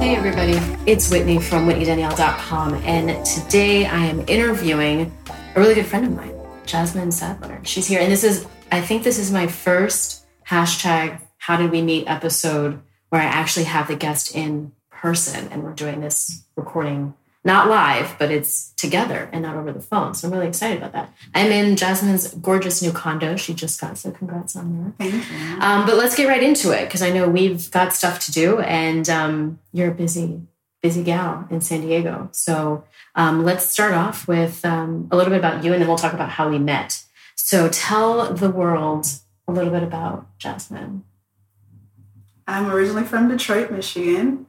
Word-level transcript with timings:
Hey 0.00 0.16
everybody, 0.16 0.54
it's 0.90 1.10
Whitney 1.10 1.38
from 1.38 1.68
WhitneyDanielle.com, 1.68 2.72
and 2.84 3.22
today 3.22 3.84
I 3.84 4.06
am 4.06 4.24
interviewing 4.26 5.14
a 5.54 5.60
really 5.60 5.74
good 5.74 5.84
friend 5.84 6.06
of 6.06 6.16
mine, 6.16 6.34
Jasmine 6.64 7.12
Sadler. 7.12 7.60
She's 7.64 7.86
here, 7.86 8.00
and 8.00 8.10
this 8.10 8.24
is, 8.24 8.46
I 8.72 8.80
think 8.80 9.02
this 9.02 9.18
is 9.18 9.30
my 9.30 9.46
first 9.46 10.24
hashtag 10.48 11.20
How 11.36 11.58
Did 11.58 11.70
We 11.70 11.82
Meet 11.82 12.08
episode 12.08 12.80
where 13.10 13.20
I 13.20 13.26
actually 13.26 13.64
have 13.64 13.88
the 13.88 13.94
guest 13.94 14.34
in 14.34 14.72
person, 14.90 15.48
and 15.52 15.62
we're 15.62 15.74
doing 15.74 16.00
this 16.00 16.44
recording 16.56 17.12
not 17.42 17.68
live, 17.68 18.16
but 18.18 18.30
it's 18.30 18.72
together 18.74 19.30
and 19.32 19.42
not 19.42 19.56
over 19.56 19.72
the 19.72 19.80
phone. 19.80 20.14
So 20.14 20.28
I'm 20.28 20.34
really 20.34 20.48
excited 20.48 20.76
about 20.76 20.92
that. 20.92 21.14
I'm 21.34 21.50
in 21.50 21.76
Jasmine's 21.76 22.34
gorgeous 22.34 22.82
new 22.82 22.92
condo. 22.92 23.36
She 23.36 23.54
just 23.54 23.80
got, 23.80 23.96
so 23.96 24.10
congrats 24.10 24.56
on 24.56 24.84
that. 24.84 24.98
Thank 24.98 25.14
you. 25.14 25.60
Um, 25.60 25.86
but 25.86 25.96
let's 25.96 26.14
get 26.14 26.28
right 26.28 26.42
into 26.42 26.72
it 26.72 26.84
because 26.84 27.00
I 27.00 27.10
know 27.10 27.28
we've 27.28 27.70
got 27.70 27.94
stuff 27.94 28.20
to 28.26 28.32
do, 28.32 28.60
and 28.60 29.08
um, 29.08 29.58
you're 29.72 29.90
a 29.90 29.94
busy, 29.94 30.42
busy 30.82 31.02
gal 31.02 31.46
in 31.50 31.62
San 31.62 31.80
Diego. 31.80 32.28
So 32.32 32.84
um, 33.14 33.44
let's 33.44 33.66
start 33.66 33.94
off 33.94 34.28
with 34.28 34.62
um, 34.64 35.08
a 35.10 35.16
little 35.16 35.30
bit 35.30 35.38
about 35.38 35.64
you, 35.64 35.72
and 35.72 35.80
then 35.80 35.88
we'll 35.88 35.98
talk 35.98 36.12
about 36.12 36.30
how 36.30 36.50
we 36.50 36.58
met. 36.58 37.02
So 37.36 37.70
tell 37.70 38.34
the 38.34 38.50
world 38.50 39.06
a 39.48 39.52
little 39.52 39.72
bit 39.72 39.82
about 39.82 40.26
Jasmine. 40.38 41.04
I'm 42.46 42.70
originally 42.70 43.04
from 43.04 43.28
Detroit, 43.28 43.70
Michigan. 43.70 44.46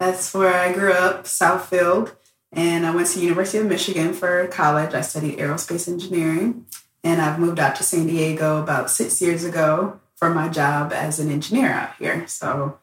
That's 0.00 0.34
where 0.34 0.52
I 0.52 0.72
grew 0.72 0.92
up, 0.92 1.24
Southfield. 1.24 2.16
And 2.52 2.86
I 2.86 2.94
went 2.94 3.08
to 3.08 3.20
University 3.20 3.58
of 3.58 3.66
Michigan 3.66 4.12
for 4.12 4.46
college. 4.48 4.94
I 4.94 5.00
studied 5.00 5.38
aerospace 5.38 5.88
engineering. 5.88 6.66
And 7.04 7.20
I've 7.20 7.38
moved 7.38 7.58
out 7.58 7.76
to 7.76 7.82
San 7.82 8.06
Diego 8.06 8.62
about 8.62 8.90
six 8.90 9.20
years 9.20 9.44
ago 9.44 10.00
for 10.14 10.30
my 10.30 10.48
job 10.48 10.92
as 10.92 11.18
an 11.18 11.30
engineer 11.30 11.72
out 11.72 11.96
here. 11.96 12.26
So 12.28 12.78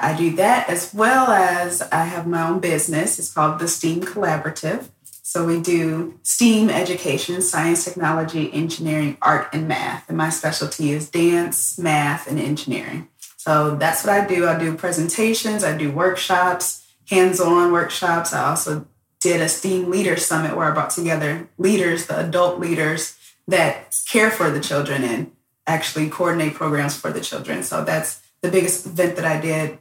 I 0.00 0.16
do 0.16 0.34
that 0.36 0.70
as 0.70 0.94
well 0.94 1.28
as 1.28 1.82
I 1.82 2.04
have 2.04 2.26
my 2.26 2.48
own 2.48 2.60
business. 2.60 3.18
It's 3.18 3.32
called 3.32 3.58
the 3.58 3.68
STEAM 3.68 4.02
Collaborative. 4.02 4.88
So 5.02 5.44
we 5.44 5.60
do 5.60 6.18
STEAM 6.22 6.70
education, 6.70 7.42
science, 7.42 7.84
technology, 7.84 8.50
engineering, 8.50 9.18
art, 9.20 9.48
and 9.52 9.68
math. 9.68 10.08
And 10.08 10.16
my 10.16 10.30
specialty 10.30 10.92
is 10.92 11.10
dance, 11.10 11.78
math, 11.78 12.26
and 12.26 12.40
engineering. 12.40 13.08
So 13.36 13.76
that's 13.76 14.04
what 14.04 14.14
I 14.14 14.26
do. 14.26 14.48
I 14.48 14.58
do 14.58 14.74
presentations, 14.74 15.64
I 15.64 15.76
do 15.76 15.90
workshops, 15.90 16.86
hands 17.06 17.40
on 17.40 17.72
workshops. 17.72 18.32
I 18.32 18.48
also 18.48 18.86
did 19.20 19.40
a 19.40 19.48
STEAM 19.48 19.90
Leader 19.90 20.16
Summit 20.16 20.56
where 20.56 20.70
I 20.70 20.74
brought 20.74 20.90
together 20.90 21.48
leaders, 21.58 22.06
the 22.06 22.20
adult 22.20 22.60
leaders 22.60 23.16
that 23.46 23.98
care 24.06 24.30
for 24.30 24.50
the 24.50 24.60
children 24.60 25.02
and 25.02 25.32
actually 25.66 26.08
coordinate 26.08 26.54
programs 26.54 26.96
for 26.96 27.10
the 27.10 27.20
children. 27.20 27.62
So 27.62 27.84
that's 27.84 28.22
the 28.40 28.50
biggest 28.50 28.86
event 28.86 29.16
that 29.16 29.24
I 29.24 29.40
did. 29.40 29.78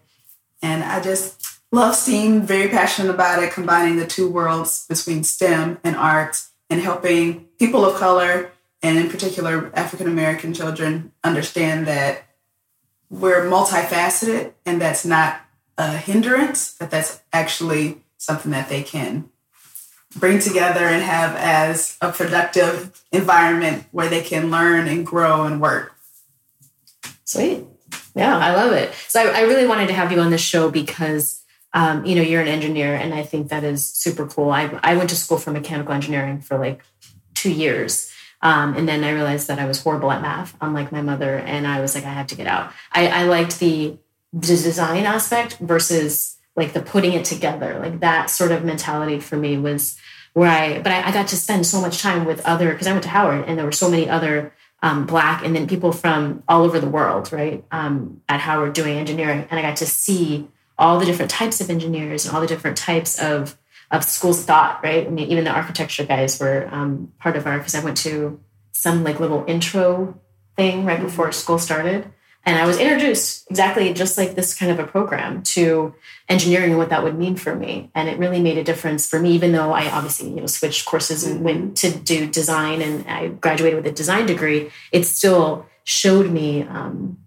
And 0.62 0.84
I 0.84 1.02
just 1.02 1.60
love 1.72 1.96
STEAM, 1.96 2.42
very 2.42 2.70
passionate 2.70 3.14
about 3.14 3.44
it, 3.44 3.52
combining 3.52 3.98
the 3.98 4.08
two 4.08 4.30
worlds 4.30 4.86
between 4.88 5.24
STEM 5.24 5.80
and 5.84 5.96
art 5.96 6.44
and 6.70 6.82
helping 6.82 7.46
people 7.60 7.86
of 7.86 7.96
color 7.96 8.52
and 8.82 8.98
in 8.98 9.10
particular 9.10 9.72
African 9.73 10.08
American 10.08 10.54
children 10.54 11.11
understand 11.23 11.88
that 11.88 12.23
we're 13.10 13.45
multifaceted 13.45 14.54
and 14.66 14.82
that's 14.82 15.06
not 15.06 15.42
a 15.78 15.95
hindrance, 15.95 16.76
but 16.80 16.92
that's 16.92 17.22
actually 17.32 18.04
something 18.17 18.52
that 18.52 18.70
they 18.70 18.84
can 18.84 19.30
bring 20.16 20.40
together 20.40 20.86
and 20.86 21.04
have 21.04 21.36
as 21.36 21.98
a 22.02 22.12
productive 22.12 23.04
environment 23.12 23.86
where 23.92 24.10
they 24.10 24.22
can 24.22 24.50
learn 24.50 24.88
and 24.88 25.06
grow 25.06 25.44
and 25.44 25.62
work. 25.62 25.94
Sweet. 27.26 27.66
Yeah, 28.16 28.38
I 28.38 28.56
love 28.56 28.72
it. 28.72 28.94
So 29.08 29.22
I, 29.22 29.40
I 29.40 29.42
really 29.42 29.67
wanted 29.67 29.88
to 29.88 29.94
have 29.94 30.12
you 30.12 30.20
on 30.20 30.32
this 30.32 30.42
show 30.42 30.72
because 30.72 31.44
um, 31.73 32.06
you 32.06 32.16
know 32.16 32.22
you're 32.22 32.42
an 32.42 32.48
engineer, 32.48 32.96
and 32.96 33.14
I 33.14 33.23
think 33.23 33.50
that 33.50 33.64
is 33.64 33.86
super 33.86 34.26
cool. 34.26 34.50
I 34.50 34.80
I 34.82 34.96
went 34.96 35.10
to 35.10 35.16
school 35.16 35.38
for 35.38 35.52
mechanical 35.52 35.94
engineering 35.94 36.42
for 36.42 36.58
like 36.58 36.82
two 37.34 37.52
years. 37.52 38.12
Um, 38.42 38.76
and 38.76 38.88
then 38.88 39.04
I 39.04 39.12
realized 39.12 39.48
that 39.48 39.60
I 39.60 39.66
was 39.66 39.82
horrible 39.82 40.12
at 40.12 40.22
math, 40.22 40.56
unlike 40.62 40.92
my 40.92 41.02
mother, 41.02 41.38
and 41.38 41.66
I 41.66 41.82
was 41.82 41.96
like, 41.96 42.06
I 42.06 42.14
have 42.14 42.28
to 42.28 42.36
get 42.36 42.48
out. 42.48 42.72
I, 42.92 43.08
I 43.08 43.23
liked 43.23 43.60
the, 43.60 43.98
the 44.32 44.48
design 44.48 45.06
aspect 45.06 45.58
versus 45.58 46.36
like 46.58 46.73
the 46.73 46.82
putting 46.82 47.14
it 47.14 47.23
together 47.23 47.80
like 47.80 48.00
that 48.02 48.30
sort 48.30 48.52
of 48.52 48.66
mentality 48.66 49.20
for 49.20 49.38
me 49.38 49.58
was 49.58 49.98
where 50.34 50.50
i 50.50 50.82
but 50.82 50.92
i, 50.92 51.08
I 51.08 51.12
got 51.14 51.28
to 51.30 51.38
spend 51.38 51.66
so 51.66 51.80
much 51.80 52.02
time 52.02 52.26
with 52.26 52.45
other 52.45 52.72
because 52.72 52.88
i 52.88 52.92
went 52.92 53.04
to 53.04 53.10
howard 53.10 53.45
and 53.48 53.58
there 53.58 53.66
were 53.66 53.72
so 53.72 53.90
many 53.90 54.10
other 54.10 54.54
um, 54.84 55.06
black 55.06 55.44
and 55.44 55.56
then 55.56 55.67
people 55.67 55.92
from 55.92 56.44
all 56.48 56.64
over 56.64 56.80
the 56.80 56.90
world 56.90 57.32
right 57.32 57.64
um, 57.72 58.22
at 58.30 58.40
howard 58.40 58.73
doing 58.73 58.98
engineering. 58.98 59.48
And 59.50 59.60
i 59.60 59.62
got 59.62 59.78
to 59.78 59.86
see 59.86 60.48
all 60.78 61.00
the 61.00 61.06
different 61.06 61.32
types 61.32 61.62
of 61.62 61.70
engineers 61.70 62.26
and 62.26 62.36
all 62.36 62.42
the 62.42 62.48
different 62.48 62.78
types 62.78 63.20
of 63.20 63.58
of 63.90 64.04
schools 64.04 64.44
thought 64.44 64.84
right? 64.84 65.08
I 65.08 65.10
mean 65.10 65.32
even 65.32 65.46
the 65.46 65.52
architecture 65.52 66.06
guys 66.06 66.40
were 66.40 66.67
um, 66.72 67.14
part 67.20 67.38
of 67.38 67.48
our 67.48 67.58
because 67.58 67.76
i 67.76 67.84
went 67.84 67.98
to 67.98 68.40
some 68.72 69.04
like 69.04 69.20
little 69.20 69.44
intro 69.48 70.20
thing 70.56 70.86
right 70.86 71.02
before 71.02 71.32
school 71.32 71.58
started 71.58 72.12
and 72.48 72.58
I 72.58 72.66
was 72.66 72.80
introduced 72.80 73.46
exactly 73.52 73.94
just 73.94 74.18
like 74.18 74.36
this 74.36 74.58
kind 74.58 74.72
of 74.72 74.80
a 74.80 74.88
program 74.88 75.44
to 75.44 75.94
engineering 76.30 76.70
and 76.70 76.78
what 76.78 76.92
that 76.92 77.04
would 77.04 77.20
mean 77.20 77.36
for 77.36 77.54
me. 77.54 77.92
And 77.94 78.08
it 78.08 78.18
really 78.18 78.42
made 78.42 78.58
a 78.58 78.64
difference 78.64 79.06
for 79.06 79.20
me, 79.20 79.32
even 79.32 79.52
though 79.52 79.74
I 79.74 79.92
obviously, 79.92 80.30
you 80.30 80.38
know, 80.38 80.46
switched 80.46 80.86
courses 80.86 81.26
and 81.26 81.44
went 81.44 81.76
to 81.80 81.92
do 81.92 82.26
design 82.26 82.82
and 82.82 83.06
I 83.06 83.28
graduated 83.28 83.84
with 83.84 83.92
a 83.92 83.94
design 83.94 84.28
degree. 84.28 84.72
It 84.94 85.04
still 85.04 85.66
showed 85.84 86.32
me 86.32 86.64
um, 86.64 87.18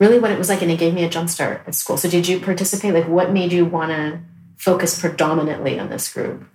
really 0.00 0.18
what 0.18 0.30
it 0.30 0.38
was 0.38 0.48
like 0.48 0.62
and 0.62 0.70
it 0.70 0.78
gave 0.78 0.94
me 0.94 1.04
a 1.04 1.10
jump 1.10 1.28
start 1.28 1.64
at 1.66 1.74
school. 1.74 1.98
So 1.98 2.08
did 2.08 2.26
you 2.26 2.40
participate? 2.40 2.94
Like 2.94 3.08
what 3.08 3.30
made 3.30 3.52
you 3.52 3.66
want 3.66 3.90
to 3.90 4.20
focus 4.56 4.98
predominantly 4.98 5.78
on 5.78 5.90
this 5.90 6.10
group? 6.10 6.48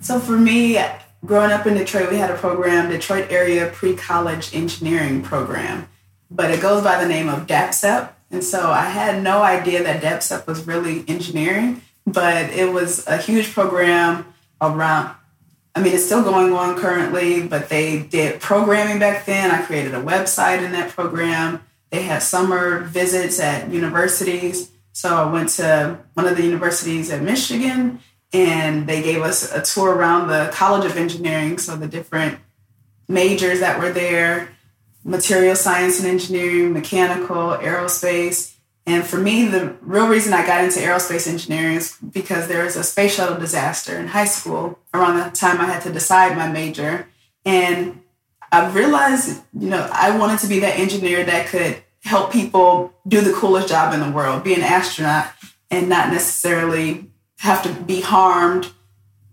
So 0.00 0.18
for 0.18 0.36
me, 0.36 0.84
growing 1.24 1.52
up 1.52 1.64
in 1.64 1.74
Detroit, 1.74 2.10
we 2.10 2.16
had 2.16 2.32
a 2.32 2.36
program, 2.36 2.90
Detroit 2.90 3.30
Area 3.30 3.70
Pre-College 3.72 4.52
Engineering 4.52 5.22
Program 5.22 5.88
but 6.30 6.50
it 6.50 6.60
goes 6.60 6.82
by 6.82 7.02
the 7.02 7.08
name 7.08 7.28
of 7.28 7.46
DAPCEP. 7.46 8.10
And 8.30 8.44
so 8.44 8.70
I 8.70 8.84
had 8.84 9.22
no 9.22 9.42
idea 9.42 9.82
that 9.82 10.02
DAPCEP 10.02 10.46
was 10.46 10.66
really 10.66 11.04
engineering, 11.08 11.82
but 12.06 12.50
it 12.50 12.72
was 12.72 13.06
a 13.06 13.16
huge 13.16 13.52
program 13.52 14.32
around, 14.60 15.14
I 15.74 15.82
mean, 15.82 15.94
it's 15.94 16.06
still 16.06 16.22
going 16.22 16.52
on 16.52 16.78
currently, 16.78 17.46
but 17.46 17.68
they 17.68 18.02
did 18.02 18.40
programming 18.40 18.98
back 19.00 19.26
then. 19.26 19.50
I 19.50 19.62
created 19.62 19.94
a 19.94 20.02
website 20.02 20.64
in 20.64 20.72
that 20.72 20.90
program. 20.90 21.62
They 21.90 22.02
had 22.02 22.22
summer 22.22 22.80
visits 22.80 23.40
at 23.40 23.70
universities. 23.70 24.70
So 24.92 25.16
I 25.16 25.32
went 25.32 25.48
to 25.50 25.98
one 26.14 26.26
of 26.26 26.36
the 26.36 26.44
universities 26.44 27.10
at 27.10 27.22
Michigan 27.22 28.00
and 28.32 28.86
they 28.86 29.02
gave 29.02 29.22
us 29.22 29.52
a 29.52 29.62
tour 29.62 29.94
around 29.94 30.28
the 30.28 30.50
College 30.52 30.88
of 30.88 30.96
Engineering. 30.96 31.58
So 31.58 31.76
the 31.76 31.88
different 31.88 32.38
majors 33.08 33.58
that 33.58 33.80
were 33.80 33.90
there 33.90 34.50
material 35.10 35.56
science 35.56 35.98
and 35.98 36.08
engineering, 36.08 36.72
mechanical, 36.72 37.56
aerospace. 37.58 38.54
And 38.86 39.04
for 39.04 39.18
me, 39.18 39.46
the 39.46 39.76
real 39.82 40.06
reason 40.06 40.32
I 40.32 40.46
got 40.46 40.64
into 40.64 40.78
aerospace 40.78 41.26
engineering 41.26 41.76
is 41.76 41.96
because 42.12 42.46
there 42.46 42.64
was 42.64 42.76
a 42.76 42.84
space 42.84 43.16
shuttle 43.16 43.38
disaster 43.38 43.98
in 43.98 44.06
high 44.06 44.24
school 44.24 44.78
around 44.94 45.18
the 45.18 45.36
time 45.36 45.60
I 45.60 45.66
had 45.66 45.82
to 45.82 45.92
decide 45.92 46.36
my 46.36 46.48
major. 46.48 47.08
And 47.44 48.00
I 48.52 48.70
realized, 48.70 49.42
you 49.52 49.68
know, 49.68 49.88
I 49.92 50.16
wanted 50.16 50.38
to 50.40 50.46
be 50.46 50.60
that 50.60 50.78
engineer 50.78 51.24
that 51.24 51.48
could 51.48 51.82
help 52.02 52.32
people 52.32 52.92
do 53.06 53.20
the 53.20 53.32
coolest 53.32 53.68
job 53.68 53.92
in 53.92 54.00
the 54.00 54.10
world, 54.10 54.44
be 54.44 54.54
an 54.54 54.62
astronaut, 54.62 55.32
and 55.70 55.88
not 55.88 56.10
necessarily 56.10 57.10
have 57.38 57.62
to 57.64 57.72
be 57.72 58.00
harmed 58.00 58.72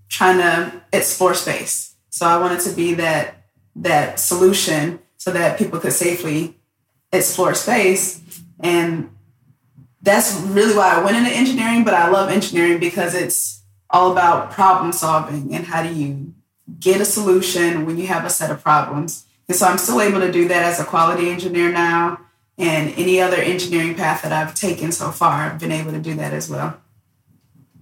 trying 0.10 0.38
to 0.38 0.82
explore 0.92 1.34
space. 1.34 1.96
So 2.10 2.26
I 2.26 2.40
wanted 2.40 2.62
to 2.62 2.72
be 2.72 2.96
that 2.96 3.36
that 3.76 4.20
solution 4.20 5.00
so 5.28 5.34
that 5.34 5.58
people 5.58 5.78
could 5.78 5.92
safely 5.92 6.56
explore 7.12 7.54
space. 7.54 8.24
And 8.62 9.10
that's 10.02 10.40
really 10.40 10.74
why 10.74 10.96
I 10.96 11.04
went 11.04 11.18
into 11.18 11.32
engineering, 11.32 11.84
but 11.84 11.94
I 11.94 12.10
love 12.10 12.30
engineering 12.30 12.80
because 12.80 13.14
it's 13.14 13.62
all 13.90 14.14
about 14.14 14.52
problem 14.52 14.94
solving 14.94 15.54
and 15.54 15.66
how 15.66 15.84
do 15.84 15.94
you 15.94 16.34
get 16.80 17.02
a 17.02 17.06
solution 17.06 17.86
when 17.86 17.98
you 17.98 18.08
have 18.08 18.24
a 18.24 18.30
set 18.30 18.52
of 18.52 18.64
problems. 18.64 19.26
And 19.50 19.58
so 19.58 19.68
I'm 19.68 19.78
still 19.78 20.00
able 20.00 20.22
to 20.22 20.32
do 20.32 20.48
that 20.48 20.64
as 20.64 20.80
a 20.80 20.86
quality 20.86 21.30
engineer 21.30 21.74
now. 21.74 22.22
And 22.58 22.94
any 22.98 23.20
other 23.20 23.36
engineering 23.36 23.96
path 23.96 24.22
that 24.22 24.32
I've 24.32 24.56
taken 24.56 24.94
so 24.94 25.12
far, 25.12 25.42
I've 25.42 25.60
been 25.60 25.74
able 25.74 25.92
to 25.92 26.00
do 26.00 26.14
that 26.14 26.34
as 26.34 26.50
well. 26.50 26.80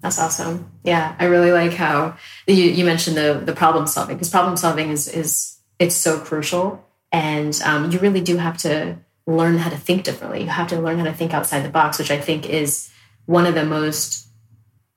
That's 0.01 0.17
awesome. 0.17 0.71
Yeah, 0.83 1.15
I 1.19 1.25
really 1.25 1.51
like 1.51 1.73
how 1.73 2.17
you, 2.47 2.55
you 2.55 2.85
mentioned 2.85 3.17
the 3.17 3.43
the 3.45 3.53
problem 3.53 3.85
solving 3.85 4.15
because 4.15 4.31
problem 4.31 4.57
solving 4.57 4.89
is 4.89 5.07
is 5.07 5.59
it's 5.77 5.95
so 5.95 6.19
crucial, 6.19 6.85
and 7.11 7.59
um, 7.63 7.91
you 7.91 7.99
really 7.99 8.21
do 8.21 8.37
have 8.37 8.57
to 8.59 8.97
learn 9.27 9.57
how 9.57 9.69
to 9.69 9.77
think 9.77 10.03
differently. 10.03 10.41
You 10.41 10.49
have 10.49 10.67
to 10.69 10.79
learn 10.79 10.99
how 10.99 11.05
to 11.05 11.13
think 11.13 11.33
outside 11.33 11.61
the 11.61 11.69
box, 11.69 11.97
which 11.97 12.11
I 12.11 12.19
think 12.19 12.49
is 12.49 12.91
one 13.25 13.45
of 13.45 13.55
the 13.55 13.65
most 13.65 14.23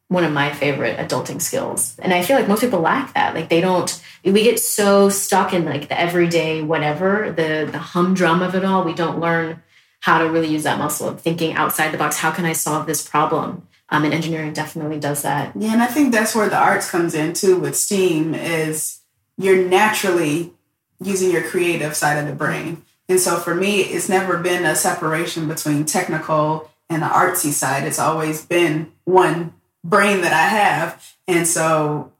one 0.08 0.24
of 0.24 0.32
my 0.32 0.50
favorite 0.50 0.96
adulting 0.96 1.40
skills. 1.40 1.94
And 1.98 2.14
I 2.14 2.22
feel 2.22 2.38
like 2.38 2.48
most 2.48 2.62
people 2.62 2.80
lack 2.80 3.12
that. 3.12 3.34
Like 3.34 3.50
they 3.50 3.60
don't 3.60 4.02
we 4.24 4.42
get 4.42 4.58
so 4.58 5.10
stuck 5.10 5.52
in 5.52 5.64
like 5.64 5.88
the 5.88 6.00
everyday 6.00 6.62
whatever, 6.62 7.30
the 7.30 7.68
the 7.70 7.78
humdrum 7.78 8.42
of 8.42 8.54
it 8.54 8.64
all. 8.64 8.84
We 8.84 8.94
don't 8.94 9.20
learn 9.20 9.62
how 10.00 10.18
to 10.18 10.30
really 10.30 10.48
use 10.48 10.62
that 10.62 10.78
muscle 10.78 11.08
of 11.08 11.20
thinking 11.20 11.54
outside 11.54 11.92
the 11.92 11.98
box. 11.98 12.18
How 12.18 12.30
can 12.30 12.44
I 12.44 12.52
solve 12.52 12.86
this 12.86 13.06
problem? 13.06 13.66
Um, 13.90 14.04
and 14.04 14.12
engineering 14.12 14.52
definitely 14.52 15.00
does 15.00 15.22
that. 15.22 15.52
Yeah, 15.56 15.72
and 15.72 15.82
I 15.82 15.86
think 15.86 16.12
that's 16.12 16.34
where 16.34 16.48
the 16.48 16.58
arts 16.58 16.90
comes 16.90 17.14
in 17.14 17.32
too 17.32 17.58
with 17.58 17.76
STEAM 17.76 18.34
is 18.34 19.00
you're 19.38 19.64
naturally 19.64 20.52
using 21.00 21.30
your 21.30 21.42
creative 21.42 21.94
side 21.94 22.18
of 22.18 22.26
the 22.26 22.34
brain. 22.34 22.82
And 23.08 23.20
so 23.20 23.36
for 23.36 23.54
me, 23.54 23.80
it's 23.80 24.08
never 24.08 24.38
been 24.38 24.64
a 24.64 24.76
separation 24.76 25.48
between 25.48 25.84
technical 25.84 26.70
and 26.90 27.02
the 27.02 27.06
artsy 27.06 27.50
side. 27.50 27.84
It's 27.84 27.98
always 27.98 28.44
been 28.44 28.92
one 29.04 29.54
brain 29.84 30.20
that 30.22 30.32
I 30.32 30.48
have. 30.48 31.16
And 31.26 31.46
so 31.46 32.12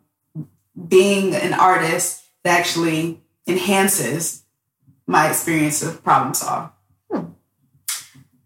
being 0.88 1.34
an 1.34 1.54
artist 1.54 2.24
that 2.44 2.58
actually 2.58 3.20
enhances 3.46 4.44
my 5.06 5.28
experience 5.28 5.82
of 5.82 6.02
problem 6.04 6.34
solve. 6.34 6.70
Hmm. 7.10 7.24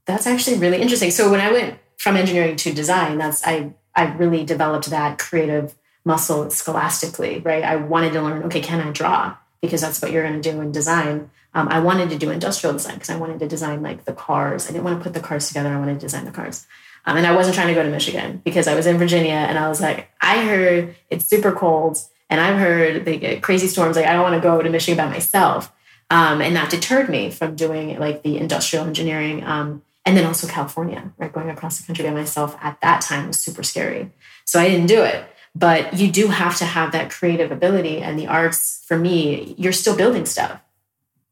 That's 0.07 0.27
actually 0.27 0.59
really 0.59 0.81
interesting. 0.81 1.11
So 1.11 1.31
when 1.31 1.41
I 1.41 1.53
went 1.53 1.79
from 1.99 2.17
engineering 2.17 2.57
to 2.57 2.73
design, 2.73 3.19
that's 3.19 3.47
I 3.47 3.75
I 3.95 4.13
really 4.15 4.45
developed 4.45 4.87
that 4.91 5.19
creative 5.19 5.75
muscle 6.05 6.51
scholastically, 6.51 7.41
right? 7.41 7.63
I 7.63 7.77
wanted 7.77 8.13
to 8.15 8.23
learn, 8.23 8.43
okay, 8.45 8.61
can 8.61 8.81
I 8.81 8.91
draw? 8.91 9.37
Because 9.63 9.81
that's 9.81 10.03
what 10.03 10.11
you're 10.11 10.29
going 10.29 10.43
to 10.43 10.53
do 10.53 10.61
in 10.61 10.73
design. 10.73 11.31
Um, 11.55 11.69
I 11.69 11.81
wanted 11.81 12.11
to 12.11 12.19
do 12.19 12.31
industrial 12.31 12.75
design 12.75 12.95
because 12.95 13.11
I 13.11 13.17
wanted 13.17 13.39
to 13.39 13.49
design 13.49 13.83
like 13.83 14.05
the 14.05 14.13
cars. 14.13 14.69
I 14.69 14.73
didn't 14.73 14.85
want 14.85 14.99
to 14.99 15.03
put 15.03 15.15
the 15.15 15.27
cars 15.27 15.49
together. 15.49 15.71
I 15.71 15.79
wanted 15.79 15.95
to 15.95 16.01
design 16.01 16.25
the 16.25 16.31
cars. 16.31 16.67
Um, 17.05 17.17
and 17.17 17.27
I 17.27 17.35
wasn't 17.35 17.55
trying 17.55 17.69
to 17.69 17.75
go 17.75 17.83
to 17.83 17.91
Michigan 17.91 18.41
because 18.45 18.69
I 18.69 18.75
was 18.75 18.87
in 18.87 18.99
Virginia 18.99 19.33
and 19.33 19.59
I 19.59 19.69
was 19.69 19.81
like, 19.81 20.11
I 20.21 20.45
heard 20.45 20.95
it's 21.11 21.27
super 21.27 21.53
cold 21.53 21.99
and 22.31 22.41
I've 22.41 22.59
heard 22.59 23.05
they 23.05 23.19
get 23.19 23.43
crazy 23.43 23.67
storms. 23.67 23.97
Like, 23.97 24.07
I 24.07 24.13
don't 24.13 24.23
want 24.23 24.35
to 24.35 24.41
go 24.41 24.63
to 24.63 24.71
Michigan 24.71 24.97
by 24.97 25.11
myself. 25.11 25.73
Um, 26.11 26.41
and 26.41 26.57
that 26.57 26.71
deterred 26.71 27.09
me 27.09 27.31
from 27.31 27.57
doing 27.57 27.99
like 27.99 28.23
the 28.23 28.39
industrial 28.39 28.85
engineering. 28.85 29.43
Um, 29.45 29.83
and 30.05 30.17
then 30.17 30.27
also 30.27 30.47
California, 30.47 31.13
right? 31.17 31.33
Going 31.33 31.51
across 31.51 31.79
the 31.79 31.87
country 31.87 32.05
by 32.05 32.11
myself 32.11 32.57
at 32.61 32.81
that 32.81 33.01
time 33.01 33.29
was 33.29 33.39
super 33.39 33.63
scary. 33.63 34.11
So 34.45 34.61
I 34.61 34.69
didn't 34.69 34.87
do 34.87 35.03
it. 35.03 35.25
But 35.55 35.95
you 35.95 36.11
do 36.11 36.29
have 36.29 36.57
to 36.59 36.65
have 36.65 36.93
that 36.93 37.11
creative 37.11 37.53
ability. 37.53 37.99
And 37.99 38.19
the 38.19 38.27
arts, 38.27 38.85
for 38.87 38.97
me, 38.97 39.55
you're 39.59 39.73
still 39.73 39.97
building 39.97 40.25
stuff. 40.25 40.61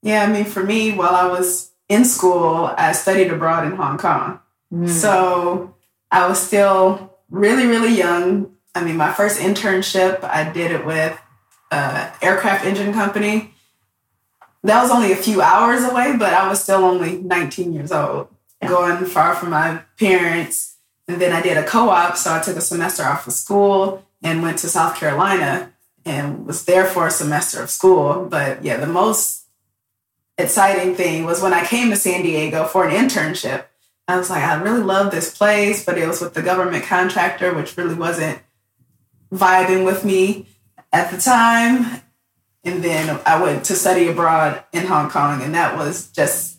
Yeah, 0.03 0.23
I 0.23 0.27
mean, 0.27 0.45
for 0.45 0.63
me, 0.63 0.93
while 0.93 1.15
I 1.15 1.27
was 1.27 1.71
in 1.89 2.05
school, 2.05 2.73
I 2.77 2.93
studied 2.93 3.31
abroad 3.31 3.67
in 3.67 3.77
Hong 3.77 3.99
Kong. 3.99 4.41
Mm. 4.73 4.89
So 4.89 5.75
I 6.11 6.27
was 6.29 6.41
still 6.41 7.19
really, 7.31 7.67
really 7.67 7.97
young. 7.97 8.57
I 8.75 8.85
mean, 8.85 8.97
my 8.97 9.13
first 9.13 9.41
internship, 9.41 10.23
I 10.23 10.51
did 10.51 10.71
it 10.71 10.87
with 10.87 11.19
an 11.71 12.13
aircraft 12.23 12.65
engine 12.65 12.93
company. 12.93 13.55
That 14.63 14.83
was 14.83 14.91
only 14.91 15.13
a 15.13 15.17
few 15.17 15.41
hours 15.41 15.83
away, 15.85 16.17
but 16.19 16.35
I 16.35 16.49
was 16.49 16.63
still 16.63 16.85
only 16.85 17.19
19 17.19 17.73
years 17.73 17.91
old, 17.91 18.29
yeah. 18.61 18.69
going 18.69 19.07
far 19.07 19.35
from 19.35 19.51
my 19.51 19.83
parents. 19.99 20.77
And 21.09 21.21
then 21.21 21.33
I 21.33 21.41
did 21.41 21.57
a 21.57 21.65
co 21.65 21.89
op, 21.89 22.17
so 22.17 22.33
I 22.33 22.41
took 22.41 22.57
a 22.57 22.61
semester 22.61 23.03
off 23.03 23.27
of 23.27 23.33
school 23.33 24.05
and 24.23 24.43
went 24.43 24.59
to 24.59 24.69
South 24.69 24.97
Carolina 24.97 25.73
and 26.05 26.47
was 26.47 26.65
there 26.65 26.87
for 26.87 27.07
a 27.07 27.11
semester 27.11 27.63
of 27.63 27.71
school. 27.71 28.27
But 28.31 28.65
yeah, 28.65 28.77
the 28.79 28.87
most 28.87 29.47
exciting 30.39 30.95
thing 30.95 31.25
was 31.25 31.43
when 31.43 31.53
I 31.53 31.65
came 31.65 31.91
to 31.91 31.97
San 31.97 32.23
Diego 32.23 32.65
for 32.65 32.87
an 32.87 32.95
internship. 32.95 33.65
I 34.09 34.17
was 34.17 34.31
like, 34.31 34.43
I 34.43 34.61
really 34.61 34.83
love 34.83 35.11
this 35.11 35.37
place, 35.37 35.85
but 35.85 35.97
it 35.97 36.07
was 36.07 36.21
with 36.21 36.35
the 36.35 36.43
government 36.43 36.85
contractor, 36.85 37.55
which 37.55 37.77
really 37.77 37.95
wasn't 37.95 38.41
vibing 39.33 39.85
with 39.85 40.05
me 40.05 40.49
at 40.93 41.11
the 41.11 41.19
time. 41.19 42.03
And 42.65 42.83
then 42.83 43.21
I 43.25 43.41
went 43.41 43.65
to 43.67 43.75
study 43.75 44.09
abroad 44.09 44.65
in 44.73 44.87
Hong 44.87 45.11
Kong, 45.11 45.43
and 45.43 45.55
that 45.55 45.77
was 45.77 46.11
just 46.11 46.59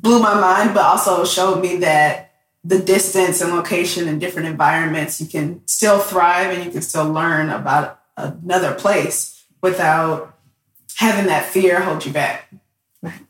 blew 0.00 0.20
my 0.20 0.38
mind, 0.38 0.74
but 0.74 0.84
also 0.84 1.24
showed 1.24 1.60
me 1.60 1.76
that 1.78 2.31
the 2.64 2.78
distance 2.78 3.40
and 3.40 3.52
location 3.52 4.08
and 4.08 4.20
different 4.20 4.48
environments, 4.48 5.20
you 5.20 5.26
can 5.26 5.66
still 5.66 5.98
thrive 5.98 6.54
and 6.54 6.64
you 6.64 6.70
can 6.70 6.82
still 6.82 7.10
learn 7.10 7.48
about 7.48 8.00
another 8.16 8.74
place 8.74 9.44
without 9.60 10.38
having 10.96 11.26
that 11.26 11.44
fear 11.46 11.80
hold 11.80 12.04
you 12.04 12.12
back. 12.12 12.52
Right. 13.02 13.20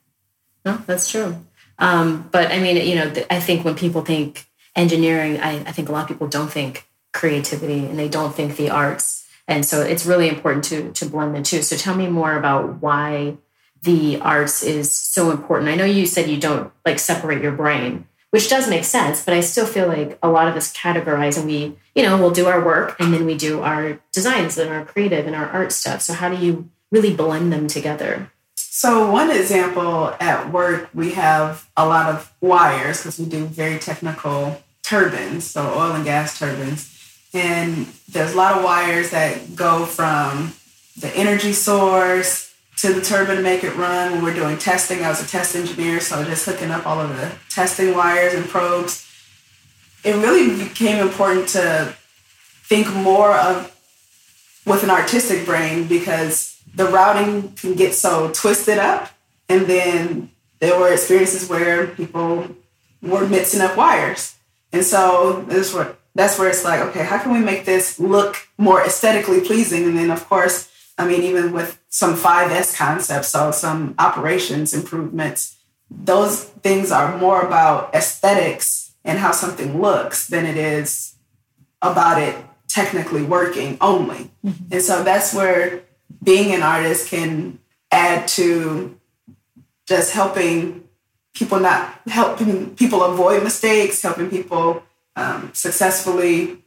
No, 0.64 0.82
that's 0.87 1.11
true. 1.11 1.37
Um, 1.79 2.29
but 2.31 2.52
I 2.52 2.58
mean, 2.58 2.76
you 2.76 2.94
know, 2.94 3.12
I 3.31 3.40
think 3.40 3.64
when 3.64 3.75
people 3.75 4.02
think 4.02 4.46
engineering, 4.76 5.40
I, 5.40 5.61
I 5.61 5.73
think 5.73 5.88
a 5.88 5.93
lot 5.93 6.02
of 6.02 6.08
people 6.08 6.28
don't 6.28 6.50
think 6.50 6.87
creativity 7.12 7.87
and 7.87 7.99
they 7.99 8.08
don't 8.08 8.35
think 8.35 8.56
the 8.56 8.70
arts. 8.70 9.26
And 9.49 9.67
so 9.67 9.82
it's 9.82 10.06
really 10.06 10.28
important 10.28 10.64
to 10.67 10.93
to 10.93 11.06
blend 11.06 11.35
the 11.35 11.43
two. 11.43 11.62
So 11.62 11.76
tell 11.76 11.94
me 11.94 12.08
more 12.08 12.37
about 12.37 12.81
why 12.81 13.37
the 13.82 14.20
arts 14.20 14.62
is 14.62 14.93
so 14.93 15.31
important. 15.31 15.69
I 15.69 15.75
know 15.75 15.85
you 15.85 16.06
said 16.06 16.31
you 16.31 16.38
don't 16.38 16.73
like 16.87 16.99
separate 16.99 17.43
your 17.43 17.52
brain, 17.52 18.06
which 18.32 18.49
does 18.49 18.69
make 18.69 18.84
sense, 18.84 19.23
but 19.23 19.34
I 19.34 19.40
still 19.40 19.67
feel 19.67 19.87
like 19.87 20.19
a 20.23 20.31
lot 20.31 20.49
of 20.49 20.56
us 20.56 20.73
categorize 20.73 21.37
and 21.37 21.46
we, 21.46 21.76
you 21.94 22.02
know, 22.02 22.17
we'll 22.17 22.31
do 22.31 22.46
our 22.46 22.64
work 22.64 22.96
and 22.99 23.12
then 23.12 23.26
we 23.26 23.37
do 23.37 23.61
our 23.61 24.00
designs 24.11 24.56
and 24.56 24.70
our 24.70 24.87
creative 24.87 25.26
and 25.26 25.37
our 25.37 25.46
art 25.50 25.70
stuff. 25.70 26.00
So 26.00 26.14
how 26.14 26.31
do 26.31 26.43
you 26.43 26.70
really 26.90 27.14
blend 27.14 27.52
them 27.52 27.69
together? 27.69 28.32
So, 28.56 29.11
one 29.11 29.31
example 29.31 30.17
at 30.19 30.50
work, 30.50 30.88
we 30.94 31.12
have 31.12 31.69
a 31.76 31.87
lot 31.87 32.08
of 32.08 32.32
wires 32.40 32.99
because 32.99 33.19
we 33.19 33.26
do 33.26 33.44
very 33.44 33.79
technical 33.79 34.62
turbines, 34.82 35.44
so 35.44 35.62
oil 35.75 35.93
and 35.93 36.05
gas 36.05 36.38
turbines. 36.38 36.88
And 37.35 37.87
there's 38.08 38.32
a 38.32 38.37
lot 38.37 38.56
of 38.56 38.64
wires 38.64 39.11
that 39.11 39.55
go 39.55 39.85
from 39.85 40.55
the 40.99 41.14
energy 41.14 41.52
source 41.52 42.51
to 42.82 42.93
the 42.93 43.00
turbine 43.00 43.37
to 43.37 43.43
make 43.43 43.62
it 43.62 43.76
run. 43.76 44.11
When 44.11 44.25
we're 44.25 44.34
doing 44.34 44.58
testing, 44.58 45.05
I 45.05 45.08
was 45.08 45.23
a 45.23 45.26
test 45.26 45.55
engineer, 45.55 46.00
so 46.00 46.25
just 46.25 46.44
hooking 46.44 46.73
up 46.73 46.84
all 46.84 47.00
of 47.00 47.17
the 47.17 47.32
testing 47.49 47.94
wires 47.94 48.34
and 48.34 48.44
probes. 48.44 49.08
It 50.02 50.17
really 50.17 50.64
became 50.64 50.99
important 50.99 51.49
to 51.50 51.94
think 52.64 52.92
more 52.92 53.37
of 53.37 53.68
with 54.66 54.83
an 54.83 54.90
artistic 54.90 55.47
brain 55.47 55.87
because 55.87 56.61
the 56.75 56.87
routing 56.87 57.52
can 57.52 57.75
get 57.76 57.95
so 57.95 58.33
twisted 58.35 58.78
up. 58.78 59.11
And 59.49 59.66
then 59.66 60.33
there 60.59 60.76
were 60.76 60.92
experiences 60.92 61.49
where 61.49 61.87
people 61.87 62.49
were 63.00 63.28
mixing 63.28 63.61
up 63.61 63.76
wires. 63.76 64.35
And 64.73 64.83
so 64.85 65.42
where 65.42 65.95
that's 66.16 66.37
where 66.37 66.49
it's 66.49 66.64
like, 66.64 66.80
okay, 66.80 67.04
how 67.04 67.18
can 67.18 67.33
we 67.33 67.38
make 67.38 67.64
this 67.64 68.00
look 68.00 68.49
more 68.59 68.85
aesthetically 68.85 69.40
pleasing? 69.40 69.85
And 69.85 69.97
then 69.97 70.11
of 70.11 70.28
course, 70.28 70.68
I 70.99 71.06
mean, 71.06 71.22
even 71.22 71.52
with 71.52 71.80
some 71.88 72.14
5S 72.14 72.76
concepts, 72.76 73.28
so 73.28 73.50
some 73.50 73.94
operations 73.99 74.75
improvements, 74.75 75.58
those 75.90 76.44
things 76.44 76.90
are 76.90 77.16
more 77.18 77.42
about 77.42 77.94
aesthetics 77.94 78.92
and 79.04 79.18
how 79.18 79.32
something 79.32 79.80
looks 79.80 80.28
than 80.28 80.46
it 80.46 80.56
is 80.56 81.14
about 81.80 82.20
it 82.22 82.37
technically 82.68 83.22
working 83.22 83.76
only. 83.80 84.30
Mm-hmm. 84.44 84.72
And 84.72 84.82
so 84.82 85.02
that's 85.02 85.34
where 85.34 85.82
being 86.22 86.54
an 86.54 86.62
artist 86.62 87.08
can 87.08 87.58
add 87.90 88.28
to 88.28 88.99
just 89.87 90.12
helping 90.12 90.84
people 91.34 91.61
not 91.61 92.00
helping 92.06 92.75
people 92.76 93.02
avoid 93.02 93.42
mistakes, 93.42 94.00
helping 94.00 94.30
people 94.30 94.82
um, 95.16 95.50
successfully 95.52 96.62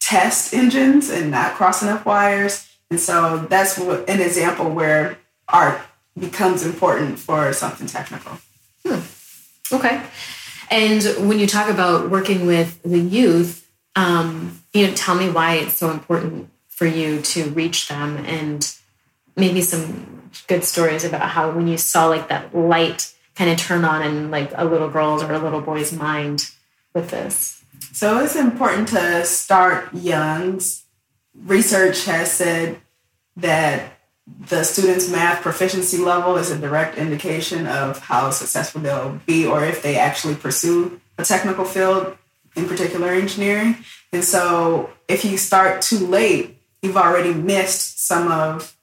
test 0.00 0.52
engines 0.52 1.08
and 1.08 1.30
not 1.30 1.54
crossing 1.54 1.88
up 1.88 2.04
wires. 2.04 2.68
And 2.92 3.00
so 3.00 3.38
that's 3.48 3.78
what, 3.78 4.06
an 4.06 4.20
example 4.20 4.68
where 4.68 5.16
art 5.48 5.80
becomes 6.18 6.62
important 6.62 7.18
for 7.18 7.50
something 7.54 7.86
technical. 7.86 8.32
Hmm. 8.84 9.00
Okay. 9.74 10.02
And 10.70 11.02
when 11.26 11.38
you 11.38 11.46
talk 11.46 11.70
about 11.70 12.10
working 12.10 12.44
with 12.44 12.82
the 12.82 12.98
youth, 12.98 13.66
um, 13.96 14.60
you 14.74 14.86
know, 14.86 14.92
tell 14.92 15.14
me 15.14 15.30
why 15.30 15.54
it's 15.54 15.72
so 15.72 15.90
important 15.90 16.50
for 16.68 16.84
you 16.84 17.22
to 17.22 17.44
reach 17.52 17.88
them 17.88 18.18
and 18.26 18.70
maybe 19.36 19.62
some 19.62 20.30
good 20.46 20.62
stories 20.62 21.02
about 21.02 21.30
how 21.30 21.50
when 21.50 21.68
you 21.68 21.78
saw 21.78 22.08
like 22.08 22.28
that 22.28 22.54
light 22.54 23.14
kind 23.36 23.50
of 23.50 23.56
turn 23.56 23.86
on 23.86 24.02
in 24.02 24.30
like 24.30 24.52
a 24.54 24.66
little 24.66 24.90
girl's 24.90 25.22
or 25.22 25.32
a 25.32 25.38
little 25.38 25.62
boy's 25.62 25.94
mind 25.94 26.50
with 26.92 27.08
this 27.08 27.62
so 27.92 28.18
it's 28.18 28.36
important 28.36 28.88
to 28.88 29.24
start 29.24 29.92
young 29.94 30.60
research 31.34 32.04
has 32.04 32.30
said 32.30 32.80
that 33.36 33.98
the 34.26 34.62
student's 34.62 35.10
math 35.10 35.42
proficiency 35.42 35.98
level 35.98 36.36
is 36.36 36.50
a 36.50 36.58
direct 36.58 36.96
indication 36.96 37.66
of 37.66 37.98
how 37.98 38.30
successful 38.30 38.80
they'll 38.80 39.20
be 39.26 39.46
or 39.46 39.64
if 39.64 39.82
they 39.82 39.96
actually 39.96 40.34
pursue 40.34 41.00
a 41.18 41.24
technical 41.24 41.64
field 41.64 42.16
in 42.54 42.66
particular 42.66 43.08
engineering. 43.08 43.76
And 44.12 44.24
so 44.24 44.90
if 45.08 45.24
you 45.24 45.36
start 45.36 45.82
too 45.82 45.98
late, 45.98 46.58
you've 46.82 46.96
already 46.96 47.32
missed 47.32 48.06
some 48.06 48.30
of 48.30 48.76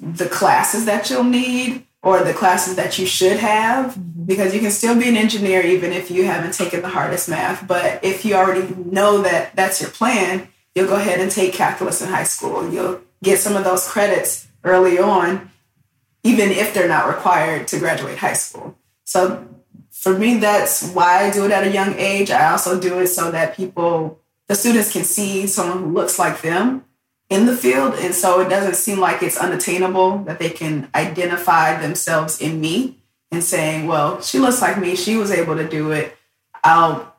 the 0.00 0.28
classes 0.28 0.86
that 0.86 1.10
you'll 1.10 1.24
need 1.24 1.84
or 2.02 2.22
the 2.22 2.32
classes 2.32 2.76
that 2.76 2.98
you 2.98 3.06
should 3.06 3.38
have 3.38 3.94
mm-hmm. 3.94 4.24
because 4.24 4.54
you 4.54 4.60
can 4.60 4.70
still 4.70 4.98
be 4.98 5.08
an 5.08 5.16
engineer 5.16 5.60
even 5.60 5.92
if 5.92 6.10
you 6.10 6.24
haven't 6.24 6.54
taken 6.54 6.82
the 6.82 6.88
hardest 6.88 7.28
math. 7.28 7.66
But 7.66 8.04
if 8.04 8.24
you 8.24 8.34
already 8.34 8.74
know 8.74 9.22
that 9.22 9.54
that's 9.56 9.80
your 9.80 9.90
plan, 9.90 10.48
you'll 10.74 10.88
go 10.88 10.96
ahead 10.96 11.20
and 11.20 11.30
take 11.30 11.52
calculus 11.52 12.02
in 12.02 12.08
high 12.08 12.24
school. 12.24 12.60
and 12.60 12.72
You'll 12.72 13.00
get 13.22 13.38
some 13.38 13.56
of 13.56 13.64
those 13.64 13.88
credits 13.88 14.48
early 14.64 14.98
on, 14.98 15.50
even 16.22 16.50
if 16.50 16.74
they're 16.74 16.88
not 16.88 17.08
required 17.08 17.68
to 17.68 17.78
graduate 17.78 18.18
high 18.18 18.34
school. 18.34 18.76
So 19.04 19.46
for 19.90 20.16
me, 20.16 20.38
that's 20.38 20.90
why 20.90 21.24
I 21.24 21.30
do 21.30 21.44
it 21.44 21.50
at 21.50 21.66
a 21.66 21.72
young 21.72 21.94
age. 21.94 22.30
I 22.30 22.50
also 22.50 22.80
do 22.80 22.98
it 23.00 23.08
so 23.08 23.30
that 23.30 23.56
people, 23.56 24.20
the 24.46 24.54
students 24.54 24.92
can 24.92 25.04
see 25.04 25.46
someone 25.46 25.78
who 25.82 25.92
looks 25.92 26.18
like 26.18 26.42
them 26.42 26.84
in 27.30 27.46
the 27.46 27.56
field. 27.56 27.94
And 27.94 28.14
so 28.14 28.40
it 28.40 28.48
doesn't 28.48 28.76
seem 28.76 29.00
like 29.00 29.22
it's 29.22 29.36
unattainable 29.36 30.18
that 30.18 30.38
they 30.38 30.50
can 30.50 30.88
identify 30.94 31.80
themselves 31.80 32.40
in 32.40 32.60
me 32.60 32.98
and 33.30 33.42
saying, 33.42 33.86
well, 33.86 34.20
she 34.20 34.38
looks 34.38 34.62
like 34.62 34.78
me. 34.78 34.96
She 34.96 35.16
was 35.16 35.30
able 35.30 35.56
to 35.56 35.68
do 35.68 35.90
it. 35.90 36.16
I'll 36.64 37.14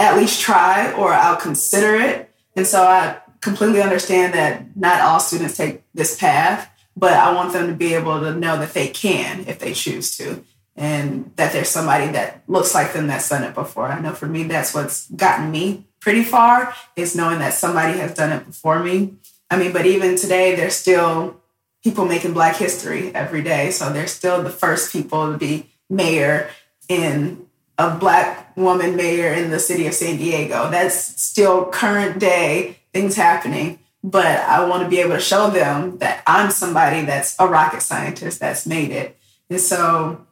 at 0.00 0.16
least 0.16 0.40
try 0.40 0.92
or 0.92 1.12
I'll 1.12 1.36
consider 1.36 1.94
it. 1.96 2.30
And 2.56 2.66
so 2.66 2.82
I 2.84 3.18
completely 3.40 3.82
understand 3.82 4.34
that 4.34 4.76
not 4.76 5.00
all 5.00 5.20
students 5.20 5.56
take 5.56 5.82
this 5.92 6.18
path, 6.18 6.70
but 6.96 7.12
I 7.12 7.32
want 7.34 7.52
them 7.52 7.66
to 7.68 7.74
be 7.74 7.94
able 7.94 8.20
to 8.20 8.34
know 8.34 8.58
that 8.58 8.74
they 8.74 8.88
can 8.88 9.44
if 9.46 9.58
they 9.58 9.72
choose 9.72 10.16
to. 10.18 10.44
And 10.76 11.32
that 11.36 11.52
there's 11.52 11.68
somebody 11.68 12.08
that 12.12 12.42
looks 12.48 12.74
like 12.74 12.92
them 12.92 13.06
that's 13.06 13.28
done 13.28 13.44
it 13.44 13.54
before. 13.54 13.86
I 13.86 14.00
know 14.00 14.12
for 14.12 14.26
me, 14.26 14.44
that's 14.44 14.74
what's 14.74 15.08
gotten 15.10 15.50
me 15.50 15.86
pretty 16.00 16.24
far 16.24 16.74
is 16.96 17.14
knowing 17.14 17.38
that 17.38 17.54
somebody 17.54 17.98
has 17.98 18.12
done 18.14 18.32
it 18.32 18.44
before 18.46 18.82
me 18.82 19.14
I 19.50 19.56
mean, 19.56 19.72
but 19.72 19.86
even 19.86 20.16
today, 20.16 20.56
there's 20.56 20.74
still 20.74 21.40
people 21.82 22.06
making 22.06 22.32
Black 22.32 22.56
history 22.56 23.14
every 23.14 23.42
day. 23.42 23.70
So 23.70 23.92
they're 23.92 24.06
still 24.06 24.42
the 24.42 24.50
first 24.50 24.92
people 24.92 25.30
to 25.30 25.38
be 25.38 25.70
mayor 25.88 26.50
in 26.88 27.43
a 27.78 27.96
Black 27.96 28.56
woman 28.56 28.96
mayor 28.96 29.32
in 29.32 29.50
the 29.50 29.58
city 29.58 29.86
of 29.86 29.94
San 29.94 30.16
Diego. 30.16 30.70
That's 30.70 31.22
still 31.22 31.66
current 31.66 32.18
day 32.18 32.78
things 32.92 33.16
happening. 33.16 33.78
But 34.02 34.26
I 34.26 34.66
want 34.68 34.82
to 34.82 34.88
be 34.88 35.00
able 35.00 35.14
to 35.14 35.20
show 35.20 35.48
them 35.50 35.98
that 35.98 36.22
I'm 36.26 36.50
somebody 36.50 37.02
that's 37.02 37.34
a 37.40 37.46
rocket 37.46 37.80
scientist 37.80 38.38
that's 38.38 38.66
made 38.66 38.90
it. 38.90 39.16
And 39.48 39.60
so 39.60 40.26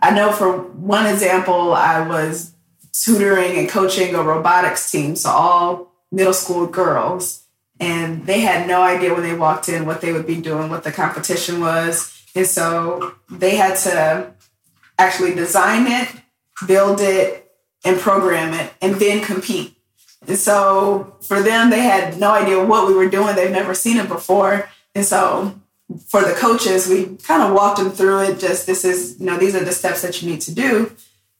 I 0.00 0.12
know 0.12 0.32
for 0.32 0.56
one 0.56 1.06
example, 1.06 1.74
I 1.74 2.06
was 2.06 2.52
tutoring 2.92 3.58
and 3.58 3.68
coaching 3.68 4.14
a 4.14 4.22
robotics 4.22 4.90
team. 4.90 5.16
So 5.16 5.30
all 5.30 5.92
middle 6.12 6.32
school 6.32 6.66
girls 6.66 7.46
and 7.78 8.24
they 8.26 8.40
had 8.40 8.66
no 8.66 8.82
idea 8.82 9.12
when 9.12 9.22
they 9.22 9.34
walked 9.34 9.68
in 9.68 9.84
what 9.84 10.00
they 10.00 10.12
would 10.12 10.26
be 10.26 10.40
doing, 10.40 10.70
what 10.70 10.84
the 10.84 10.92
competition 10.92 11.60
was. 11.60 12.22
And 12.34 12.46
so 12.46 13.14
they 13.30 13.56
had 13.56 13.76
to 13.78 14.32
actually 14.98 15.34
design 15.34 15.86
it, 15.86 16.08
build 16.66 17.00
it, 17.00 17.50
and 17.84 17.98
program 17.98 18.54
it, 18.54 18.72
and 18.80 18.96
then 18.96 19.22
compete. 19.22 19.76
And 20.26 20.36
so 20.36 21.16
for 21.22 21.40
them, 21.40 21.70
they 21.70 21.80
had 21.80 22.18
no 22.18 22.32
idea 22.32 22.64
what 22.64 22.88
we 22.88 22.94
were 22.94 23.08
doing. 23.08 23.36
They've 23.36 23.50
never 23.50 23.74
seen 23.74 23.96
it 23.96 24.08
before. 24.08 24.68
And 24.94 25.04
so 25.04 25.60
for 26.08 26.22
the 26.22 26.32
coaches, 26.32 26.88
we 26.88 27.16
kind 27.18 27.42
of 27.42 27.52
walked 27.52 27.78
them 27.78 27.90
through 27.90 28.24
it. 28.24 28.40
Just 28.40 28.66
this 28.66 28.84
is, 28.84 29.20
you 29.20 29.26
know, 29.26 29.38
these 29.38 29.54
are 29.54 29.64
the 29.64 29.72
steps 29.72 30.02
that 30.02 30.20
you 30.20 30.30
need 30.30 30.40
to 30.42 30.54
do. 30.54 30.92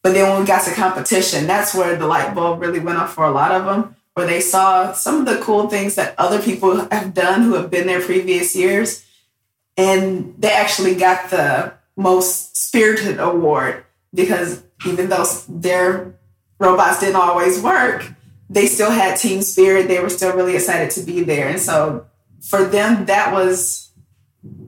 But 0.03 0.13
then 0.13 0.31
when 0.31 0.41
we 0.41 0.47
got 0.47 0.65
to 0.67 0.73
competition, 0.73 1.49
that's 1.49 1.75
where 1.75 1.97
the 1.97 2.07
light 2.07 2.35
bulb 2.35 2.61
really 2.61 2.79
went 2.79 2.99
off 2.99 3.15
for 3.15 3.25
a 3.25 3.33
lot 3.33 3.51
of 3.51 3.65
them 3.65 3.97
where 4.17 4.27
they 4.27 4.41
saw 4.41 4.93
some 4.93 5.21
of 5.21 5.27
the 5.27 5.43
cool 5.45 5.69
things 5.69 5.95
that 5.97 6.15
other 6.17 6.41
people 6.41 6.89
have 6.91 7.13
done 7.13 7.43
who 7.43 7.53
have 7.53 7.71
been 7.71 7.87
there 7.87 8.01
previous 8.01 8.57
years. 8.57 9.05
And 9.77 10.35
they 10.39 10.51
actually 10.51 10.95
got 10.95 11.29
the 11.29 11.75
most 11.97 12.57
spirited 12.57 13.21
award 13.21 13.85
because 14.15 14.63
even 14.85 15.09
though 15.09 15.25
their 15.49 16.15
robots 16.59 17.01
didn't 17.01 17.17
always 17.17 17.61
work, 17.61 18.13
they 18.51 18.67
still 18.67 18.91
had 18.91 19.17
team 19.17 19.43
spirit. 19.43 19.89
They 19.89 20.01
were 20.01 20.09
still 20.09 20.35
really 20.35 20.55
excited 20.55 20.91
to 20.93 21.03
be 21.03 21.23
there. 21.23 21.49
And 21.49 21.61
so 21.61 22.07
for 22.41 22.65
them, 22.65 23.07
that 23.07 23.33
was 23.33 23.91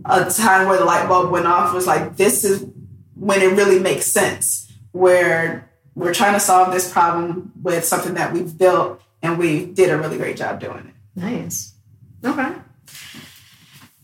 a 0.04 0.30
time 0.30 0.68
where 0.68 0.78
the 0.78 0.84
light 0.84 1.08
bulb 1.08 1.30
went 1.30 1.46
off 1.46 1.74
was 1.74 1.86
like, 1.86 2.16
this 2.16 2.44
is 2.44 2.66
when 3.14 3.42
it 3.42 3.52
really 3.56 3.78
makes 3.78 4.06
sense, 4.06 4.72
where 4.92 5.70
we're 5.94 6.14
trying 6.14 6.34
to 6.34 6.40
solve 6.40 6.72
this 6.72 6.90
problem 6.90 7.52
with 7.62 7.84
something 7.84 8.14
that 8.14 8.32
we've 8.32 8.56
built 8.56 9.00
and 9.22 9.38
we 9.38 9.66
did 9.66 9.90
a 9.90 9.98
really 9.98 10.16
great 10.16 10.36
job 10.36 10.60
doing 10.60 10.78
it. 10.78 11.20
Nice. 11.20 11.74
Okay. 12.24 12.52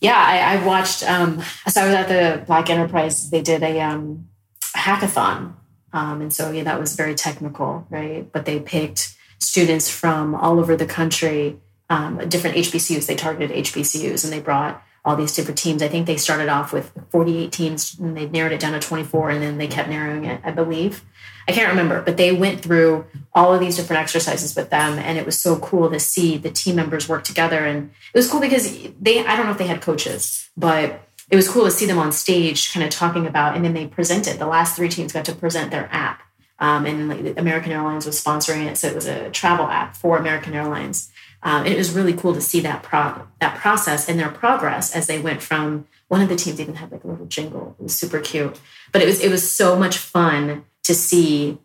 Yeah, 0.00 0.16
I, 0.16 0.56
I 0.56 0.66
watched. 0.66 1.02
Um, 1.08 1.42
so 1.68 1.80
I 1.80 1.86
was 1.86 1.94
at 1.94 2.08
the 2.08 2.44
Black 2.44 2.68
Enterprise. 2.68 3.30
They 3.30 3.40
did 3.40 3.62
a 3.62 3.80
um, 3.80 4.28
hackathon, 4.76 5.54
um, 5.94 6.20
and 6.20 6.32
so 6.32 6.50
yeah, 6.50 6.64
that 6.64 6.80
was 6.80 6.96
very 6.96 7.14
technical, 7.14 7.86
right? 7.88 8.30
But 8.30 8.44
they 8.44 8.58
picked 8.58 9.16
students 9.38 9.88
from 9.88 10.34
all 10.34 10.58
over 10.58 10.76
the 10.76 10.86
country, 10.86 11.56
um, 11.88 12.18
different 12.28 12.56
HBCUs. 12.56 13.06
They 13.06 13.14
targeted 13.14 13.56
HBCUs, 13.64 14.24
and 14.24 14.32
they 14.32 14.40
brought 14.40 14.82
all 15.04 15.14
these 15.14 15.36
different 15.36 15.56
teams. 15.56 15.82
I 15.82 15.88
think 15.88 16.06
they 16.06 16.16
started 16.16 16.48
off 16.48 16.72
with 16.72 16.92
48 17.10 17.52
teams, 17.52 17.96
and 17.98 18.16
they 18.16 18.28
narrowed 18.28 18.50
it 18.50 18.60
down 18.60 18.72
to 18.72 18.80
24, 18.80 19.30
and 19.30 19.42
then 19.42 19.58
they 19.58 19.68
kept 19.68 19.88
narrowing 19.88 20.24
it, 20.24 20.40
I 20.42 20.50
believe. 20.50 21.04
I 21.46 21.52
can't 21.52 21.68
remember, 21.68 22.02
but 22.02 22.16
they 22.16 22.32
went 22.32 22.60
through 22.60 23.06
all 23.32 23.54
of 23.54 23.60
these 23.60 23.76
different 23.76 24.02
exercises 24.02 24.56
with 24.56 24.70
them. 24.70 24.98
And 24.98 25.16
it 25.16 25.26
was 25.26 25.38
so 25.38 25.58
cool 25.58 25.90
to 25.90 26.00
see 26.00 26.38
the 26.38 26.50
team 26.50 26.74
members 26.74 27.08
work 27.08 27.22
together. 27.22 27.58
And 27.58 27.90
it 28.12 28.18
was 28.18 28.28
cool 28.28 28.40
because 28.40 28.88
they, 29.00 29.24
I 29.24 29.36
don't 29.36 29.46
know 29.46 29.52
if 29.52 29.58
they 29.58 29.66
had 29.66 29.82
coaches, 29.82 30.48
but 30.56 31.06
it 31.30 31.36
was 31.36 31.48
cool 31.48 31.64
to 31.64 31.70
see 31.70 31.86
them 31.86 31.98
on 31.98 32.12
stage 32.12 32.72
kind 32.72 32.84
of 32.84 32.90
talking 32.90 33.26
about, 33.26 33.56
and 33.56 33.64
then 33.64 33.74
they 33.74 33.86
presented. 33.86 34.38
The 34.38 34.46
last 34.46 34.76
three 34.76 34.88
teams 34.88 35.12
got 35.12 35.24
to 35.26 35.34
present 35.34 35.70
their 35.70 35.88
app. 35.90 36.22
Um, 36.58 36.86
and 36.86 37.08
like, 37.08 37.38
American 37.38 37.72
Airlines 37.72 38.06
was 38.06 38.22
sponsoring 38.22 38.66
it. 38.66 38.78
So 38.78 38.88
it 38.88 38.94
was 38.94 39.06
a 39.06 39.30
travel 39.30 39.66
app 39.66 39.96
for 39.96 40.16
American 40.18 40.54
Airlines. 40.54 41.10
Um, 41.42 41.66
it 41.66 41.76
was 41.76 41.90
really 41.90 42.14
cool 42.14 42.32
to 42.32 42.40
see 42.40 42.60
that 42.60 42.82
pro- 42.82 43.26
that 43.40 43.58
process 43.58 44.08
and 44.08 44.18
their 44.18 44.30
progress 44.30 44.94
as 44.94 45.06
they 45.06 45.18
went 45.18 45.42
from 45.42 45.86
one 46.08 46.22
of 46.22 46.28
the 46.28 46.36
teams 46.36 46.60
even 46.60 46.76
had 46.76 46.90
like 46.90 47.04
a 47.04 47.06
little 47.06 47.26
jingle. 47.26 47.76
It 47.78 47.82
was 47.82 47.94
super 47.94 48.20
cute, 48.20 48.58
but 48.92 49.02
it 49.02 49.06
was 49.06 49.20
it 49.20 49.30
was 49.30 49.50
so 49.50 49.76
much 49.76 49.98
fun 49.98 50.64
to 50.84 50.94
see 50.94 51.58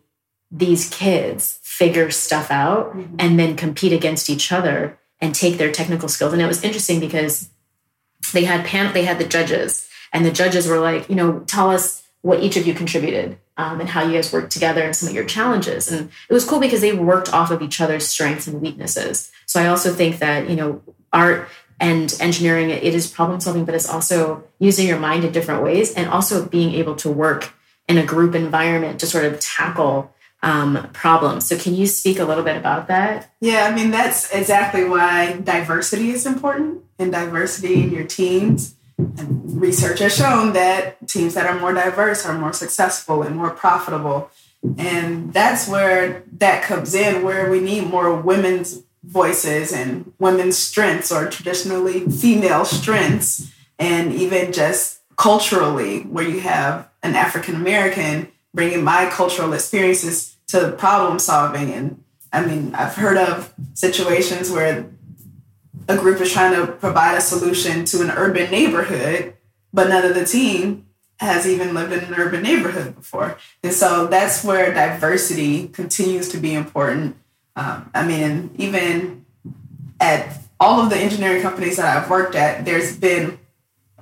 these 0.51 0.89
kids 0.89 1.59
figure 1.61 2.09
stuff 2.11 2.51
out 2.51 2.95
mm-hmm. 2.95 3.15
and 3.19 3.39
then 3.39 3.55
compete 3.55 3.93
against 3.93 4.29
each 4.29 4.51
other 4.51 4.99
and 5.21 5.35
take 5.35 5.57
their 5.57 5.71
technical 5.71 6.09
skills. 6.09 6.33
And 6.33 6.41
it 6.41 6.47
was 6.47 6.63
interesting 6.63 6.99
because 6.99 7.49
they 8.31 8.45
had 8.45 8.65
pan- 8.65 8.93
they 8.93 9.05
had 9.05 9.19
the 9.19 9.25
judges, 9.25 9.87
and 10.13 10.25
the 10.25 10.31
judges 10.31 10.67
were 10.67 10.79
like, 10.79 11.09
you 11.09 11.15
know, 11.15 11.39
tell 11.41 11.69
us 11.69 12.03
what 12.21 12.41
each 12.41 12.57
of 12.57 12.67
you 12.67 12.73
contributed 12.73 13.37
um, 13.57 13.79
and 13.79 13.89
how 13.89 14.03
you 14.03 14.13
guys 14.13 14.33
worked 14.33 14.51
together 14.51 14.81
and 14.81 14.95
some 14.95 15.07
of 15.07 15.15
your 15.15 15.25
challenges. 15.25 15.91
And 15.91 16.09
it 16.29 16.33
was 16.33 16.43
cool 16.43 16.59
because 16.59 16.81
they 16.81 16.93
worked 16.93 17.31
off 17.33 17.51
of 17.51 17.61
each 17.61 17.79
other's 17.79 18.07
strengths 18.07 18.47
and 18.47 18.61
weaknesses. 18.61 19.31
So 19.45 19.61
I 19.61 19.67
also 19.67 19.93
think 19.93 20.19
that 20.19 20.49
you 20.49 20.55
know 20.55 20.81
art 21.13 21.47
and 21.79 22.15
engineering 22.19 22.69
it 22.69 22.83
is 22.83 23.07
problem 23.07 23.39
solving, 23.39 23.65
but 23.65 23.75
it's 23.75 23.89
also 23.89 24.43
using 24.59 24.87
your 24.87 24.99
mind 24.99 25.23
in 25.23 25.31
different 25.31 25.63
ways 25.63 25.93
and 25.93 26.09
also 26.09 26.45
being 26.45 26.73
able 26.73 26.95
to 26.95 27.09
work 27.09 27.53
in 27.87 27.97
a 27.97 28.05
group 28.05 28.35
environment 28.35 28.99
to 28.99 29.07
sort 29.07 29.25
of 29.25 29.39
tackle 29.39 30.13
um, 30.41 30.89
problems. 30.93 31.47
So, 31.47 31.57
can 31.57 31.75
you 31.75 31.85
speak 31.85 32.19
a 32.19 32.25
little 32.25 32.43
bit 32.43 32.57
about 32.57 32.87
that? 32.87 33.33
Yeah, 33.41 33.65
I 33.65 33.75
mean, 33.75 33.91
that's 33.91 34.31
exactly 34.31 34.85
why 34.85 35.33
diversity 35.33 36.11
is 36.11 36.25
important 36.25 36.83
and 36.97 37.11
diversity 37.11 37.81
in 37.81 37.91
your 37.91 38.05
teams. 38.05 38.75
And 38.97 39.61
research 39.61 39.99
has 39.99 40.15
shown 40.15 40.53
that 40.53 41.07
teams 41.07 41.33
that 41.33 41.45
are 41.45 41.59
more 41.59 41.73
diverse 41.73 42.25
are 42.25 42.37
more 42.37 42.53
successful 42.53 43.21
and 43.23 43.35
more 43.35 43.49
profitable. 43.49 44.29
And 44.77 45.33
that's 45.33 45.67
where 45.69 46.23
that 46.33 46.63
comes 46.63 46.93
in, 46.93 47.23
where 47.23 47.49
we 47.49 47.61
need 47.61 47.87
more 47.87 48.13
women's 48.13 48.83
voices 49.03 49.71
and 49.71 50.11
women's 50.19 50.57
strengths 50.57 51.11
or 51.11 51.29
traditionally 51.29 52.05
female 52.07 52.65
strengths, 52.65 53.51
and 53.77 54.13
even 54.13 54.51
just 54.51 54.99
culturally, 55.15 56.01
where 56.01 56.27
you 56.27 56.41
have 56.41 56.89
an 57.01 57.15
African 57.15 57.55
American, 57.55 58.29
bringing 58.53 58.83
my 58.83 59.09
cultural 59.09 59.53
experiences 59.53 60.28
to 60.49 60.71
problem 60.73 61.19
solving. 61.19 61.71
And 61.71 62.03
I 62.31 62.45
mean, 62.45 62.75
I've 62.75 62.95
heard 62.95 63.17
of 63.17 63.53
situations 63.73 64.51
where 64.51 64.89
a 65.87 65.97
group 65.97 66.21
is 66.21 66.31
trying 66.31 66.55
to 66.55 66.71
provide 66.71 67.17
a 67.17 67.21
solution 67.21 67.85
to 67.85 68.01
an 68.01 68.11
urban 68.11 68.51
neighborhood, 68.51 69.35
but 69.73 69.89
none 69.89 70.05
of 70.05 70.13
the 70.13 70.25
team 70.25 70.85
has 71.19 71.47
even 71.47 71.73
lived 71.73 71.91
in 71.91 71.99
an 71.99 72.13
urban 72.13 72.41
neighborhood 72.41 72.95
before. 72.95 73.37
And 73.63 73.73
so 73.73 74.07
that's 74.07 74.43
where 74.43 74.73
diversity 74.73 75.67
continues 75.67 76.29
to 76.29 76.37
be 76.37 76.53
important. 76.53 77.17
Um, 77.55 77.89
I 77.93 78.05
mean, 78.05 78.51
even 78.57 79.25
at 79.99 80.37
all 80.59 80.79
of 80.79 80.89
the 80.89 80.97
engineering 80.97 81.41
companies 81.41 81.77
that 81.77 81.85
I've 81.85 82.09
worked 82.09 82.35
at, 82.35 82.65
there's 82.65 82.95
been 82.95 83.37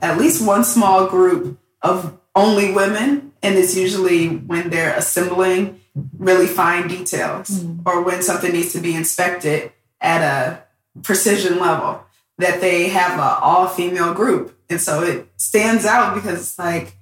at 0.01 0.17
least 0.17 0.45
one 0.45 0.63
small 0.63 1.07
group 1.07 1.57
of 1.81 2.19
only 2.35 2.71
women, 2.71 3.31
and 3.41 3.55
it's 3.55 3.75
usually 3.75 4.27
when 4.27 4.69
they're 4.69 4.95
assembling 4.95 5.81
really 6.17 6.47
fine 6.47 6.87
details 6.87 7.49
mm. 7.49 7.81
or 7.85 8.03
when 8.03 8.21
something 8.21 8.51
needs 8.51 8.73
to 8.73 8.79
be 8.79 8.95
inspected 8.95 9.71
at 10.01 10.21
a 10.21 10.63
precision 11.01 11.59
level 11.59 12.03
that 12.37 12.61
they 12.61 12.89
have 12.89 13.19
a 13.19 13.39
all 13.39 13.67
female 13.67 14.13
group. 14.13 14.57
And 14.69 14.79
so 14.79 15.03
it 15.03 15.27
stands 15.37 15.85
out 15.85 16.15
because 16.15 16.39
it's 16.39 16.59
like 16.59 16.97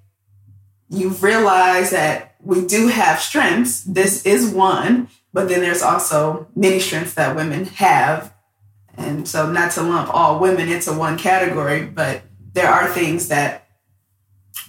you 0.90 1.10
realize 1.10 1.92
that 1.92 2.36
we 2.42 2.66
do 2.66 2.88
have 2.88 3.20
strengths. 3.20 3.84
This 3.84 4.26
is 4.26 4.50
one 4.54 5.10
but 5.34 5.50
then 5.50 5.60
there's 5.60 5.82
also 5.82 6.48
many 6.56 6.80
strengths 6.80 7.16
that 7.16 7.36
women 7.36 7.66
have. 7.66 8.34
And 8.96 9.28
so 9.28 9.52
not 9.52 9.72
to 9.74 9.82
lump 9.82 10.14
all 10.14 10.40
women 10.40 10.70
into 10.70 10.94
one 10.94 11.18
category 11.18 11.86
but 11.86 12.22
there 12.54 12.70
are 12.70 12.88
things 12.88 13.28
that 13.28 13.68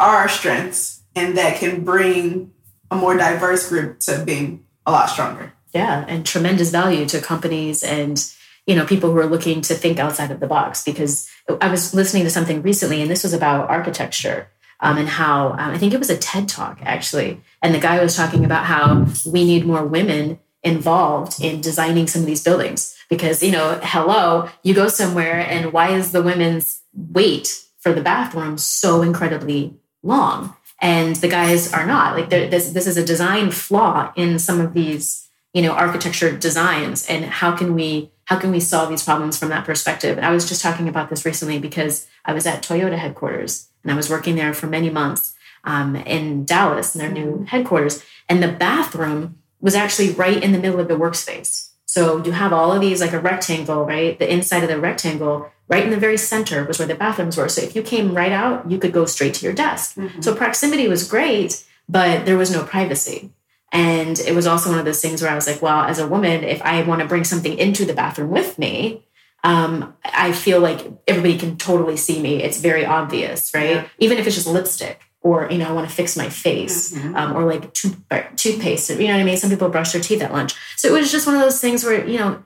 are 0.00 0.28
strengths 0.28 1.02
and 1.14 1.38
that 1.38 1.58
can 1.58 1.84
bring 1.84 2.52
a 2.90 2.96
more 2.96 3.16
diverse 3.16 3.68
group 3.68 4.00
to 4.00 4.22
being 4.24 4.64
a 4.84 4.92
lot 4.92 5.10
stronger. 5.10 5.52
Yeah, 5.74 6.04
and 6.08 6.24
tremendous 6.24 6.70
value 6.70 7.06
to 7.06 7.20
companies 7.20 7.82
and 7.82 8.24
you 8.66 8.74
know 8.74 8.86
people 8.86 9.12
who 9.12 9.18
are 9.18 9.26
looking 9.26 9.60
to 9.62 9.74
think 9.74 9.98
outside 9.98 10.30
of 10.30 10.40
the 10.40 10.46
box. 10.46 10.84
Because 10.84 11.28
I 11.60 11.68
was 11.68 11.94
listening 11.94 12.24
to 12.24 12.30
something 12.30 12.62
recently, 12.62 13.02
and 13.02 13.10
this 13.10 13.22
was 13.22 13.32
about 13.32 13.68
architecture 13.68 14.48
um, 14.80 14.98
and 14.98 15.08
how 15.08 15.50
um, 15.50 15.58
I 15.58 15.78
think 15.78 15.92
it 15.92 15.98
was 15.98 16.10
a 16.10 16.16
TED 16.16 16.48
talk 16.48 16.78
actually, 16.82 17.40
and 17.62 17.74
the 17.74 17.80
guy 17.80 18.02
was 18.02 18.16
talking 18.16 18.44
about 18.44 18.64
how 18.64 19.06
we 19.26 19.44
need 19.44 19.66
more 19.66 19.84
women 19.84 20.38
involved 20.62 21.40
in 21.40 21.60
designing 21.60 22.06
some 22.06 22.22
of 22.22 22.26
these 22.26 22.42
buildings 22.42 22.96
because 23.08 23.42
you 23.42 23.52
know 23.52 23.78
hello 23.84 24.48
you 24.64 24.74
go 24.74 24.88
somewhere 24.88 25.38
and 25.48 25.72
why 25.72 25.90
is 25.90 26.10
the 26.10 26.22
women's 26.22 26.82
wait 26.92 27.62
for 27.78 27.92
the 27.92 28.00
bathroom 28.00 28.58
so 28.58 29.00
incredibly 29.00 29.76
long 30.02 30.56
and 30.80 31.16
the 31.16 31.28
guys 31.28 31.72
are 31.72 31.86
not. 31.86 32.16
Like 32.16 32.30
this 32.30 32.70
this 32.70 32.86
is 32.86 32.96
a 32.96 33.04
design 33.04 33.50
flaw 33.50 34.12
in 34.16 34.38
some 34.38 34.60
of 34.60 34.74
these 34.74 35.28
you 35.52 35.62
know 35.62 35.72
architecture 35.72 36.36
designs. 36.36 37.06
And 37.06 37.24
how 37.24 37.56
can 37.56 37.74
we 37.74 38.10
how 38.26 38.38
can 38.38 38.50
we 38.50 38.60
solve 38.60 38.88
these 38.88 39.04
problems 39.04 39.38
from 39.38 39.48
that 39.50 39.64
perspective? 39.64 40.16
And 40.16 40.26
i 40.26 40.30
was 40.30 40.48
just 40.48 40.62
talking 40.62 40.88
about 40.88 41.10
this 41.10 41.24
recently 41.24 41.58
because 41.58 42.06
i 42.24 42.32
was 42.32 42.46
at 42.46 42.62
toyota 42.62 42.98
headquarters 42.98 43.68
and 43.82 43.92
i 43.92 43.96
was 43.96 44.10
working 44.10 44.36
there 44.36 44.52
for 44.52 44.66
many 44.66 44.90
months 44.90 45.34
um, 45.66 45.96
in 45.96 46.44
dallas 46.44 46.94
in 46.94 47.00
their 47.00 47.10
new 47.10 47.44
headquarters. 47.48 48.02
And 48.28 48.42
the 48.42 48.52
bathroom 48.52 49.38
was 49.60 49.74
actually 49.74 50.10
right 50.10 50.42
in 50.42 50.52
the 50.52 50.58
middle 50.58 50.80
of 50.80 50.88
the 50.88 50.94
workspace. 50.94 51.70
So 51.86 52.24
you 52.24 52.32
have 52.32 52.52
all 52.52 52.72
of 52.72 52.80
these 52.80 53.00
like 53.00 53.12
a 53.12 53.20
rectangle 53.20 53.84
right? 53.84 54.18
The 54.18 54.32
inside 54.32 54.62
of 54.62 54.68
the 54.68 54.80
rectangle 54.80 55.50
right 55.68 55.84
in 55.84 55.90
the 55.90 55.96
very 55.96 56.16
center 56.16 56.64
was 56.64 56.78
where 56.78 56.88
the 56.88 56.94
bathrooms 56.94 57.36
were. 57.36 57.48
So 57.48 57.62
if 57.62 57.74
you 57.74 57.82
came 57.82 58.14
right 58.14 58.32
out, 58.32 58.70
you 58.70 58.78
could 58.78 58.92
go 58.92 59.04
straight 59.04 59.34
to 59.34 59.44
your 59.44 59.54
desk. 59.54 59.96
Mm-hmm. 59.96 60.20
So 60.20 60.34
proximity 60.34 60.88
was 60.88 61.08
great, 61.08 61.64
but 61.88 62.24
there 62.24 62.38
was 62.38 62.50
no 62.50 62.62
privacy. 62.64 63.30
And 63.72 64.18
it 64.20 64.34
was 64.34 64.46
also 64.46 64.70
one 64.70 64.78
of 64.78 64.84
those 64.84 65.02
things 65.02 65.20
where 65.20 65.30
I 65.30 65.34
was 65.34 65.46
like, 65.46 65.60
well, 65.60 65.80
as 65.80 65.98
a 65.98 66.06
woman, 66.06 66.44
if 66.44 66.62
I 66.62 66.82
want 66.82 67.02
to 67.02 67.08
bring 67.08 67.24
something 67.24 67.58
into 67.58 67.84
the 67.84 67.94
bathroom 67.94 68.30
with 68.30 68.58
me, 68.58 69.04
um, 69.44 69.94
I 70.04 70.32
feel 70.32 70.60
like 70.60 70.86
everybody 71.06 71.36
can 71.36 71.56
totally 71.56 71.96
see 71.96 72.20
me. 72.20 72.42
It's 72.42 72.60
very 72.60 72.86
obvious, 72.86 73.52
right? 73.54 73.70
Yeah. 73.70 73.88
Even 73.98 74.18
if 74.18 74.26
it's 74.26 74.36
just 74.36 74.46
lipstick 74.46 75.02
or, 75.20 75.48
you 75.50 75.58
know, 75.58 75.68
I 75.68 75.72
want 75.72 75.88
to 75.88 75.94
fix 75.94 76.16
my 76.16 76.28
face 76.28 76.94
mm-hmm. 76.94 77.14
um, 77.16 77.36
or 77.36 77.44
like 77.44 77.72
tooth- 77.74 78.00
toothpaste. 78.36 78.90
You 78.90 78.98
know 78.98 79.14
what 79.14 79.20
I 79.20 79.24
mean? 79.24 79.36
Some 79.36 79.50
people 79.50 79.68
brush 79.68 79.92
their 79.92 80.00
teeth 80.00 80.22
at 80.22 80.32
lunch. 80.32 80.54
So 80.76 80.88
it 80.88 80.98
was 80.98 81.12
just 81.12 81.26
one 81.26 81.34
of 81.36 81.42
those 81.42 81.60
things 81.60 81.84
where, 81.84 82.06
you 82.06 82.18
know, 82.18 82.42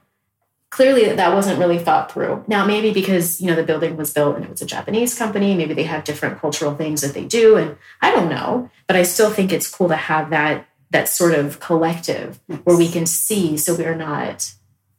clearly 0.71 1.12
that 1.12 1.35
wasn't 1.35 1.59
really 1.59 1.79
thought 1.79 2.11
through. 2.11 2.45
Now, 2.47 2.65
maybe 2.65 2.93
because 2.93 3.41
you 3.41 3.49
know 3.49 3.57
the 3.57 3.65
building 3.65 3.97
was 3.97 4.12
built 4.12 4.37
and 4.37 4.45
it 4.45 4.50
was 4.50 4.62
a 4.62 4.67
Japanese 4.67 5.17
company, 5.19 5.55
maybe 5.55 5.75
they 5.75 5.83
have 5.85 6.05
different 6.05 6.39
cultural 6.39 6.75
things 6.75 7.03
that 7.03 7.12
they 7.12 7.25
do, 7.25 7.57
and 7.57 7.77
I 8.00 8.11
don't 8.11 8.31
know. 8.31 8.71
But 8.87 8.97
I 8.97 9.03
still 9.03 9.31
think 9.31 9.53
it's 9.53 9.69
cool 9.69 9.89
to 9.89 9.97
have 9.97 10.31
that 10.31 10.67
that 10.91 11.09
sort 11.09 11.35
of 11.35 11.61
collective 11.61 12.41
yes. 12.49 12.61
where 12.65 12.77
we 12.77 12.89
can 12.89 13.07
see, 13.07 13.57
so 13.57 13.77
we're 13.77 13.95
not 13.95 14.53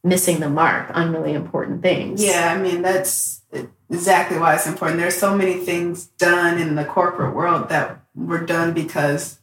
missing 0.03 0.39
the 0.39 0.49
mark 0.49 0.95
on 0.95 1.13
really 1.13 1.33
important 1.33 1.81
things. 1.81 2.23
Yeah, 2.23 2.53
I 2.53 2.61
mean 2.61 2.81
that's 2.81 3.41
exactly 3.89 4.37
why 4.37 4.55
it's 4.55 4.67
important. 4.67 4.99
There's 4.99 5.17
so 5.17 5.35
many 5.35 5.55
things 5.55 6.05
done 6.05 6.59
in 6.59 6.75
the 6.75 6.85
corporate 6.85 7.35
world 7.35 7.69
that 7.69 8.01
were 8.13 8.45
done 8.45 8.73
because 8.73 9.39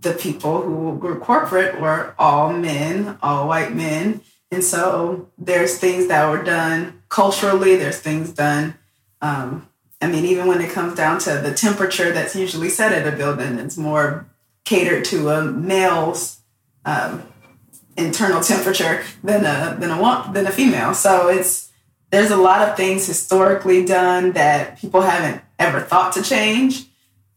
the 0.00 0.12
people 0.12 0.62
who 0.62 0.90
were 0.90 1.16
corporate 1.16 1.80
were 1.80 2.14
all 2.18 2.52
men, 2.52 3.18
all 3.22 3.48
white 3.48 3.74
men 3.74 4.20
and 4.50 4.62
so 4.62 5.28
there's 5.38 5.78
things 5.78 6.08
that 6.08 6.30
were 6.30 6.42
done 6.42 7.02
culturally, 7.08 7.76
there's 7.76 8.00
things 8.00 8.32
done. 8.32 8.74
Um, 9.20 9.68
I 10.00 10.08
mean, 10.08 10.24
even 10.24 10.46
when 10.46 10.60
it 10.60 10.70
comes 10.70 10.94
down 10.94 11.18
to 11.20 11.38
the 11.38 11.54
temperature 11.54 12.12
that's 12.12 12.36
usually 12.36 12.68
set 12.68 12.92
at 12.92 13.12
a 13.12 13.16
building, 13.16 13.58
it's 13.58 13.76
more 13.76 14.26
catered 14.64 15.04
to 15.06 15.30
a 15.30 15.44
male's 15.44 16.40
um, 16.84 17.22
internal 17.96 18.40
temperature 18.40 19.02
than 19.24 19.44
a 19.44 19.76
than 19.80 19.90
a 19.90 20.30
than 20.32 20.46
a 20.46 20.52
female. 20.52 20.94
So 20.94 21.28
it's 21.28 21.72
there's 22.10 22.30
a 22.30 22.36
lot 22.36 22.68
of 22.68 22.76
things 22.76 23.06
historically 23.06 23.84
done 23.84 24.32
that 24.32 24.78
people 24.78 25.00
haven't 25.00 25.42
ever 25.58 25.80
thought 25.80 26.12
to 26.12 26.22
change. 26.22 26.86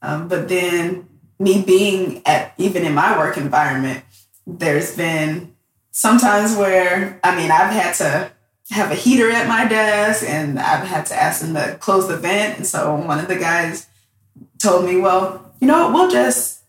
Um, 0.02 0.28
but 0.28 0.48
then 0.48 1.08
me 1.40 1.62
being 1.62 2.22
at 2.26 2.54
even 2.58 2.86
in 2.86 2.94
my 2.94 3.18
work 3.18 3.38
environment, 3.38 4.04
there's 4.46 4.96
been 4.96 5.56
sometimes 6.00 6.56
where 6.56 7.20
I 7.26 7.36
mean 7.36 7.52
I've 7.52 7.74
had 7.74 7.94
to 7.96 8.32
have 8.72 8.90
a 8.90 8.96
heater 8.96 9.30
at 9.32 9.50
my 9.50 9.68
desk 9.68 10.24
and 10.26 10.58
I've 10.58 10.88
had 10.88 11.06
to 11.08 11.16
ask 11.16 11.42
them 11.42 11.56
to 11.56 11.76
close 11.82 12.08
the 12.08 12.16
vent. 12.16 12.56
And 12.58 12.66
so 12.66 12.96
one 12.96 13.20
of 13.20 13.28
the 13.28 13.36
guys 13.36 13.88
told 14.60 14.86
me, 14.86 14.96
well, 14.96 15.54
you 15.60 15.68
know, 15.68 15.92
we'll 15.92 16.10
just 16.10 16.62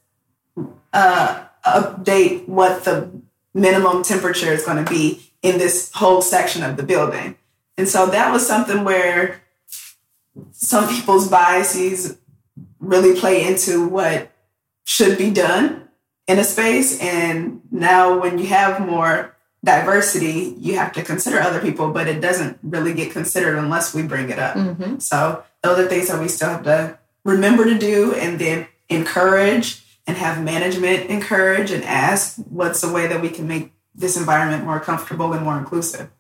uh, 0.93 1.45
update 1.65 2.49
what 2.49 2.83
the 2.83 3.09
minimum 3.55 4.03
temperature 4.03 4.53
is 4.53 4.65
going 4.65 4.85
to 4.85 4.91
be 4.91 5.31
in 5.43 5.59
this 5.59 5.93
whole 5.95 6.23
section 6.23 6.65
of 6.65 6.77
the 6.77 6.83
building. 6.83 7.37
And 7.77 7.89
so 7.89 8.07
that 8.07 8.33
was 8.33 8.45
something 8.45 8.83
where 8.83 9.43
some 10.51 10.89
people's 10.89 11.29
biases 11.29 12.19
really 12.81 13.19
play 13.19 13.47
into 13.47 13.87
what 13.87 14.33
should 14.83 15.17
be 15.17 15.31
done 15.31 15.89
in 16.31 16.39
a 16.39 16.45
space. 16.45 17.01
And 17.01 17.61
now, 17.71 18.21
when 18.21 18.39
you 18.39 18.47
have 18.47 18.81
more 18.87 19.37
diversity, 19.65 20.55
you 20.59 20.77
have 20.77 20.93
to 20.93 21.03
consider 21.03 21.41
other 21.41 21.61
people, 21.61 21.91
but 21.91 22.07
it 22.07 22.21
doesn't 22.21 22.59
really 22.63 22.95
get 22.95 23.13
considered 23.13 23.59
unless 23.59 23.95
we 23.95 24.03
bring 24.03 24.31
it 24.31 24.39
up. 24.39 24.57
Mm-hmm. 24.57 24.99
So, 25.01 25.43
those 25.63 25.79
are 25.79 25.89
things 25.89 26.09
that 26.09 26.21
we 26.21 26.29
still 26.29 26.49
have 26.49 26.63
to 26.65 26.99
remember 27.25 27.65
to 27.65 27.77
do 27.77 28.15
and 28.15 28.39
then 28.39 28.69
encourage 28.89 29.85
and 30.07 30.17
have 30.17 30.43
management 30.43 31.11
encourage 31.11 31.71
and 31.71 31.85
ask 31.85 32.37
what's 32.49 32.81
the 32.81 32.93
way 32.93 33.07
that 33.07 33.21
we 33.21 33.29
can 33.29 33.47
make 33.47 33.73
this 33.95 34.17
environment 34.17 34.65
more 34.65 34.81
comfortable 34.81 35.33
and 35.33 35.45
more 35.45 35.59
inclusive. 35.59 36.11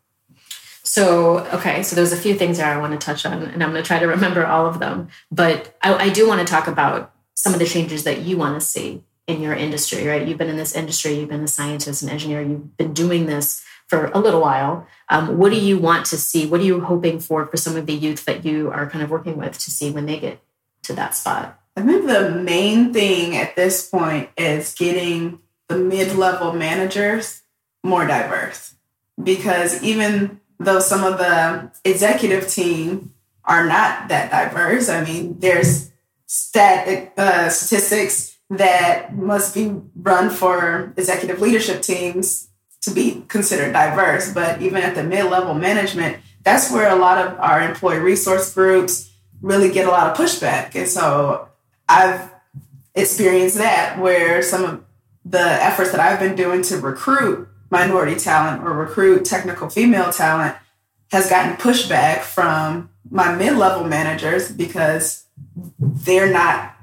So, 0.83 1.39
okay, 1.55 1.83
so 1.83 1.95
there's 1.95 2.13
a 2.13 2.17
few 2.17 2.35
things 2.35 2.59
there 2.59 2.67
I 2.67 2.79
want 2.79 2.93
to 2.93 3.05
touch 3.05 3.25
on, 3.25 3.43
and 3.43 3.63
I'm 3.63 3.71
going 3.71 3.83
to 3.83 3.87
try 3.87 4.01
to 4.01 4.07
remember 4.07 4.45
all 4.45 4.67
of 4.67 4.81
them. 4.81 5.09
But 5.31 5.77
I, 5.83 5.95
I 5.95 6.09
do 6.09 6.27
want 6.27 6.47
to 6.47 6.53
talk 6.53 6.67
about 6.67 7.13
some 7.35 7.53
of 7.55 7.61
the 7.61 7.67
changes 7.67 8.05
that 8.05 8.23
you 8.23 8.37
want 8.37 8.61
to 8.61 8.67
see 8.67 9.05
in 9.31 9.41
your 9.41 9.55
industry, 9.55 10.07
right? 10.07 10.27
You've 10.27 10.39
been 10.39 10.49
in 10.49 10.57
this 10.57 10.75
industry, 10.75 11.15
you've 11.15 11.29
been 11.29 11.45
a 11.45 11.49
scientist 11.49 12.03
and 12.03 12.11
engineer, 12.11 12.43
you've 12.43 12.77
been 12.77 12.93
doing 12.93 13.27
this 13.27 13.65
for 13.89 14.07
a 14.07 14.19
little 14.19 14.41
while. 14.41 14.87
Um, 15.09 15.39
what 15.39 15.51
do 15.51 15.59
you 15.59 15.79
want 15.79 16.07
to 16.07 16.17
see? 16.17 16.47
What 16.47 16.61
are 16.61 16.65
you 16.65 16.81
hoping 16.81 17.19
for 17.19 17.47
for 17.47 17.57
some 17.57 17.77
of 17.77 17.87
the 17.87 17.95
youth 17.95 18.25
that 18.25 18.45
you 18.45 18.71
are 18.71 18.89
kind 18.89 19.03
of 19.03 19.11
working 19.11 19.37
with 19.37 19.59
to 19.59 19.71
see 19.71 19.91
when 19.91 20.07
they 20.07 20.19
get 20.19 20.41
to 20.85 20.93
that 20.95 21.17
spot? 21.17 21.61
I 21.77 21.83
think 21.83 22.07
the 22.07 22.31
main 22.31 22.93
thing 22.93 23.37
at 23.37 23.57
this 23.57 23.89
point 23.89 24.31
is 24.37 24.75
getting 24.75 25.41
the 25.69 25.77
mid 25.77 26.17
level 26.17 26.53
managers 26.53 27.43
more 27.83 28.07
diverse. 28.07 28.75
Because 29.23 29.83
even 29.83 30.41
though 30.59 30.81
some 30.81 31.05
of 31.05 31.19
the 31.19 31.71
executive 31.85 32.49
team 32.49 33.15
are 33.45 33.67
not 33.67 34.09
that 34.09 34.31
diverse, 34.31 34.89
I 34.89 35.05
mean, 35.05 35.39
there's 35.41 35.91
stat, 36.27 37.13
uh, 37.19 37.49
statistics 37.49 38.30
that 38.51 39.17
must 39.17 39.55
be 39.55 39.81
run 39.95 40.29
for 40.29 40.93
executive 40.97 41.41
leadership 41.41 41.83
teams 41.83 42.49
to 42.83 42.91
be 42.91 43.25
considered 43.29 43.73
diverse. 43.73 44.33
But 44.33 44.61
even 44.61 44.83
at 44.83 44.95
the 44.95 45.05
mid 45.05 45.27
level 45.27 45.55
management, 45.55 46.19
that's 46.43 46.71
where 46.71 46.91
a 46.91 46.97
lot 46.97 47.25
of 47.25 47.39
our 47.39 47.63
employee 47.63 48.01
resource 48.01 48.53
groups 48.53 49.11
really 49.41 49.71
get 49.71 49.87
a 49.87 49.91
lot 49.91 50.09
of 50.09 50.17
pushback. 50.17 50.75
And 50.75 50.89
so 50.89 51.49
I've 51.89 52.31
experienced 52.95 53.57
that 53.59 53.99
where 53.99 54.43
some 54.43 54.65
of 54.65 54.85
the 55.25 55.41
efforts 55.41 55.93
that 55.93 56.01
I've 56.01 56.19
been 56.19 56.35
doing 56.35 56.63
to 56.63 56.79
recruit 56.79 57.49
minority 57.71 58.17
talent 58.17 58.65
or 58.65 58.73
recruit 58.73 59.25
technical 59.25 59.71
female 59.71 60.11
talent 60.11 60.57
has 61.13 61.31
gotten 61.31 61.57
pushback 61.57 62.21
from 62.21 62.91
my 63.11 63.35
mid 63.35 63.57
level 63.57 63.85
managers 63.85 64.51
because 64.51 65.25
they're 65.79 66.33
not 66.33 66.75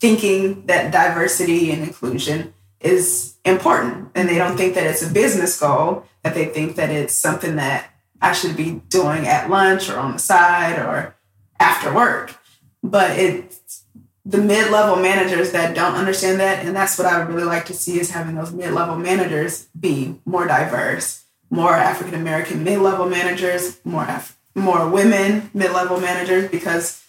thinking 0.00 0.66
that 0.66 0.92
diversity 0.92 1.70
and 1.70 1.82
inclusion 1.82 2.54
is 2.80 3.36
important 3.44 4.08
and 4.14 4.28
they 4.28 4.38
don't 4.38 4.56
think 4.56 4.74
that 4.74 4.86
it's 4.86 5.02
a 5.02 5.12
business 5.12 5.58
goal 5.58 6.04
that 6.22 6.34
they 6.34 6.46
think 6.46 6.76
that 6.76 6.90
it's 6.90 7.14
something 7.14 7.56
that 7.56 7.90
i 8.20 8.32
should 8.32 8.56
be 8.56 8.80
doing 8.88 9.26
at 9.26 9.50
lunch 9.50 9.88
or 9.90 9.98
on 9.98 10.12
the 10.12 10.18
side 10.18 10.78
or 10.78 11.16
after 11.60 11.92
work. 11.92 12.34
But 12.82 13.18
it's 13.18 13.84
the 14.24 14.38
mid-level 14.38 14.96
managers 14.96 15.52
that 15.52 15.74
don't 15.74 15.94
understand 15.94 16.38
that 16.38 16.64
and 16.64 16.76
that's 16.76 16.98
what 16.98 17.06
i 17.06 17.18
would 17.18 17.34
really 17.34 17.46
like 17.46 17.64
to 17.64 17.72
see 17.72 17.98
is 17.98 18.10
having 18.10 18.34
those 18.34 18.52
mid-level 18.52 18.96
managers 18.96 19.68
be 19.78 20.20
more 20.26 20.46
diverse 20.46 21.24
more 21.48 21.74
african 21.74 22.14
american 22.14 22.62
mid-level 22.62 23.08
managers 23.08 23.80
more 23.84 24.04
Af- 24.04 24.38
more 24.54 24.86
women 24.86 25.50
mid-level 25.54 25.98
managers 25.98 26.50
because 26.50 27.02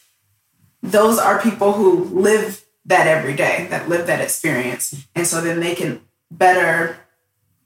those 0.82 1.20
are 1.20 1.42
people 1.42 1.74
who 1.74 2.06
live 2.06 2.64
that 2.90 3.08
every 3.08 3.36
day 3.36 3.68
that 3.70 3.88
live 3.88 4.06
that 4.08 4.22
experience 4.22 5.06
and 5.16 5.26
so 5.26 5.42
then 5.42 5.60
they 5.60 5.74
can 5.74 6.02
better 6.30 6.98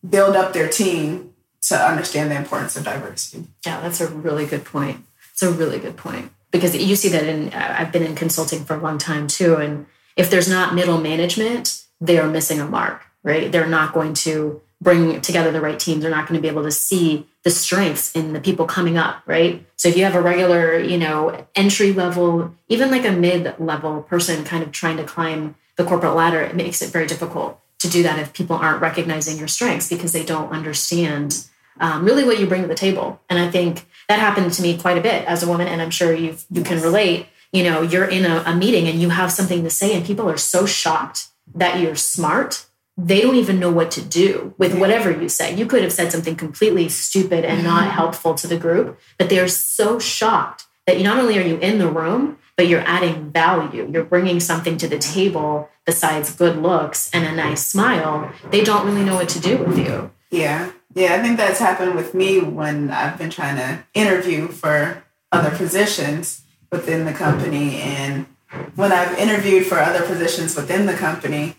build 0.07 0.35
up 0.35 0.53
their 0.53 0.69
team 0.69 1.33
to 1.61 1.75
understand 1.75 2.29
the 2.29 2.35
importance 2.35 2.75
of 2.77 2.83
diversity 2.83 3.47
Yeah, 3.65 3.81
that's 3.81 4.01
a 4.01 4.07
really 4.07 4.45
good 4.45 4.65
point. 4.65 5.03
It's 5.31 5.41
a 5.41 5.51
really 5.51 5.79
good 5.79 5.97
point 5.97 6.31
because 6.51 6.75
you 6.75 6.95
see 6.95 7.09
that 7.09 7.23
in 7.23 7.51
I've 7.53 7.91
been 7.91 8.03
in 8.03 8.15
consulting 8.15 8.63
for 8.63 8.75
a 8.75 8.81
long 8.81 8.97
time 8.97 9.27
too, 9.27 9.55
and 9.55 9.87
if 10.15 10.29
there's 10.29 10.47
not 10.47 10.75
middle 10.75 10.99
management, 10.99 11.83
they 11.99 12.19
are 12.19 12.29
missing 12.29 12.59
a 12.59 12.67
mark, 12.67 13.01
right? 13.23 13.51
They're 13.51 13.67
not 13.67 13.93
going 13.93 14.13
to 14.25 14.61
bring 14.83 15.21
together 15.21 15.51
the 15.51 15.61
right 15.61 15.79
teams. 15.79 16.01
They're 16.01 16.11
not 16.11 16.27
going 16.27 16.37
to 16.37 16.41
be 16.41 16.47
able 16.47 16.63
to 16.63 16.71
see 16.71 17.27
the 17.43 17.49
strengths 17.49 18.11
in 18.13 18.33
the 18.33 18.41
people 18.41 18.65
coming 18.65 18.97
up, 18.97 19.23
right? 19.25 19.65
So 19.75 19.89
if 19.89 19.97
you 19.97 20.03
have 20.03 20.15
a 20.15 20.21
regular, 20.21 20.77
you 20.77 20.97
know, 20.97 21.47
entry 21.55 21.93
level, 21.93 22.53
even 22.67 22.91
like 22.91 23.05
a 23.05 23.11
mid 23.11 23.55
level 23.59 24.03
person 24.03 24.43
kind 24.43 24.63
of 24.63 24.71
trying 24.71 24.97
to 24.97 25.03
climb 25.03 25.55
the 25.77 25.83
corporate 25.83 26.15
ladder, 26.15 26.41
it 26.41 26.55
makes 26.55 26.81
it 26.81 26.91
very 26.91 27.07
difficult 27.07 27.59
to 27.79 27.89
do 27.89 28.03
that 28.03 28.19
if 28.19 28.33
people 28.33 28.55
aren't 28.55 28.81
recognizing 28.81 29.37
your 29.37 29.47
strengths 29.47 29.89
because 29.89 30.13
they 30.13 30.23
don't 30.23 30.51
understand 30.51 31.47
um, 31.79 32.05
really 32.05 32.23
what 32.23 32.39
you 32.39 32.45
bring 32.45 32.61
to 32.61 32.67
the 32.67 32.75
table. 32.75 33.19
And 33.29 33.39
I 33.39 33.49
think 33.49 33.85
that 34.07 34.19
happened 34.19 34.53
to 34.53 34.61
me 34.61 34.77
quite 34.77 34.97
a 34.97 35.01
bit 35.01 35.25
as 35.25 35.43
a 35.43 35.47
woman, 35.47 35.67
and 35.67 35.81
I'm 35.81 35.89
sure 35.89 36.13
you 36.13 36.37
you 36.51 36.63
can 36.63 36.81
relate. 36.81 37.27
You 37.51 37.63
know, 37.63 37.81
you're 37.81 38.05
in 38.05 38.25
a, 38.25 38.43
a 38.45 38.55
meeting 38.55 38.87
and 38.87 38.99
you 38.99 39.09
have 39.09 39.31
something 39.31 39.63
to 39.63 39.69
say, 39.69 39.95
and 39.95 40.05
people 40.05 40.29
are 40.29 40.37
so 40.37 40.65
shocked 40.65 41.27
that 41.53 41.79
you're 41.79 41.95
smart. 41.95 42.65
They 42.95 43.21
don't 43.21 43.35
even 43.35 43.59
know 43.59 43.71
what 43.71 43.89
to 43.91 44.01
do 44.01 44.53
with 44.57 44.77
whatever 44.77 45.09
you 45.09 45.27
say. 45.27 45.55
You 45.55 45.65
could 45.65 45.81
have 45.81 45.93
said 45.93 46.11
something 46.11 46.35
completely 46.35 46.89
stupid 46.89 47.43
and 47.43 47.63
not 47.63 47.83
mm-hmm. 47.83 47.91
helpful 47.91 48.35
to 48.35 48.47
the 48.47 48.57
group, 48.57 48.99
but 49.17 49.29
they're 49.29 49.47
so 49.47 49.97
shocked 49.97 50.65
that 50.85 51.01
not 51.01 51.17
only 51.17 51.37
are 51.37 51.47
you 51.47 51.57
in 51.57 51.79
the 51.79 51.87
room, 51.87 52.37
but 52.55 52.67
you're 52.67 52.81
adding 52.81 53.31
value. 53.31 53.89
You're 53.91 54.03
bringing 54.03 54.39
something 54.39 54.77
to 54.77 54.87
the 54.87 54.99
table 54.99 55.69
besides 55.85 56.35
good 56.35 56.57
looks 56.57 57.09
and 57.13 57.25
a 57.25 57.35
nice 57.35 57.65
smile. 57.65 58.31
They 58.51 58.63
don't 58.63 58.85
really 58.85 59.03
know 59.03 59.15
what 59.15 59.29
to 59.29 59.39
do 59.39 59.57
with 59.57 59.77
you. 59.77 60.11
Yeah. 60.29 60.71
Yeah, 60.95 61.15
I 61.15 61.21
think 61.23 61.37
that's 61.37 61.59
happened 61.59 61.95
with 61.95 62.13
me 62.13 62.39
when 62.39 62.91
I've 62.91 63.17
been 63.17 63.31
trying 63.31 63.55
to 63.55 63.83
interview 63.95 64.47
for 64.47 65.03
other 65.31 65.49
positions 65.49 66.43
within 66.71 67.05
the 67.05 67.13
company. 67.13 67.81
And 67.81 68.27
when 68.75 68.91
I've 68.91 69.17
interviewed 69.17 69.65
for 69.65 69.79
other 69.79 70.05
positions 70.05 70.55
within 70.55 70.85
the 70.85 70.93
company, 70.93 71.55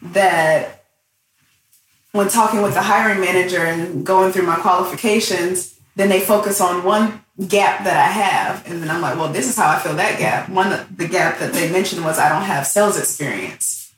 that 0.00 0.77
when 2.18 2.28
talking 2.28 2.62
with 2.62 2.74
the 2.74 2.82
hiring 2.82 3.20
manager 3.20 3.64
and 3.64 4.04
going 4.04 4.32
through 4.32 4.42
my 4.42 4.56
qualifications, 4.56 5.78
then 5.94 6.08
they 6.08 6.18
focus 6.18 6.60
on 6.60 6.82
one 6.82 7.22
gap 7.46 7.84
that 7.84 7.96
I 7.96 8.10
have. 8.10 8.68
And 8.68 8.82
then 8.82 8.90
I'm 8.90 9.00
like, 9.00 9.16
well, 9.16 9.32
this 9.32 9.48
is 9.48 9.56
how 9.56 9.70
I 9.70 9.78
fill 9.78 9.94
that 9.94 10.18
gap. 10.18 10.48
One, 10.48 10.84
the 10.96 11.06
gap 11.06 11.38
that 11.38 11.52
they 11.52 11.70
mentioned 11.70 12.04
was 12.04 12.18
I 12.18 12.28
don't 12.28 12.42
have 12.42 12.66
sales 12.66 12.98
experience. 12.98 13.94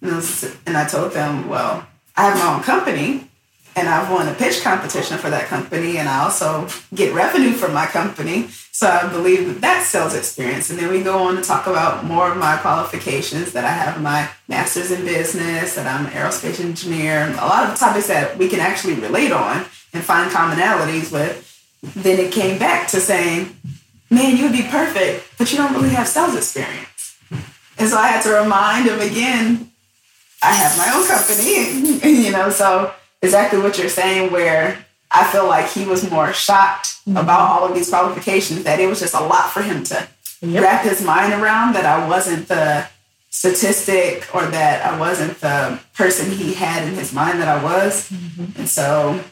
And 0.00 0.76
I, 0.78 0.86
told 0.88 1.12
them, 1.12 1.46
well, 1.46 1.86
I 2.16 2.30
have 2.30 2.38
my 2.38 2.54
own 2.56 2.62
company 2.62 3.30
and 3.74 3.88
I've 3.88 4.10
won 4.10 4.28
a 4.28 4.34
pitch 4.34 4.62
competition 4.62 5.18
for 5.18 5.30
that 5.30 5.46
company, 5.46 5.96
and 5.96 6.08
I 6.08 6.24
also 6.24 6.68
get 6.94 7.14
revenue 7.14 7.52
from 7.52 7.72
my 7.72 7.86
company. 7.86 8.48
So 8.70 8.86
I 8.86 9.08
believe 9.10 9.46
that 9.46 9.60
that's 9.60 9.88
sales 9.88 10.14
experience. 10.14 10.70
And 10.70 10.78
then 10.78 10.90
we 10.90 11.02
go 11.02 11.18
on 11.18 11.36
to 11.36 11.42
talk 11.42 11.66
about 11.66 12.04
more 12.04 12.30
of 12.30 12.36
my 12.36 12.56
qualifications 12.56 13.52
that 13.52 13.64
I 13.64 13.70
have 13.70 14.00
my 14.00 14.28
master's 14.48 14.90
in 14.90 15.04
business, 15.04 15.74
that 15.74 15.86
I'm 15.86 16.06
an 16.06 16.12
aerospace 16.12 16.60
engineer, 16.60 17.28
a 17.32 17.46
lot 17.46 17.68
of 17.68 17.78
topics 17.78 18.08
that 18.08 18.36
we 18.38 18.48
can 18.48 18.60
actually 18.60 18.94
relate 18.94 19.32
on 19.32 19.64
and 19.92 20.02
find 20.02 20.30
commonalities 20.30 21.12
with. 21.12 21.48
Then 21.82 22.18
it 22.18 22.32
came 22.32 22.58
back 22.58 22.88
to 22.88 23.00
saying, 23.00 23.56
man, 24.10 24.36
you 24.36 24.44
would 24.44 24.52
be 24.52 24.62
perfect, 24.62 25.38
but 25.38 25.50
you 25.50 25.58
don't 25.58 25.74
really 25.74 25.90
have 25.90 26.08
sales 26.08 26.36
experience. 26.36 27.18
And 27.78 27.88
so 27.88 27.96
I 27.96 28.08
had 28.08 28.22
to 28.22 28.30
remind 28.30 28.88
him 28.88 29.00
again, 29.00 29.70
I 30.42 30.52
have 30.52 30.76
my 30.76 30.92
own 30.94 31.06
company, 31.06 32.22
you 32.24 32.32
know, 32.32 32.50
so 32.50 32.92
exactly 33.22 33.58
what 33.60 33.78
you're 33.78 33.88
saying, 33.88 34.32
where 34.32 34.84
I 35.10 35.24
feel 35.30 35.46
like 35.46 35.68
he 35.70 35.84
was 35.84 36.10
more 36.10 36.32
shocked 36.32 36.96
about 37.06 37.50
all 37.50 37.68
of 37.68 37.74
these 37.74 37.88
qualifications, 37.88 38.64
that 38.64 38.80
it 38.80 38.86
was 38.88 39.00
just 39.00 39.14
a 39.14 39.20
lot 39.20 39.50
for 39.50 39.62
him 39.62 39.84
to 39.84 40.08
wrap 40.42 40.84
his 40.84 41.02
mind 41.04 41.32
around, 41.32 41.74
that 41.74 41.84
I 41.84 42.06
wasn't 42.08 42.48
the 42.48 42.86
statistic 43.30 44.28
or 44.34 44.44
that 44.46 44.84
I 44.84 44.98
wasn't 44.98 45.40
the 45.40 45.80
person 45.94 46.30
he 46.30 46.52
had 46.54 46.86
in 46.86 46.94
his 46.94 47.12
mind 47.12 47.40
that 47.40 47.48
I 47.48 47.62
was. 47.62 48.10
And 48.56 48.68
so, 48.68 49.22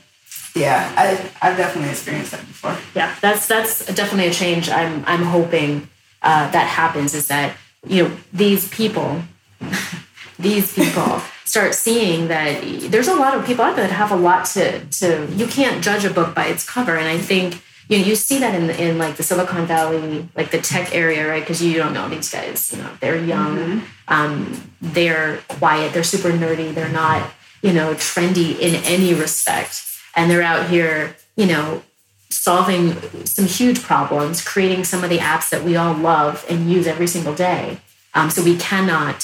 yeah, 0.54 0.92
I, 0.96 1.30
I've 1.42 1.56
definitely 1.56 1.90
experienced 1.90 2.32
that 2.32 2.40
before. 2.46 2.76
yeah 2.94 3.14
that's 3.20 3.46
that's 3.46 3.86
definitely 3.94 4.26
a 4.26 4.32
change 4.32 4.68
i'm 4.68 5.04
i'm 5.06 5.22
hoping 5.22 5.88
uh, 6.22 6.50
that 6.50 6.66
happens 6.66 7.14
is 7.14 7.28
that 7.28 7.56
you 7.86 8.02
know 8.02 8.16
these 8.32 8.68
people 8.68 9.22
these 10.38 10.74
people 10.74 11.22
start 11.50 11.74
seeing 11.74 12.28
that 12.28 12.62
there's 12.92 13.08
a 13.08 13.14
lot 13.14 13.36
of 13.36 13.44
people 13.44 13.64
out 13.64 13.74
there 13.74 13.88
that 13.88 13.92
have 13.92 14.12
a 14.12 14.22
lot 14.30 14.44
to 14.44 14.84
to 14.86 15.26
you 15.34 15.48
can't 15.48 15.82
judge 15.82 16.04
a 16.04 16.10
book 16.10 16.32
by 16.32 16.46
its 16.46 16.64
cover. 16.64 16.96
And 16.96 17.08
i 17.08 17.18
think 17.18 17.60
you 17.88 17.98
know 17.98 18.04
you 18.04 18.14
see 18.14 18.38
that 18.38 18.54
in 18.54 18.70
in 18.70 18.98
like 18.98 19.16
the 19.16 19.24
silicon 19.24 19.66
valley 19.66 20.28
like 20.36 20.52
the 20.52 20.60
tech 20.60 20.94
area 20.94 21.28
right? 21.28 21.42
Because 21.42 21.60
you 21.60 21.76
don't 21.76 21.92
know 21.92 22.08
these 22.08 22.30
guys 22.30 22.72
you 22.72 22.78
know 22.80 22.90
they're 23.00 23.22
young 23.34 23.82
um, 24.06 24.34
they're 24.80 25.38
quiet 25.48 25.92
they're 25.92 26.04
super 26.14 26.30
nerdy 26.30 26.72
they're 26.72 26.96
not 27.04 27.20
you 27.62 27.72
know 27.72 27.94
trendy 27.94 28.56
in 28.66 28.74
any 28.84 29.12
respect. 29.12 29.74
And 30.14 30.30
they're 30.30 30.48
out 30.52 30.70
here 30.70 31.16
you 31.34 31.46
know 31.46 31.82
solving 32.30 32.94
some 33.26 33.46
huge 33.46 33.82
problems, 33.82 34.40
creating 34.52 34.84
some 34.84 35.02
of 35.02 35.10
the 35.10 35.18
apps 35.18 35.50
that 35.50 35.64
we 35.64 35.74
all 35.74 35.94
love 35.94 36.46
and 36.48 36.70
use 36.70 36.86
every 36.86 37.08
single 37.08 37.34
day. 37.34 37.80
Um, 38.14 38.30
so 38.30 38.40
we 38.42 38.56
cannot 38.56 39.18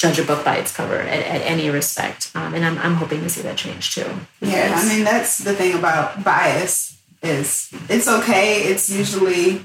judge 0.00 0.18
a 0.18 0.24
book 0.24 0.42
by 0.42 0.56
its 0.56 0.74
cover 0.74 0.96
at, 0.96 1.26
at 1.26 1.42
any 1.42 1.68
respect. 1.68 2.32
Um, 2.34 2.54
and 2.54 2.64
I'm, 2.64 2.78
I'm 2.78 2.94
hoping 2.94 3.20
to 3.20 3.28
see 3.28 3.42
that 3.42 3.58
change 3.58 3.94
too. 3.94 4.08
Yeah, 4.40 4.72
I 4.74 4.88
mean 4.88 5.04
that's 5.04 5.38
the 5.38 5.54
thing 5.54 5.78
about 5.78 6.24
bias 6.24 6.98
is 7.22 7.70
it's 7.90 8.08
okay. 8.08 8.62
It's 8.62 8.88
usually 8.88 9.60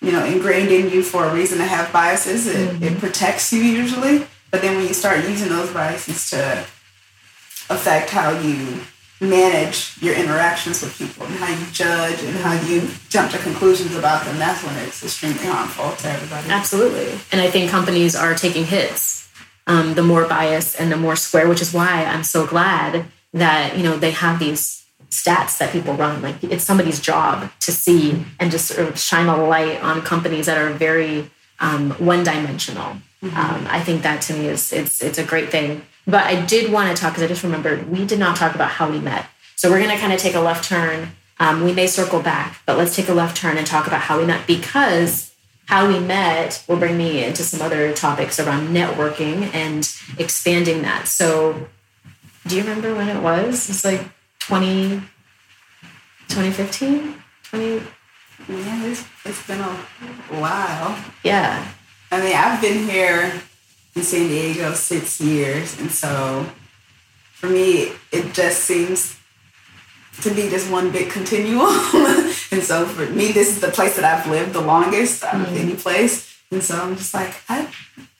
you 0.00 0.12
know 0.12 0.24
ingrained 0.24 0.70
in 0.70 0.90
you 0.90 1.02
for 1.02 1.26
a 1.26 1.34
reason 1.34 1.58
to 1.58 1.64
have 1.64 1.92
biases. 1.92 2.46
It, 2.46 2.82
it 2.82 2.98
protects 2.98 3.52
you 3.52 3.62
usually, 3.62 4.26
but 4.50 4.62
then 4.62 4.76
when 4.76 4.88
you 4.88 4.94
start 4.94 5.28
using 5.28 5.50
those 5.50 5.70
biases 5.70 6.30
to 6.30 6.64
affect 7.68 8.08
how 8.08 8.30
you 8.40 8.80
manage 9.20 9.96
your 10.00 10.14
interactions 10.14 10.82
with 10.82 10.96
people 10.96 11.26
and 11.26 11.34
how 11.36 11.48
you 11.48 11.66
judge 11.72 12.22
and 12.22 12.36
how 12.38 12.52
you 12.66 12.88
jump 13.10 13.30
to 13.32 13.38
conclusions 13.38 13.94
about 13.96 14.24
them, 14.24 14.38
that's 14.38 14.64
when 14.64 14.74
it's 14.86 15.04
extremely 15.04 15.44
harmful 15.44 15.94
to 15.96 16.08
everybody. 16.08 16.48
Absolutely. 16.48 17.18
And 17.32 17.40
I 17.40 17.50
think 17.50 17.70
companies 17.70 18.16
are 18.16 18.34
taking 18.34 18.64
hits. 18.64 19.23
Um, 19.66 19.94
the 19.94 20.02
more 20.02 20.26
bias 20.28 20.74
and 20.74 20.92
the 20.92 20.96
more 20.96 21.16
square, 21.16 21.48
which 21.48 21.62
is 21.62 21.72
why 21.72 22.04
I'm 22.04 22.24
so 22.24 22.46
glad 22.46 23.06
that, 23.32 23.76
you 23.76 23.82
know, 23.82 23.96
they 23.96 24.10
have 24.10 24.38
these 24.38 24.84
stats 25.10 25.56
that 25.58 25.72
people 25.72 25.94
run. 25.94 26.20
Like 26.20 26.42
it's 26.44 26.64
somebody's 26.64 27.00
job 27.00 27.50
to 27.60 27.72
see 27.72 28.24
and 28.38 28.50
just 28.50 28.66
sort 28.66 28.88
of 28.88 28.98
shine 28.98 29.26
a 29.26 29.36
light 29.36 29.82
on 29.82 30.02
companies 30.02 30.46
that 30.46 30.58
are 30.58 30.70
very 30.70 31.30
um, 31.60 31.92
one-dimensional. 31.92 32.98
Um, 33.22 33.66
I 33.70 33.80
think 33.80 34.02
that 34.02 34.20
to 34.22 34.34
me 34.34 34.48
is 34.48 34.72
it's 34.72 35.02
it's 35.02 35.18
a 35.18 35.24
great 35.24 35.50
thing. 35.50 35.82
But 36.06 36.24
I 36.24 36.44
did 36.44 36.70
want 36.70 36.94
to 36.94 37.00
talk 37.00 37.12
because 37.12 37.22
I 37.22 37.26
just 37.26 37.42
remembered 37.42 37.90
we 37.90 38.04
did 38.04 38.18
not 38.18 38.36
talk 38.36 38.54
about 38.54 38.70
how 38.70 38.90
we 38.90 38.98
met. 38.98 39.26
So 39.56 39.70
we're 39.70 39.78
going 39.78 39.90
to 39.90 39.96
kind 39.96 40.12
of 40.12 40.18
take 40.18 40.34
a 40.34 40.40
left 40.40 40.68
turn. 40.68 41.12
Um, 41.40 41.64
we 41.64 41.72
may 41.72 41.86
circle 41.86 42.20
back, 42.20 42.60
but 42.66 42.76
let's 42.76 42.94
take 42.94 43.08
a 43.08 43.14
left 43.14 43.36
turn 43.36 43.56
and 43.56 43.66
talk 43.66 43.86
about 43.86 44.02
how 44.02 44.18
we 44.18 44.26
met 44.26 44.46
because 44.46 45.33
how 45.66 45.88
we 45.88 45.98
met 45.98 46.62
will 46.68 46.76
bring 46.76 46.98
me 46.98 47.24
into 47.24 47.42
some 47.42 47.62
other 47.62 47.92
topics 47.94 48.38
around 48.38 48.68
networking 48.68 49.52
and 49.54 49.90
expanding 50.18 50.82
that. 50.82 51.08
So, 51.08 51.66
do 52.46 52.56
you 52.56 52.62
remember 52.62 52.94
when 52.94 53.08
it 53.08 53.22
was? 53.22 53.70
It's 53.70 53.84
like 53.84 54.02
20, 54.40 55.00
2015? 56.28 57.14
20, 57.44 57.82
Yeah, 58.48 58.84
it's, 58.84 59.04
it's 59.24 59.46
been 59.46 59.60
a 59.60 59.72
while. 60.38 60.98
yeah. 61.22 61.66
I 62.10 62.20
mean, 62.20 62.36
I've 62.36 62.60
been 62.60 62.86
here 62.88 63.32
in 63.96 64.02
San 64.02 64.28
Diego 64.28 64.72
six 64.74 65.20
years, 65.20 65.78
and 65.80 65.90
so 65.90 66.46
for 67.32 67.48
me, 67.48 67.92
it 68.12 68.32
just 68.34 68.60
seems 68.64 69.18
to 70.22 70.30
be 70.34 70.48
just 70.48 70.70
one 70.70 70.90
big 70.90 71.10
continuum. 71.10 71.68
and 72.50 72.62
so 72.62 72.86
for 72.86 73.06
me, 73.06 73.32
this 73.32 73.48
is 73.48 73.60
the 73.60 73.68
place 73.68 73.96
that 73.96 74.04
I've 74.04 74.28
lived 74.30 74.52
the 74.52 74.60
longest 74.60 75.22
out 75.24 75.40
of 75.40 75.56
any 75.56 75.74
place, 75.74 76.34
and 76.50 76.62
so 76.62 76.76
I'm 76.80 76.96
just 76.96 77.12
like 77.14 77.34
I 77.48 77.68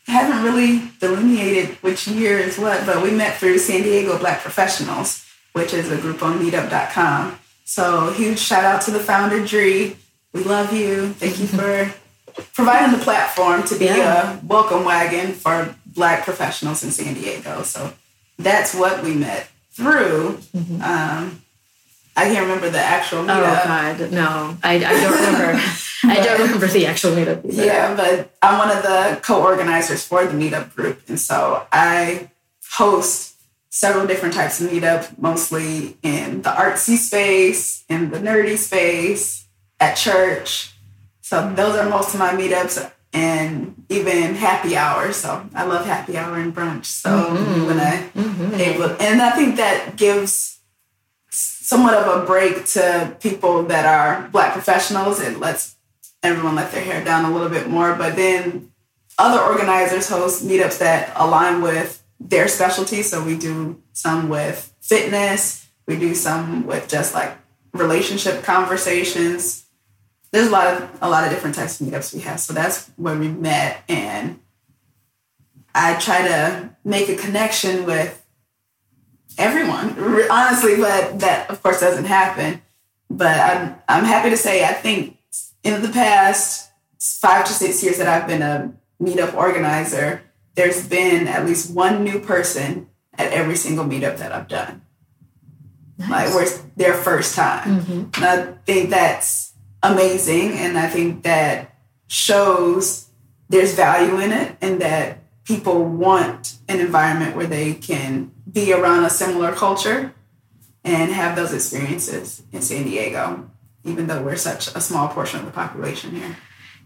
haven't 0.07 0.42
really 0.44 0.83
delineated 1.00 1.76
which 1.83 2.07
year 2.09 2.38
is 2.38 2.59
what, 2.59 2.85
but 2.87 3.02
we 3.02 3.11
met 3.11 3.37
through 3.38 3.59
San 3.59 3.83
Diego 3.83 4.18
Black 4.18 4.40
Professionals, 4.40 5.24
which 5.52 5.72
is 5.72 5.90
a 5.90 5.96
group 5.96 6.22
on 6.22 6.38
Meetup.com. 6.38 7.38
So 7.64 8.12
huge 8.12 8.38
shout 8.38 8.64
out 8.64 8.83
to 8.83 8.90
the 8.90 9.00
founder, 9.00 9.44
Dree. 9.44 9.96
We 10.35 10.42
love 10.44 10.72
you. 10.74 11.09
Thank 11.14 11.38
you 11.38 11.46
for 11.46 11.94
providing 12.54 12.98
the 12.98 13.02
platform 13.04 13.62
to 13.64 13.78
be 13.78 13.87
Yeah. 13.87 14.38
a 14.38 14.44
welcome 14.44 14.85
wagon 14.85 15.33
for 15.33 15.74
Black 15.87 16.24
professionals 16.24 16.83
in 16.85 16.90
San 16.90 17.14
Diego. 17.14 17.62
So 17.62 17.94
that's 18.38 18.74
what 18.74 19.02
we 19.04 19.14
met 19.14 19.48
through. 19.70 20.38
Um, 20.83 21.40
I 22.16 22.24
can't 22.27 22.42
remember 22.46 22.70
the 22.70 22.79
actual 22.81 23.22
Mm-hmm. 23.24 23.31
Oh 23.31 23.42
meetup. 23.42 23.98
God, 23.98 24.12
no, 24.12 24.57
I, 24.62 24.74
I 24.77 24.79
don't 24.79 25.12
remember. 25.14 25.61
I 26.07 26.16
don't 26.22 26.40
remember 26.42 26.66
the 26.66 26.87
actual 26.87 27.11
meetup. 27.12 27.44
either. 27.44 27.64
Yeah, 27.64 27.96
but 27.96 28.31
I'm 28.42 28.59
one 28.59 28.70
of 28.77 28.83
the 28.83 29.20
co-organizers 29.22 30.07
for 30.07 30.24
the 30.27 30.33
meetup 30.35 30.74
group, 30.74 31.00
and 31.09 31.18
so 31.18 31.66
I 31.72 32.31
host 32.72 33.35
several 33.70 34.07
different 34.07 34.35
types 34.35 34.61
of 34.61 34.70
meetup, 34.70 35.18
mostly 35.18 35.96
in 36.03 36.42
the 36.42 36.50
artsy 36.50 36.96
space, 36.96 37.85
in 37.88 38.11
the 38.11 38.18
nerdy 38.18 38.57
space, 38.57 39.46
at 39.81 39.94
church. 39.96 40.72
So 41.22 41.53
those 41.55 41.74
are 41.77 41.88
most 41.88 42.14
of 42.14 42.20
my 42.20 42.31
meetups, 42.33 42.88
and 43.12 43.85
even 43.88 44.35
happy 44.35 44.77
hour. 44.77 45.12
So 45.12 45.48
I 45.55 45.64
love 45.64 45.87
happy 45.87 46.16
hour 46.16 46.37
and 46.37 46.55
brunch. 46.55 46.85
So 46.85 47.11
when 47.66 47.81
I 47.81 48.09
able, 48.61 48.90
and 49.00 49.20
I 49.22 49.31
think 49.31 49.57
that 49.57 49.96
gives 49.96 50.53
somewhat 51.64 51.94
of 51.94 52.22
a 52.22 52.27
break 52.27 52.66
to 52.66 53.16
people 53.20 53.62
that 53.62 53.87
are 53.87 54.29
black 54.29 54.53
professionals. 54.53 55.18
It 55.18 55.38
lets 55.38 55.77
everyone 56.22 56.57
let 56.57 56.70
their 56.72 56.85
hair 56.85 57.03
down 57.03 57.24
a 57.24 57.33
little 57.33 57.48
bit 57.48 57.70
more. 57.70 57.94
But 57.94 58.16
then 58.16 58.70
other 59.16 59.40
organizers 59.40 60.11
host 60.11 60.46
meetups 60.46 60.79
that 60.81 61.14
align 61.16 61.62
with 61.62 62.05
their 62.20 62.48
specialty. 62.48 63.00
So 63.00 63.24
we 63.24 63.38
do 63.38 63.81
some 63.94 64.29
with 64.29 64.74
fitness, 64.83 65.66
we 65.87 65.96
do 65.96 66.14
some 66.14 66.66
with 66.66 66.87
just 66.87 67.14
like 67.14 67.35
relationship 67.72 68.42
conversations. 68.42 69.64
There's 70.33 70.48
a 70.48 70.50
lot 70.50 70.66
of 70.66 70.98
a 71.00 71.09
lot 71.09 71.24
of 71.24 71.31
different 71.31 71.57
types 71.57 71.81
of 71.81 71.87
meetups 71.87 72.12
we 72.12 72.20
have. 72.20 72.40
So 72.40 72.53
that's 72.53 72.90
where 72.96 73.16
we 73.16 73.29
met 73.29 73.85
and 73.88 74.38
I 75.74 75.94
try 75.94 76.29
to 76.29 76.77
make 76.85 77.09
a 77.09 77.16
connection 77.16 77.87
with 77.87 78.23
everyone, 79.38 79.90
honestly, 80.30 80.76
but 80.76 81.20
that 81.20 81.50
of 81.50 81.62
course 81.62 81.80
doesn't 81.80 82.04
happen. 82.04 82.62
But 83.10 83.38
I'm 83.38 83.76
I'm 83.88 84.04
happy 84.04 84.30
to 84.30 84.36
say 84.36 84.64
I 84.64 84.72
think 84.72 85.18
in 85.62 85.82
the 85.82 85.88
past 85.88 86.70
five 86.98 87.44
to 87.46 87.52
six 87.52 87.82
years 87.82 87.98
that 87.98 88.08
I've 88.08 88.26
been 88.26 88.42
a 88.42 88.72
meetup 89.00 89.34
organizer, 89.34 90.22
there's 90.54 90.86
been 90.86 91.28
at 91.28 91.44
least 91.46 91.74
one 91.74 92.04
new 92.04 92.20
person 92.20 92.88
at 93.16 93.32
every 93.32 93.56
single 93.56 93.84
meetup 93.84 94.18
that 94.18 94.32
I've 94.32 94.48
done. 94.48 94.82
Like 95.98 96.34
where 96.34 96.42
it's 96.42 96.58
their 96.76 96.94
first 96.94 97.36
time. 97.36 97.80
Mm-hmm. 97.80 98.22
And 98.22 98.24
I 98.24 98.52
think 98.64 98.90
that's 98.90 99.52
amazing. 99.82 100.52
And 100.52 100.76
I 100.76 100.88
think 100.88 101.22
that 101.22 101.76
shows 102.08 103.08
there's 103.48 103.74
value 103.74 104.18
in 104.18 104.32
it 104.32 104.56
and 104.60 104.80
that 104.80 105.18
people 105.44 105.84
want 105.84 106.56
an 106.68 106.80
environment 106.80 107.36
where 107.36 107.46
they 107.46 107.74
can 107.74 108.32
be 108.54 108.72
around 108.72 109.04
a 109.04 109.10
similar 109.10 109.52
culture 109.52 110.14
and 110.84 111.12
have 111.12 111.36
those 111.36 111.52
experiences 111.52 112.42
in 112.52 112.62
San 112.62 112.84
Diego, 112.84 113.50
even 113.84 114.06
though 114.06 114.22
we're 114.22 114.36
such 114.36 114.68
a 114.74 114.80
small 114.80 115.08
portion 115.08 115.40
of 115.40 115.46
the 115.46 115.52
population 115.52 116.12
here. 116.12 116.36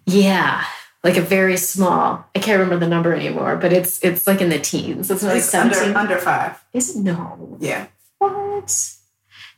Yeah, 0.06 0.64
like 1.04 1.16
a 1.16 1.20
very 1.20 1.56
small. 1.58 2.24
I 2.34 2.38
can't 2.38 2.58
remember 2.58 2.84
the 2.84 2.90
number 2.90 3.14
anymore, 3.14 3.56
but 3.56 3.72
it's 3.72 4.02
it's 4.02 4.26
like 4.26 4.40
in 4.40 4.48
the 4.48 4.58
teens. 4.58 5.10
It's 5.10 5.22
like 5.22 5.54
under 5.54 5.96
under 5.96 6.18
five. 6.18 6.64
Is 6.72 6.96
it 6.96 7.02
no? 7.02 7.58
Yeah. 7.60 7.86
What? 8.18 8.94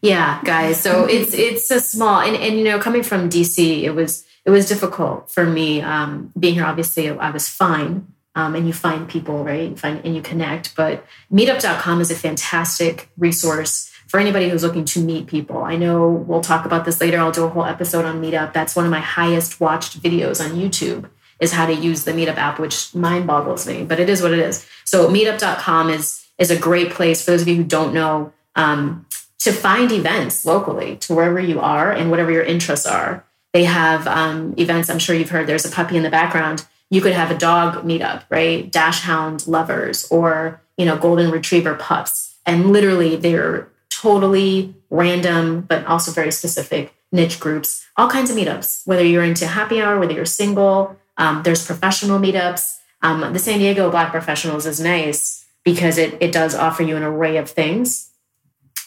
Yeah, 0.02 0.40
guys. 0.44 0.80
So 0.80 1.04
it's 1.04 1.32
it's 1.32 1.70
a 1.70 1.80
small 1.80 2.20
and 2.20 2.36
and 2.36 2.58
you 2.58 2.64
know 2.64 2.78
coming 2.78 3.02
from 3.02 3.30
DC, 3.30 3.82
it 3.82 3.90
was 3.90 4.24
it 4.44 4.50
was 4.50 4.68
difficult 4.68 5.30
for 5.30 5.44
me 5.44 5.82
um, 5.82 6.32
being 6.38 6.54
here. 6.54 6.64
Obviously, 6.64 7.08
I 7.10 7.30
was 7.30 7.48
fine. 7.48 8.12
Um, 8.34 8.54
and 8.54 8.66
you 8.66 8.72
find 8.72 9.08
people, 9.08 9.44
right? 9.44 9.70
You 9.70 9.76
find 9.76 10.04
and 10.04 10.14
you 10.14 10.22
connect. 10.22 10.76
But 10.76 11.04
meetup.com 11.32 12.00
is 12.00 12.10
a 12.10 12.14
fantastic 12.14 13.10
resource 13.18 13.90
for 14.06 14.18
anybody 14.18 14.48
who's 14.48 14.62
looking 14.62 14.84
to 14.84 15.00
meet 15.00 15.26
people. 15.26 15.62
I 15.62 15.76
know 15.76 16.08
we'll 16.08 16.40
talk 16.40 16.64
about 16.64 16.84
this 16.84 17.00
later. 17.00 17.18
I'll 17.18 17.32
do 17.32 17.44
a 17.44 17.48
whole 17.48 17.64
episode 17.64 18.04
on 18.04 18.20
Meetup. 18.20 18.52
That's 18.52 18.74
one 18.74 18.84
of 18.84 18.90
my 18.90 19.00
highest 19.00 19.60
watched 19.60 20.02
videos 20.02 20.44
on 20.44 20.56
YouTube 20.56 21.08
is 21.40 21.52
how 21.52 21.66
to 21.66 21.74
use 21.74 22.04
the 22.04 22.12
Meetup 22.12 22.36
app, 22.36 22.58
which 22.58 22.94
mind 22.94 23.26
boggles 23.26 23.66
me, 23.66 23.82
but 23.82 23.98
it 23.98 24.10
is 24.10 24.20
what 24.20 24.32
it 24.32 24.38
is. 24.38 24.66
So 24.84 25.08
meetup.com 25.08 25.90
is 25.90 26.26
is 26.38 26.50
a 26.50 26.58
great 26.58 26.90
place 26.90 27.24
for 27.24 27.32
those 27.32 27.42
of 27.42 27.48
you 27.48 27.56
who 27.56 27.64
don't 27.64 27.92
know 27.92 28.32
um, 28.56 29.06
to 29.38 29.52
find 29.52 29.92
events 29.92 30.44
locally 30.44 30.96
to 30.96 31.14
wherever 31.14 31.38
you 31.38 31.60
are 31.60 31.92
and 31.92 32.10
whatever 32.10 32.32
your 32.32 32.42
interests 32.42 32.86
are. 32.86 33.24
They 33.52 33.64
have 33.64 34.06
um, 34.06 34.54
events. 34.56 34.88
I'm 34.88 34.98
sure 34.98 35.14
you've 35.14 35.30
heard. 35.30 35.46
There's 35.46 35.66
a 35.66 35.70
puppy 35.70 35.96
in 35.96 36.02
the 36.02 36.10
background. 36.10 36.66
You 36.90 37.00
could 37.00 37.12
have 37.12 37.30
a 37.30 37.38
dog 37.38 37.84
meetup, 37.84 38.24
right? 38.28 38.70
Dachshund 38.70 39.46
lovers, 39.46 40.06
or 40.10 40.60
you 40.76 40.84
know, 40.84 40.96
golden 40.96 41.30
retriever 41.30 41.74
pups, 41.74 42.34
and 42.44 42.72
literally 42.72 43.16
they're 43.16 43.68
totally 43.90 44.74
random, 44.90 45.62
but 45.62 45.84
also 45.86 46.10
very 46.10 46.32
specific 46.32 46.94
niche 47.12 47.38
groups. 47.38 47.86
All 47.96 48.08
kinds 48.08 48.30
of 48.30 48.36
meetups. 48.36 48.86
Whether 48.86 49.04
you're 49.04 49.24
into 49.24 49.46
happy 49.46 49.80
hour, 49.80 49.98
whether 49.98 50.12
you're 50.12 50.24
single, 50.24 50.96
um, 51.16 51.42
there's 51.42 51.64
professional 51.64 52.18
meetups. 52.18 52.78
Um, 53.02 53.32
the 53.32 53.38
San 53.38 53.58
Diego 53.58 53.90
Black 53.90 54.10
Professionals 54.10 54.66
is 54.66 54.80
nice 54.80 55.46
because 55.64 55.98
it 55.98 56.16
it 56.20 56.32
does 56.32 56.54
offer 56.54 56.82
you 56.82 56.96
an 56.96 57.02
array 57.02 57.36
of 57.36 57.50
things. 57.50 58.10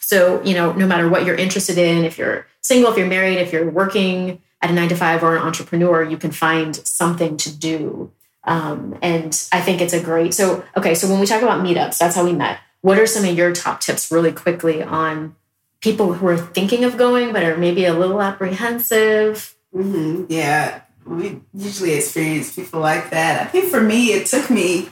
So, 0.02 0.44
you 0.44 0.54
know, 0.54 0.74
no 0.74 0.86
matter 0.86 1.08
what 1.08 1.26
you're 1.26 1.36
interested 1.36 1.78
in, 1.78 2.04
if 2.04 2.18
you're 2.18 2.46
single, 2.62 2.92
if 2.92 2.98
you're 2.98 3.08
married, 3.08 3.38
if 3.38 3.54
you're 3.54 3.70
working 3.70 4.42
at 4.64 4.72
a 4.72 4.74
nine 4.74 4.90
to 4.90 4.96
five 4.96 5.22
or 5.22 5.36
an 5.36 5.44
entrepreneur, 5.44 6.02
you 6.02 6.18
can 6.18 6.32
find 6.32 6.76
something 6.76 7.36
to 7.38 7.56
do. 7.56 8.12
Um, 8.46 8.98
and 9.02 9.48
I 9.52 9.62
think 9.62 9.82
it's 9.82 9.94
a 9.94 10.02
great. 10.02 10.34
So, 10.34 10.64
okay, 10.76 10.96
so 10.96 11.10
when 11.10 11.20
we 11.20 11.26
talk 11.26 11.42
about 11.42 11.64
meetups, 11.64 11.98
that's 11.98 12.16
how 12.16 12.24
we 12.24 12.34
met. 12.34 12.60
What 12.82 12.98
are 12.98 13.06
some 13.06 13.26
of 13.26 13.38
your 13.38 13.54
top 13.54 13.82
tips, 13.82 14.12
really 14.12 14.32
quickly, 14.32 14.82
on 14.82 15.36
people 15.82 16.14
who 16.14 16.28
are 16.28 16.38
thinking 16.38 16.86
of 16.86 16.98
going 16.98 17.34
but 17.34 17.44
are 17.44 17.58
maybe 17.58 17.86
a 17.86 17.94
little 17.94 18.22
apprehensive? 18.22 19.54
hmm 19.74 20.26
Yeah, 20.30 20.82
we 21.06 21.42
usually 21.54 21.94
experience 21.94 22.56
people 22.56 22.80
like 22.80 23.10
that. 23.10 23.42
I 23.42 23.46
think 23.46 23.70
for 23.70 23.82
me, 23.82 24.08
it 24.14 24.28
took 24.28 24.50
me 24.50 24.90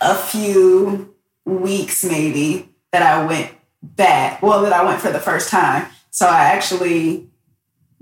a 0.00 0.14
few 0.14 1.14
weeks 1.46 2.04
maybe 2.04 2.74
that 2.92 3.02
I 3.02 3.24
went 3.24 3.52
back. 3.82 4.42
Well, 4.42 4.62
that 4.62 4.72
I 4.72 4.84
went 4.84 5.00
for 5.00 5.10
the 5.10 5.20
first 5.20 5.48
time. 5.48 5.86
So 6.10 6.26
I 6.26 6.44
actually 6.44 7.28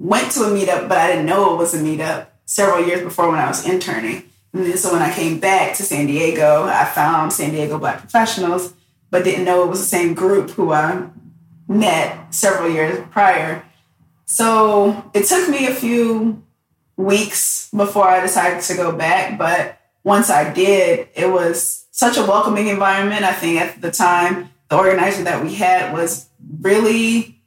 went 0.05 0.31
to 0.33 0.41
a 0.41 0.49
meetup, 0.49 0.87
but 0.87 0.99
I 0.99 1.07
didn't 1.09 1.25
know 1.25 1.55
it 1.55 1.57
was 1.57 1.75
a 1.75 1.79
meetup 1.79 2.27
several 2.45 2.87
years 2.87 3.03
before 3.03 3.31
when 3.31 3.41
I 3.41 3.49
was 3.49 3.67
interning. 3.67 4.25
And 4.53 4.67
then 4.67 4.77
so 4.77 4.93
when 4.93 5.01
I 5.01 5.11
came 5.13 5.41
back 5.41 5.75
to 5.77 5.83
San 5.83 6.07
Diego, 6.07 6.65
I 6.65 6.85
found 6.85 7.33
San 7.33 7.53
Diego 7.53 7.79
Black 7.79 8.01
Professionals, 8.01 8.75
but 9.11 9.25
didn't 9.25 9.47
know 9.47 9.65
it 9.65 9.71
was 9.71 9.81
the 9.81 9.87
same 9.87 10.13
group 10.13 10.51
who 10.51 10.73
I 10.73 11.09
met 11.67 12.35
several 12.35 12.69
years 12.71 13.03
prior. 13.11 13.65
So 14.27 15.11
it 15.15 15.25
took 15.25 15.49
me 15.49 15.67
a 15.67 15.75
few 15.75 16.43
weeks 16.99 17.71
before 17.71 18.07
I 18.07 18.21
decided 18.21 18.63
to 18.65 18.75
go 18.75 18.93
back, 18.93 19.39
but 19.39 19.79
once 20.03 20.29
I 20.29 20.53
did, 20.53 21.09
it 21.15 21.31
was 21.33 21.87
such 21.93 22.19
a 22.19 22.27
welcoming 22.27 22.69
environment. 22.69 23.25
I 23.25 23.33
think 23.33 23.59
at 23.59 23.81
the 23.81 23.91
time, 23.91 24.51
the 24.69 24.77
organizer 24.77 25.25
that 25.25 25.43
we 25.43 25.55
had 25.55 25.95
was 25.95 26.29
really, 26.61 27.41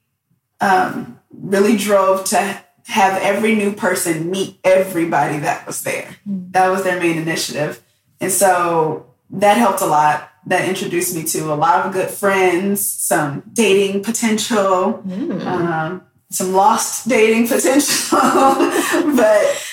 um, 0.60 1.17
really 1.40 1.78
drove 1.78 2.26
to 2.26 2.62
have 2.88 3.22
every 3.22 3.56
new 3.56 3.74
person 3.74 4.32
meet 4.32 4.60
everybody 4.64 5.40
that 5.40 5.68
was 5.68 5.84
there. 5.84 6.18
That 6.52 6.70
was 6.70 6.84
their 6.84 7.00
main 7.00 7.18
initiative. 7.18 7.84
And 8.20 8.32
so 8.32 9.08
that 9.30 9.58
helped 9.58 9.82
a 9.82 9.86
lot. 9.86 10.32
That 10.46 10.68
introduced 10.68 11.14
me 11.14 11.24
to 11.24 11.54
a 11.54 11.56
lot 11.56 11.86
of 11.86 11.92
good 11.92 12.10
friends, 12.10 12.88
some 12.88 13.44
dating 13.52 14.04
potential, 14.04 15.04
um, 15.06 16.02
some 16.30 16.54
lost 16.54 17.10
dating 17.10 17.48
potential, 17.50 18.18
but 19.16 19.64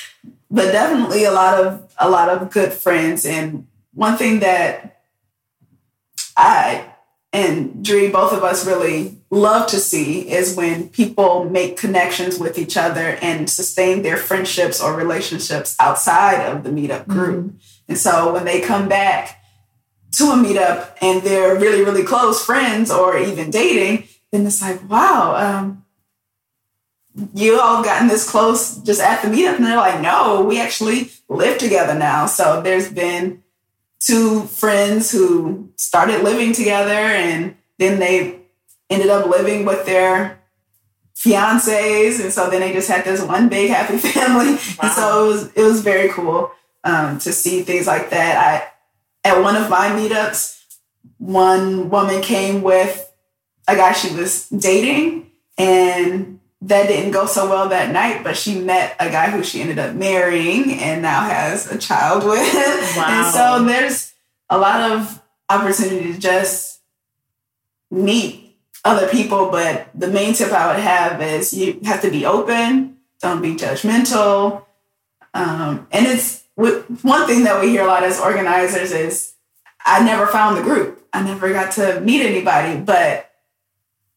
but 0.51 0.73
definitely 0.73 1.25
a 1.25 1.31
lot 1.31 1.65
of 1.65 1.95
a 1.99 2.11
lot 2.11 2.29
of 2.29 2.51
good 2.51 2.73
friends. 2.73 3.25
And 3.25 3.69
one 3.93 4.17
thing 4.17 4.41
that 4.41 5.03
I 6.37 6.85
and 7.33 7.85
Dree, 7.85 8.09
both 8.09 8.33
of 8.33 8.43
us 8.43 8.67
really 8.67 9.19
love 9.35 9.67
to 9.69 9.79
see 9.79 10.31
is 10.31 10.57
when 10.57 10.89
people 10.89 11.45
make 11.45 11.77
connections 11.77 12.39
with 12.39 12.59
each 12.59 12.77
other 12.77 13.19
and 13.21 13.51
sustain 13.51 14.03
their 14.03 14.17
friendships 14.17 14.81
or 14.81 14.95
relationships 14.95 15.77
outside 15.81 16.47
of 16.47 16.65
the 16.65 16.71
meetup 16.71 17.07
group. 17.07 17.55
And 17.89 17.99
so 17.99 18.33
when 18.33 18.45
they 18.45 18.61
come 18.61 18.89
back 18.89 19.43
to 20.13 20.25
a 20.27 20.37
meetup 20.37 20.97
and 21.01 21.23
they're 21.23 21.57
really, 21.57 21.83
really 21.83 22.05
close 22.05 22.45
friends 22.45 22.91
or 22.91 23.19
even 23.19 23.51
dating, 23.51 24.09
then 24.31 24.47
it's 24.47 24.63
like, 24.63 24.89
wow, 24.89 25.35
um, 25.37 25.85
you 27.35 27.61
all 27.61 27.83
gotten 27.83 28.09
this 28.09 28.29
close 28.29 28.79
just 28.79 29.01
at 29.01 29.23
the 29.23 29.29
meetup. 29.29 29.57
And 29.57 29.65
they're 29.65 29.77
like, 29.77 30.01
no, 30.01 30.43
we 30.43 30.61
actually 30.61 31.11
live 31.29 31.59
together 31.59 31.95
now. 31.95 32.27
So 32.27 32.63
there's 32.63 32.93
been 32.93 33.43
two 33.99 34.43
friends 34.43 35.11
who 35.11 35.73
started 35.77 36.23
living 36.23 36.53
together 36.53 36.93
and 36.93 37.57
then 37.79 37.99
they 37.99 38.44
ended 38.91 39.09
up 39.09 39.27
living 39.27 39.65
with 39.65 39.87
their 39.87 40.41
fiancés, 41.15 42.23
and 42.23 42.33
so 42.33 42.51
then 42.51 42.61
they 42.61 42.73
just 42.73 42.89
had 42.89 43.05
this 43.05 43.23
one 43.23 43.49
big 43.49 43.71
happy 43.71 43.99
family, 43.99 44.49
and 44.49 44.93
so 44.93 45.25
it 45.25 45.29
was 45.29 45.53
it 45.53 45.63
was 45.63 45.81
very 45.81 46.09
cool 46.11 46.53
um, 46.85 47.19
to 47.19 47.33
see 47.33 47.63
things 47.63 47.87
like 47.87 48.11
that. 48.11 48.37
I 49.25 49.29
at 49.29 49.41
one 49.41 49.57
of 49.57 49.71
my 49.71 49.89
meetups, 49.89 50.63
one 51.19 51.91
woman 51.91 52.21
came 52.21 52.63
with 52.63 53.11
a 53.67 53.75
guy 53.75 53.93
she 53.93 54.15
was 54.15 54.49
dating, 54.49 55.31
and 55.57 56.41
that 56.63 56.89
didn't 56.89 57.11
go 57.11 57.27
so 57.27 57.49
well 57.49 57.69
that 57.69 57.93
night, 57.93 58.25
but 58.25 58.37
she 58.37 58.59
met 58.59 58.97
a 58.99 59.11
guy 59.11 59.31
who 59.31 59.43
she 59.43 59.61
ended 59.61 59.79
up 59.79 59.95
marrying 59.95 60.73
and 60.79 61.03
now 61.03 61.23
has 61.23 61.71
a 61.71 61.79
child 61.79 62.25
with. 62.29 62.97
Wow. 62.97 63.05
And 63.07 63.35
so 63.35 63.65
there's 63.65 64.15
a 64.49 64.59
lot 64.59 64.93
of 64.93 65.23
opportunity 65.51 66.13
to 66.13 66.19
just 66.19 66.81
meet 67.91 68.44
other 68.85 69.09
people. 69.09 69.51
But 69.51 69.89
the 69.95 70.09
main 70.09 70.35
tip 70.35 70.53
I 70.53 70.73
would 70.73 70.83
have 70.83 71.21
is 71.23 71.53
you 71.53 71.81
have 71.85 72.03
to 72.03 72.11
be 72.11 72.27
open, 72.27 72.99
don't 73.21 73.43
be 73.43 73.55
judgmental. 73.55 74.65
Um, 75.33 75.87
and 75.91 76.07
it's 76.07 76.45
one 76.57 77.27
thing 77.27 77.45
that 77.45 77.61
we 77.61 77.71
hear 77.71 77.83
a 77.83 77.87
lot 77.87 78.05
as 78.05 78.21
organizers 78.21 78.93
is 78.93 79.35
I 79.85 80.05
never 80.05 80.27
found 80.27 80.57
the 80.57 80.63
group. 80.63 81.07
I 81.13 81.23
never 81.23 81.53
got 81.53 81.73
to 81.73 82.01
meet 82.01 82.25
anybody, 82.25 82.81
but 82.81 83.31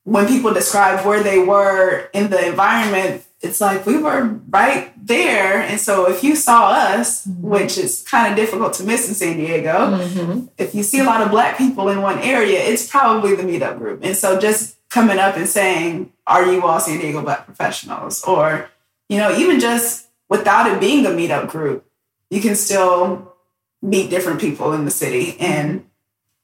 when 0.04 0.26
people 0.26 0.54
describe 0.54 1.06
where 1.06 1.22
they 1.22 1.38
were 1.38 2.10
in 2.14 2.30
the 2.30 2.48
environment, 2.48 3.27
it's 3.42 3.62
like 3.62 3.86
we 3.86 3.98
were 3.98 4.40
right 4.50 4.94
there. 5.06 5.62
And 5.62 5.80
so 5.80 6.10
if 6.10 6.24
you 6.24 6.36
saw 6.36 6.70
us, 6.70 7.26
mm-hmm. 7.26 7.48
which 7.48 7.78
is 7.78 8.04
kind 8.04 8.32
of 8.32 8.36
difficult 8.36 8.74
to 8.74 8.84
miss 8.84 9.08
in 9.08 9.14
San 9.14 9.38
Diego, 9.38 9.74
mm-hmm. 9.74 10.48
if 10.58 10.74
you 10.74 10.84
see 10.84 11.00
a 11.00 11.04
lot 11.04 11.22
of 11.22 11.30
black 11.30 11.58
people 11.58 11.90
in 11.90 12.02
one 12.02 12.20
area, 12.20 12.60
it's 12.60 12.90
probably 12.90 13.36
the 13.36 13.44
meetup 13.44 13.78
group. 13.78 14.04
And 14.04 14.16
so 14.16 14.40
just 14.40 14.78
coming 14.90 15.20
up 15.20 15.38
and 15.38 15.48
saying, 15.48 16.12
Are 16.26 16.52
you 16.52 16.64
all 16.64 16.80
San 16.80 17.00
Diego 17.00 17.22
black 17.22 17.46
professionals? 17.46 18.24
Or, 18.24 18.70
you 19.08 19.18
know, 19.18 19.36
even 19.38 19.60
just 19.60 20.08
without 20.30 20.72
it 20.72 20.80
being 20.80 21.06
a 21.06 21.10
meetup 21.10 21.50
group, 21.50 21.86
you 22.30 22.42
can 22.42 22.56
still 22.56 23.34
meet 23.82 24.10
different 24.10 24.42
people 24.42 24.74
in 24.74 24.86
the 24.86 24.92
city 24.92 25.38
and 25.40 25.86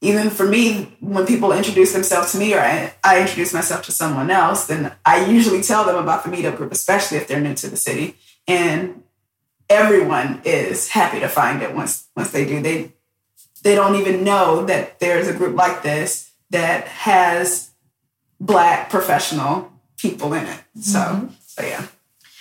even 0.04 0.28
for 0.28 0.46
me, 0.46 0.94
when 1.00 1.24
people 1.24 1.50
introduce 1.52 1.92
themselves 1.92 2.32
to 2.32 2.38
me 2.38 2.54
or 2.54 2.60
I, 2.60 2.92
I, 3.02 3.20
introduce 3.22 3.54
myself 3.54 3.82
to 3.86 3.92
someone 3.92 4.30
else, 4.30 4.66
then 4.66 4.92
I 5.04 5.24
usually 5.24 5.62
tell 5.62 5.84
them 5.84 5.96
about 5.96 6.24
the 6.24 6.30
meetup 6.30 6.58
group, 6.58 6.72
especially 6.72 7.16
if 7.16 7.26
they're 7.26 7.40
new 7.40 7.54
to 7.54 7.68
the 7.68 7.76
city. 7.76 8.16
And 8.46 9.02
everyone 9.70 10.42
is 10.44 10.90
happy 10.90 11.20
to 11.20 11.28
find 11.28 11.62
it 11.62 11.74
once 11.74 12.06
once 12.14 12.30
they 12.32 12.44
do. 12.44 12.60
They 12.60 12.92
they 13.62 13.74
don't 13.74 13.96
even 13.96 14.24
know 14.24 14.66
that 14.66 15.00
there's 15.00 15.26
a 15.26 15.32
group 15.32 15.56
like 15.56 15.82
this 15.82 16.30
that 16.50 16.86
has 16.86 17.70
black 18.38 18.90
professional 18.90 19.72
people 19.96 20.34
in 20.34 20.44
it. 20.44 20.60
So 20.80 20.98
mm-hmm. 20.98 21.26
so 21.46 21.64
yeah. 21.64 21.86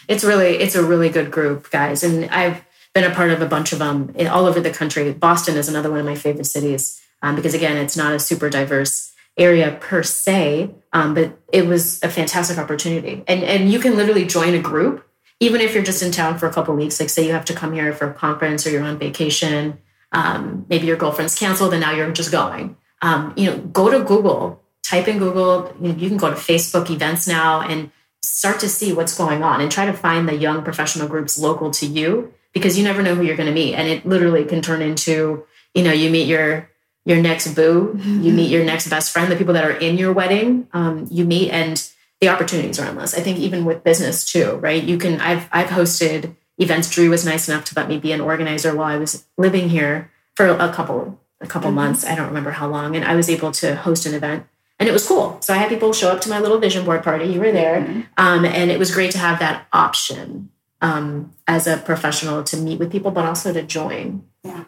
It's 0.10 0.26
really 0.26 0.58
it's 0.58 0.76
a 0.76 0.84
really 0.84 1.08
good 1.08 1.32
group, 1.32 1.71
guys. 1.71 2.04
And 2.04 2.30
I've 2.30 2.62
been 2.93 3.10
a 3.10 3.15
part 3.15 3.32
of 3.32 3.41
a 3.41 3.47
bunch 3.47 3.71
of 3.71 3.80
them 3.80 4.13
all 4.30 4.47
over 4.47 4.60
the 4.60 4.69
country. 4.69 5.13
Boston 5.13 5.56
is 5.56 5.69
another 5.69 5.89
one 5.89 5.99
of 5.99 6.06
my 6.06 6.15
favorite 6.15 6.45
cities 6.45 6.99
um, 7.24 7.36
because 7.36 7.56
again, 7.56 7.78
it's 7.78 7.98
not 7.98 8.14
a 8.14 8.20
super 8.20 8.50
diverse 8.50 9.12
area 9.38 9.76
per 9.82 10.04
se, 10.04 10.70
um, 10.92 11.16
but 11.16 11.40
it 11.52 11.66
was 11.66 12.04
a 12.04 12.10
fantastic 12.10 12.60
opportunity. 12.60 13.24
And 13.28 13.44
and 13.44 13.72
you 13.72 13.80
can 13.80 13.96
literally 13.96 14.26
join 14.26 14.54
a 14.54 14.60
group 14.60 15.08
even 15.40 15.60
if 15.60 15.74
you're 15.74 15.84
just 15.84 16.04
in 16.04 16.12
town 16.12 16.38
for 16.38 16.48
a 16.48 16.54
couple 16.54 16.76
weeks. 16.76 17.00
Like 17.00 17.10
say 17.10 17.26
you 17.26 17.32
have 17.32 17.46
to 17.46 17.54
come 17.54 17.74
here 17.74 17.92
for 17.94 18.12
a 18.12 18.14
conference 18.14 18.68
or 18.68 18.70
you're 18.70 18.84
on 18.84 19.00
vacation. 19.00 19.80
Um, 20.12 20.66
maybe 20.70 20.86
your 20.86 20.98
girlfriend's 20.98 21.38
canceled 21.38 21.74
and 21.74 21.82
now 21.82 21.92
you're 21.92 22.12
just 22.12 22.32
going. 22.32 22.78
Um, 23.02 23.34
you 23.36 23.50
know, 23.50 23.58
go 23.58 23.90
to 23.90 24.06
Google, 24.06 24.62
type 24.84 25.08
in 25.08 25.18
Google. 25.18 25.76
You, 25.82 25.90
know, 25.90 25.96
you 25.96 26.08
can 26.08 26.18
go 26.18 26.30
to 26.30 26.36
Facebook 26.36 26.90
events 26.90 27.28
now 27.28 27.62
and 27.62 27.92
start 28.22 28.60
to 28.62 28.70
see 28.70 28.94
what's 28.94 29.18
going 29.18 29.44
on 29.44 29.60
and 29.60 29.72
try 29.72 29.86
to 29.86 29.94
find 29.94 30.30
the 30.30 30.36
young 30.36 30.64
professional 30.64 31.08
groups 31.08 31.38
local 31.38 31.72
to 31.72 31.86
you 31.86 32.34
because 32.54 32.78
you 32.78 32.84
never 32.84 33.02
know 33.02 33.16
who 33.16 33.24
you're 33.24 33.36
going 33.36 33.50
to 33.50 33.54
meet 33.54 33.74
and 33.74 33.88
it 33.90 34.06
literally 34.06 34.46
can 34.46 34.62
turn 34.62 34.82
into 34.82 35.46
you 35.74 35.84
know 35.84 35.92
you 35.92 36.10
meet 36.10 36.28
your 36.28 36.70
your 37.06 37.22
next 37.22 37.54
boo, 37.54 38.00
you 38.02 38.32
meet 38.32 38.50
your 38.50 38.63
next 38.72 38.89
best 38.89 39.12
friend, 39.12 39.32
the 39.32 39.36
people 39.36 39.54
that 39.54 39.66
are 39.66 39.72
in 39.72 39.98
your 39.98 40.13
wedding, 40.13 40.68
um, 40.74 41.08
you 41.12 41.26
meet, 41.26 41.52
and 41.52 41.89
the 42.22 42.30
opportunities 42.30 42.80
are 42.80 42.88
endless. 42.88 43.13
I 43.13 43.20
think 43.20 43.39
even 43.39 43.66
with 43.66 43.84
business 43.84 44.26
too, 44.26 44.54
right? 44.62 44.82
You 44.82 44.98
can. 44.98 45.20
I've 45.20 45.50
I've 45.52 45.68
hosted 45.68 46.36
events. 46.58 46.89
Drew 46.89 47.10
was 47.10 47.26
nice 47.26 47.50
enough 47.50 47.66
to 47.66 47.74
let 47.76 47.89
me 47.89 47.98
be 47.98 48.12
an 48.12 48.22
organizer 48.22 48.76
while 48.76 48.88
I 48.88 48.98
was 48.98 49.26
living 49.38 49.70
here 49.70 50.10
for 50.36 50.48
a 50.48 50.72
couple 50.72 51.20
a 51.42 51.48
couple 51.48 51.70
mm-hmm. 51.70 51.76
months. 51.76 52.06
I 52.06 52.16
don't 52.16 52.28
remember 52.28 52.52
how 52.52 52.68
long, 52.68 52.96
and 52.96 53.04
I 53.04 53.16
was 53.16 53.30
able 53.30 53.52
to 53.54 53.76
host 53.76 54.06
an 54.06 54.13
event. 54.13 54.46
And 54.80 54.89
it 54.89 54.92
was 54.92 55.08
cool. 55.08 55.38
So 55.42 55.54
I 55.54 55.58
had 55.58 55.70
people 55.70 55.94
show 55.94 56.10
up 56.12 56.22
to 56.22 56.30
my 56.30 56.39
little 56.39 56.58
vision 56.58 56.84
board 56.84 57.04
party. 57.04 57.26
You 57.26 57.39
were 57.39 57.52
there. 57.52 57.82
Mm-hmm. 57.82 58.02
Um, 58.18 58.44
and 58.44 58.72
it 58.72 58.80
was 58.80 58.94
great 58.94 59.12
to 59.12 59.18
have 59.18 59.39
that 59.39 59.68
option 59.72 60.50
um, 60.82 61.34
as 61.48 61.68
a 61.68 61.78
professional 61.78 62.44
to 62.44 62.58
meet 62.58 62.80
with 62.80 62.92
people, 62.92 63.12
but 63.12 63.26
also 63.26 63.54
to 63.54 63.62
join. 63.62 64.26
Yeah. 64.44 64.66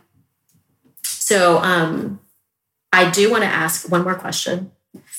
So 1.04 1.58
um, 1.58 2.19
I 2.95 3.12
do 3.12 3.29
want 3.29 3.43
to 3.43 3.49
ask 3.49 3.91
one 3.91 4.05
more 4.05 4.15
question, 4.15 4.71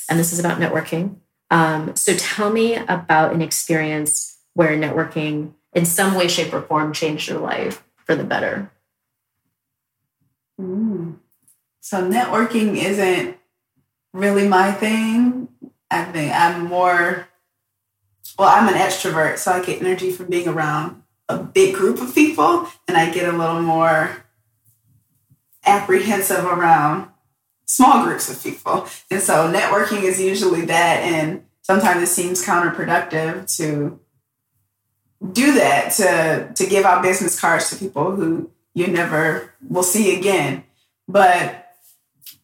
and 0.09 0.19
this 0.19 0.33
is 0.33 0.41
about 0.41 0.59
networking. 0.59 1.17
Um, 1.51 1.95
so 1.95 2.15
tell 2.17 2.51
me 2.51 2.75
about 2.75 3.35
an 3.35 3.43
experience 3.43 4.39
where 4.55 4.79
networking 4.79 5.53
in 5.75 5.85
some 5.85 6.15
way, 6.15 6.27
shape, 6.27 6.55
or 6.55 6.63
form 6.63 6.95
changed 6.95 7.29
your 7.29 7.39
life 7.39 7.85
for 8.07 8.17
the 8.17 8.25
better. 8.25 8.73
Mm. 10.59 11.17
So 11.83 12.11
networking 12.11 12.79
isn't 12.83 13.37
really 14.15 14.49
my 14.49 14.73
thing. 14.73 15.49
I 15.91 16.05
think 16.05 16.33
I'm 16.33 16.65
more, 16.65 17.29
well, 18.39 18.49
I'm 18.49 18.73
an 18.73 18.81
extrovert, 18.81 19.37
so 19.37 19.53
I 19.53 19.63
get 19.63 19.83
energy 19.83 20.13
from 20.13 20.31
being 20.31 20.49
around 20.49 21.03
a 21.29 21.37
big 21.37 21.75
group 21.75 22.01
of 22.01 22.15
people, 22.15 22.69
and 22.89 22.97
I 22.97 23.13
get 23.13 23.29
a 23.29 23.37
little 23.37 23.61
more 23.61 24.25
apprehensive 25.67 26.47
around 26.47 27.11
small 27.67 28.05
groups 28.05 28.31
of 28.31 28.43
people. 28.43 28.89
And 29.11 29.21
so 29.21 29.53
networking 29.53 30.03
is 30.03 30.21
usually 30.21 30.65
that. 30.67 31.03
And 31.03 31.45
sometimes 31.63 32.03
it 32.03 32.13
seems 32.13 32.45
counterproductive 32.45 33.55
to 33.59 34.01
do 35.33 35.55
that, 35.55 35.93
to, 35.93 36.53
to 36.55 36.71
give 36.71 36.85
out 36.85 37.03
business 37.03 37.39
cards 37.39 37.71
to 37.71 37.77
people 37.77 38.13
who 38.13 38.51
you 38.75 38.87
never 38.87 39.53
will 39.69 39.83
see 39.83 40.17
again. 40.17 40.65
But 41.09 41.75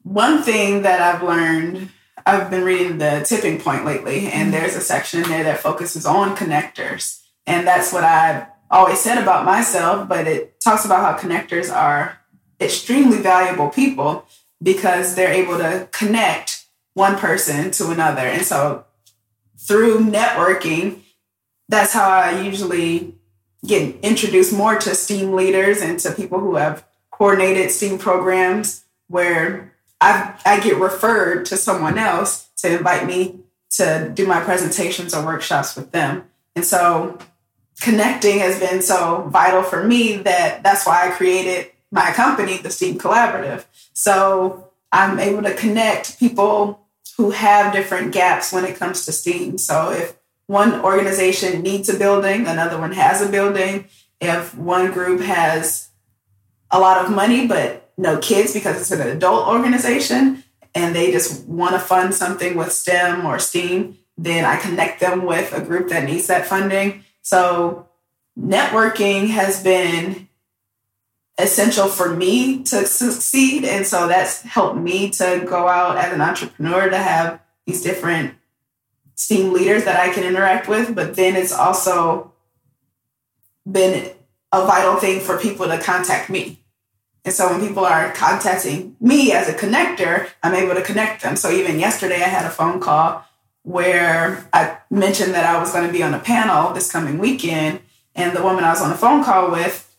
one 0.03 0.43
thing 0.43 0.83
that 0.83 1.01
I've 1.01 1.23
learned, 1.23 1.91
I've 2.25 2.51
been 2.51 2.65
reading 2.65 2.99
the 2.99 3.25
tipping 3.27 3.61
point 3.61 3.85
lately, 3.85 4.27
and 4.27 4.33
mm-hmm. 4.33 4.51
there's 4.53 4.75
a 4.75 4.81
section 4.81 5.23
in 5.23 5.29
there 5.29 5.45
that 5.45 5.61
focuses 5.61 6.07
on 6.07 6.37
connectors. 6.37 7.23
And 7.47 7.67
that's 7.67 7.93
what 7.93 8.05
I've 8.05 8.47
always 8.71 9.01
said 9.01 9.21
about 9.21 9.45
myself, 9.45 10.09
but 10.09 10.27
it 10.27 10.61
talks 10.61 10.85
about 10.85 11.01
how 11.01 11.29
connectors 11.29 11.73
are 11.73 12.19
extremely 12.61 13.19
valuable 13.19 13.69
people 13.69 14.25
because 14.63 15.15
they're 15.15 15.33
able 15.33 15.59
to 15.59 15.89
connect 15.93 16.67
one 16.95 17.17
person 17.17 17.71
to 17.73 17.91
another. 17.91 18.23
And 18.23 18.45
so 18.45 18.85
through 19.59 20.01
networking, 20.01 21.01
that's 21.69 21.93
how 21.93 22.09
I 22.09 22.43
usually 22.43 23.15
get 23.65 23.97
introduced 24.03 24.53
more 24.53 24.77
to 24.77 24.95
STEAM 24.95 25.33
leaders 25.33 25.81
and 25.81 25.99
to 26.01 26.13
people 26.13 26.41
who 26.41 26.57
have 26.57 26.85
coordinated 27.11 27.71
STEAM 27.71 27.99
programs 27.99 28.85
where 29.09 29.73
I, 30.01 30.35
I 30.45 30.61
get 30.61 30.79
referred 30.79 31.47
to 31.47 31.57
someone 31.57 31.99
else 31.99 32.49
to 32.59 32.77
invite 32.77 33.07
me 33.07 33.41
to 33.71 34.11
do 34.13 34.27
my 34.27 34.41
presentations 34.41 35.15
or 35.15 35.25
workshops 35.25 35.77
with 35.77 35.93
them. 35.93 36.25
And 36.55 36.65
so 36.65 37.19
connecting 37.81 38.41
has 38.41 38.59
been 38.59 38.83
so 38.83 39.29
vital 39.31 39.63
for 39.63 39.85
me 39.85 40.17
that 40.19 40.63
that's 40.63 40.87
why 40.87 41.09
I 41.09 41.11
created 41.13 41.71
my 41.93 42.11
company, 42.13 42.57
the 42.57 42.71
STEAM 42.71 42.99
Collaborative. 42.99 43.67
So 43.93 44.71
I'm 44.91 45.21
able 45.21 45.43
to 45.43 45.55
connect 45.55 46.19
people 46.19 46.81
who 47.19 47.31
have 47.31 47.73
different 47.73 48.13
gaps 48.13 48.53
when 48.53 48.65
it 48.65 48.77
comes 48.77 49.05
to 49.05 49.13
STEAM. 49.13 49.59
So 49.59 49.93
if 49.93 50.17
one 50.47 50.81
organization 50.81 51.63
needs 51.63 51.89
a 51.89 51.99
building, 51.99 52.47
another 52.47 52.79
one 52.79 52.93
has 52.93 53.21
a 53.23 53.31
building. 53.31 53.85
If 54.21 54.57
one 54.57 54.91
group 54.91 55.21
has 55.21 55.91
a 56.71 56.81
lot 56.81 57.05
of 57.05 57.13
money 57.13 57.47
but 57.47 57.93
no 57.99 58.19
kids 58.19 58.55
because 58.55 58.81
it's 58.81 58.91
an 58.91 59.07
adult 59.07 59.47
organization 59.47 60.43
and 60.75 60.97
they 60.97 61.13
just 61.13 61.47
want 61.47 61.75
to 61.75 61.79
fund 61.79 62.15
something 62.15 62.57
with 62.57 62.73
STEM 62.73 63.27
or 63.27 63.39
STEAM, 63.39 63.99
then 64.17 64.47
I 64.47 64.57
connect 64.57 65.01
them 65.01 65.27
with 65.27 65.53
a 65.53 65.61
group 65.61 65.91
that 65.91 66.05
needs 66.05 66.27
that 66.29 66.47
funding. 66.47 67.05
So 67.21 67.89
networking 68.39 69.29
has 69.29 69.63
been 69.63 70.29
essential 71.43 71.89
for 71.89 72.15
me 72.15 72.63
to 72.65 72.87
succeed. 72.87 73.65
And 73.65 73.87
so 73.87 74.07
that's 74.09 74.43
helped 74.43 74.79
me 74.79 75.11
to 75.11 75.45
go 75.47 75.69
out 75.69 75.99
as 75.99 76.13
an 76.13 76.21
entrepreneur 76.21 76.89
to 76.89 76.99
have 76.99 77.41
these 77.67 77.83
different 77.83 78.35
STEAM 79.15 79.53
leaders 79.53 79.85
that 79.85 80.01
I 80.01 80.13
can 80.13 80.25
interact 80.25 80.69
with. 80.69 80.95
But 80.95 81.17
then 81.17 81.37
it's 81.37 81.53
also 81.53 82.33
been 83.71 84.13
a 84.53 84.67
vital 84.67 84.97
thing 84.97 85.21
for 85.21 85.39
people 85.39 85.67
to 85.67 85.79
contact 85.79 86.31
me. 86.31 86.61
And 87.25 87.33
so 87.33 87.49
when 87.51 87.67
people 87.67 87.85
are 87.85 88.13
contacting 88.13 88.97
me 89.01 89.33
as 89.33 89.49
a 89.49 89.55
connector, 89.55 90.29
I'm 90.43 90.55
able 90.55 90.75
to 90.75 90.83
connect 90.83 91.23
them. 91.23 91.37
So 91.37 91.51
even 91.51 91.79
yesterday, 91.79 92.17
I 92.17 92.29
had 92.29 92.45
a 92.47 92.51
phone 92.51 92.81
call 92.81 93.25
where 93.63 94.49
I 94.53 94.79
mentioned 94.91 95.35
that 95.35 95.47
I 95.47 95.61
was 95.61 95.73
going 95.73 95.87
to 95.87 95.93
be 95.93 96.03
on 96.03 96.15
a 96.15 96.19
panel 96.19 96.73
this 96.73 96.91
coming 96.91 97.19
weekend. 97.19 97.81
And 98.17 98.37
the 98.37 98.43
woman 98.43 98.65
I 98.65 98.71
was 98.71 98.83
on 98.83 98.91
the 98.91 98.97
phone 98.97 99.23
call 99.23 99.53
with, 99.53 99.92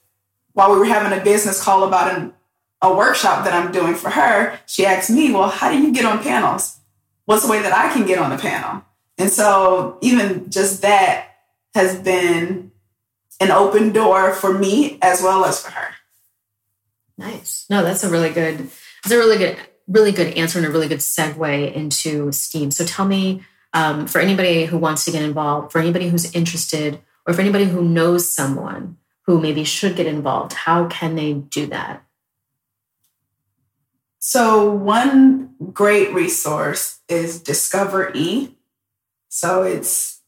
while 0.53 0.71
we 0.71 0.77
were 0.77 0.85
having 0.85 1.17
a 1.17 1.23
business 1.23 1.61
call 1.61 1.83
about 1.83 2.17
an, 2.17 2.33
a 2.81 2.93
workshop 2.93 3.43
that 3.45 3.53
I'm 3.53 3.71
doing 3.71 3.95
for 3.95 4.09
her, 4.09 4.59
she 4.65 4.85
asked 4.85 5.09
me, 5.09 5.31
Well, 5.31 5.49
how 5.49 5.71
do 5.71 5.79
you 5.79 5.93
get 5.93 6.05
on 6.05 6.23
panels? 6.23 6.77
What's 7.25 7.43
the 7.43 7.51
way 7.51 7.61
that 7.61 7.73
I 7.73 7.91
can 7.93 8.05
get 8.05 8.19
on 8.19 8.31
a 8.31 8.37
panel? 8.37 8.83
And 9.17 9.29
so, 9.29 9.97
even 10.01 10.49
just 10.49 10.81
that 10.81 11.29
has 11.75 11.95
been 11.95 12.71
an 13.39 13.51
open 13.51 13.91
door 13.91 14.33
for 14.33 14.57
me 14.57 14.97
as 15.01 15.21
well 15.21 15.45
as 15.45 15.61
for 15.61 15.71
her. 15.71 15.89
Nice. 17.17 17.65
No, 17.69 17.83
that's 17.83 18.03
a 18.03 18.09
really 18.09 18.31
good, 18.31 18.57
that's 18.57 19.11
a 19.11 19.17
really 19.17 19.37
good, 19.37 19.57
really 19.87 20.11
good 20.11 20.35
answer 20.35 20.59
and 20.59 20.67
a 20.67 20.71
really 20.71 20.87
good 20.87 20.99
segue 20.99 21.73
into 21.73 22.31
STEAM. 22.31 22.71
So 22.71 22.85
tell 22.85 23.05
me, 23.05 23.43
um, 23.73 24.07
for 24.07 24.19
anybody 24.19 24.65
who 24.65 24.77
wants 24.77 25.05
to 25.05 25.11
get 25.11 25.23
involved, 25.23 25.71
for 25.71 25.79
anybody 25.79 26.09
who's 26.09 26.33
interested, 26.33 26.99
or 27.25 27.33
for 27.33 27.41
anybody 27.41 27.65
who 27.65 27.83
knows 27.83 28.29
someone 28.29 28.97
who 29.25 29.39
maybe 29.39 29.63
should 29.63 29.95
get 29.95 30.07
involved, 30.07 30.53
how 30.53 30.87
can 30.87 31.15
they 31.15 31.33
do 31.33 31.67
that? 31.67 32.03
So, 34.19 34.71
one 34.71 35.55
great 35.73 36.13
resource 36.13 36.99
is 37.09 37.41
Discover 37.41 38.11
E. 38.15 38.55
So, 39.29 39.63
it's 39.63 40.21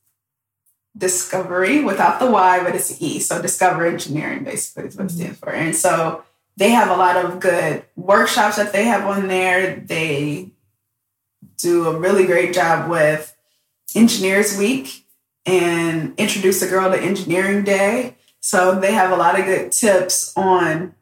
discovery 0.97 1.83
without 1.83 2.19
the 2.19 2.29
Y, 2.29 2.63
but 2.63 2.75
it's 2.75 3.01
E. 3.01 3.19
So, 3.19 3.41
Discover 3.41 3.85
Engineering 3.85 4.43
basically 4.43 4.89
is 4.89 4.97
what 4.97 5.05
it 5.05 5.11
stands 5.11 5.39
for. 5.39 5.49
And 5.51 5.75
so, 5.75 6.23
they 6.57 6.69
have 6.69 6.89
a 6.89 6.95
lot 6.95 7.17
of 7.17 7.39
good 7.39 7.85
workshops 7.95 8.57
that 8.57 8.73
they 8.73 8.85
have 8.85 9.05
on 9.05 9.27
there. 9.27 9.77
They 9.77 10.51
do 11.57 11.87
a 11.87 11.97
really 11.97 12.25
great 12.25 12.53
job 12.53 12.89
with 12.89 13.35
Engineers 13.93 14.57
Week 14.57 15.05
and 15.45 16.13
Introduce 16.17 16.61
a 16.61 16.67
Girl 16.67 16.91
to 16.91 17.01
Engineering 17.01 17.63
Day. 17.63 18.15
So 18.45 18.79
they 18.79 18.91
have 18.91 19.11
a 19.11 19.15
lot 19.15 19.39
of 19.39 19.47
good 19.47 19.71
tips 19.71 20.31
on 20.37 20.93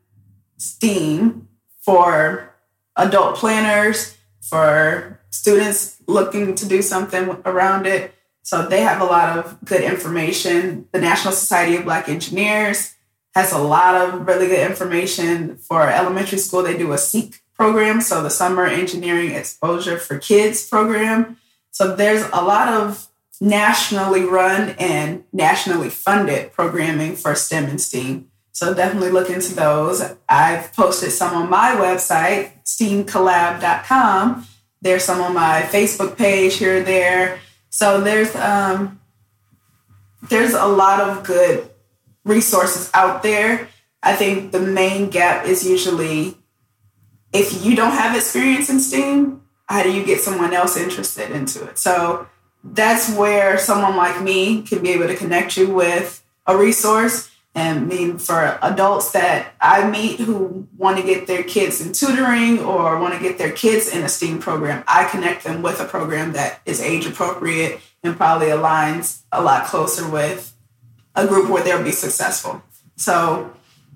STEAM 0.56 1.50
for 1.82 2.56
adult 2.96 3.36
planners, 3.36 4.18
for 4.40 5.20
students 5.30 6.02
looking 6.08 6.56
to 6.56 6.66
do 6.66 6.82
something 6.82 7.36
around 7.44 7.86
it. 7.86 8.16
So 8.44 8.66
they 8.66 8.80
have 8.80 9.02
a 9.02 9.06
lot 9.06 9.38
of 9.38 9.58
good 9.66 9.82
information. 9.82 10.88
The 10.94 11.02
National 11.02 11.34
Society 11.34 11.76
of 11.76 11.84
Black 11.84 12.08
Engineers 12.08 12.96
has 13.36 13.52
a 13.52 13.58
lot 13.58 13.96
of 13.96 14.26
really 14.26 14.48
good 14.48 14.66
information 14.66 15.58
for 15.58 15.90
elementary 15.90 16.38
school. 16.38 16.64
They 16.64 16.78
do 16.78 16.94
a 16.94 16.98
SEEK 16.98 17.42
program, 17.56 18.00
so 18.00 18.24
the 18.24 18.30
Summer 18.30 18.66
Engineering 18.68 19.32
Exposure 19.32 19.98
for 19.98 20.18
Kids 20.18 20.66
program. 20.66 21.36
So 21.72 21.94
there's 21.94 22.24
a 22.32 22.42
lot 22.42 22.70
of 22.70 23.10
nationally 23.44 24.24
run 24.24 24.70
and 24.80 25.26
nationally 25.34 25.90
funded 25.90 26.54
programming 26.54 27.14
for 27.14 27.36
STEM 27.36 27.66
and 27.66 27.82
STEAM. 27.82 28.30
So 28.54 28.74
definitely 28.74 29.10
look 29.10 29.30
into 29.30 29.54
those. 29.54 30.02
I've 30.30 30.72
posted 30.74 31.12
some 31.12 31.36
on 31.36 31.50
my 31.50 31.72
website, 31.72 32.52
steamcollab.com. 32.64 34.48
There's 34.82 35.04
some 35.04 35.20
on 35.20 35.34
my 35.34 35.62
Facebook 35.64 36.18
page 36.18 36.56
here 36.56 36.78
and 36.78 36.88
there. 36.88 37.40
So 37.70 38.00
there's 38.00 38.34
um, 38.36 39.02
there's 40.30 40.54
a 40.54 40.66
lot 40.66 41.02
of 41.02 41.26
good 41.26 41.70
resources 42.24 42.90
out 42.94 43.24
there. 43.24 43.68
I 44.02 44.16
think 44.16 44.54
the 44.54 44.62
main 44.62 45.10
gap 45.10 45.46
is 45.46 45.68
usually 45.68 46.38
if 47.34 47.66
you 47.66 47.76
don't 47.76 47.92
have 47.92 48.16
experience 48.16 48.70
in 48.70 48.80
STEAM, 48.80 49.42
how 49.66 49.84
do 49.84 49.92
you 49.92 50.06
get 50.06 50.22
someone 50.22 50.54
else 50.54 50.78
interested 50.78 51.32
into 51.32 51.66
it? 51.66 51.78
So 51.78 52.28
that's 52.64 53.14
where 53.16 53.58
someone 53.58 53.98
like 53.98 54.22
me 54.22 54.62
can 54.62 54.82
be 54.82 54.92
able 54.92 55.08
to 55.08 55.16
connect 55.16 55.58
you 55.58 55.74
with 55.74 56.24
a 56.46 56.58
resource. 56.58 57.30
And 57.56 57.80
I 57.80 57.96
mean, 57.96 58.18
for 58.18 58.58
adults 58.62 59.12
that 59.12 59.54
I 59.62 59.88
meet 59.88 60.20
who 60.20 60.68
want 60.76 60.98
to 60.98 61.04
get 61.04 61.28
their 61.28 61.44
kids 61.44 61.86
in 61.86 61.94
tutoring 61.94 62.60
or 62.60 63.00
want 63.00 63.14
to 63.14 63.20
get 63.20 63.38
their 63.38 63.52
kids 63.52 63.88
in 63.88 64.04
a 64.04 64.10
STEAM 64.10 64.40
program, 64.40 64.84
I 64.88 65.06
connect 65.06 65.44
them 65.44 65.62
with 65.62 65.80
a 65.80 65.86
program 65.86 66.34
that 66.34 66.62
is 66.66 66.82
age 66.82 67.06
appropriate 67.06 67.80
and 68.02 68.18
probably 68.18 68.48
aligns 68.48 69.22
a 69.32 69.42
lot 69.42 69.66
closer 69.66 70.10
with 70.10 70.56
a 71.16 71.28
group 71.28 71.50
where 71.50 71.64
they'll 71.64 71.84
be 71.84 71.92
successful. 71.92 72.64
So, 72.96 73.54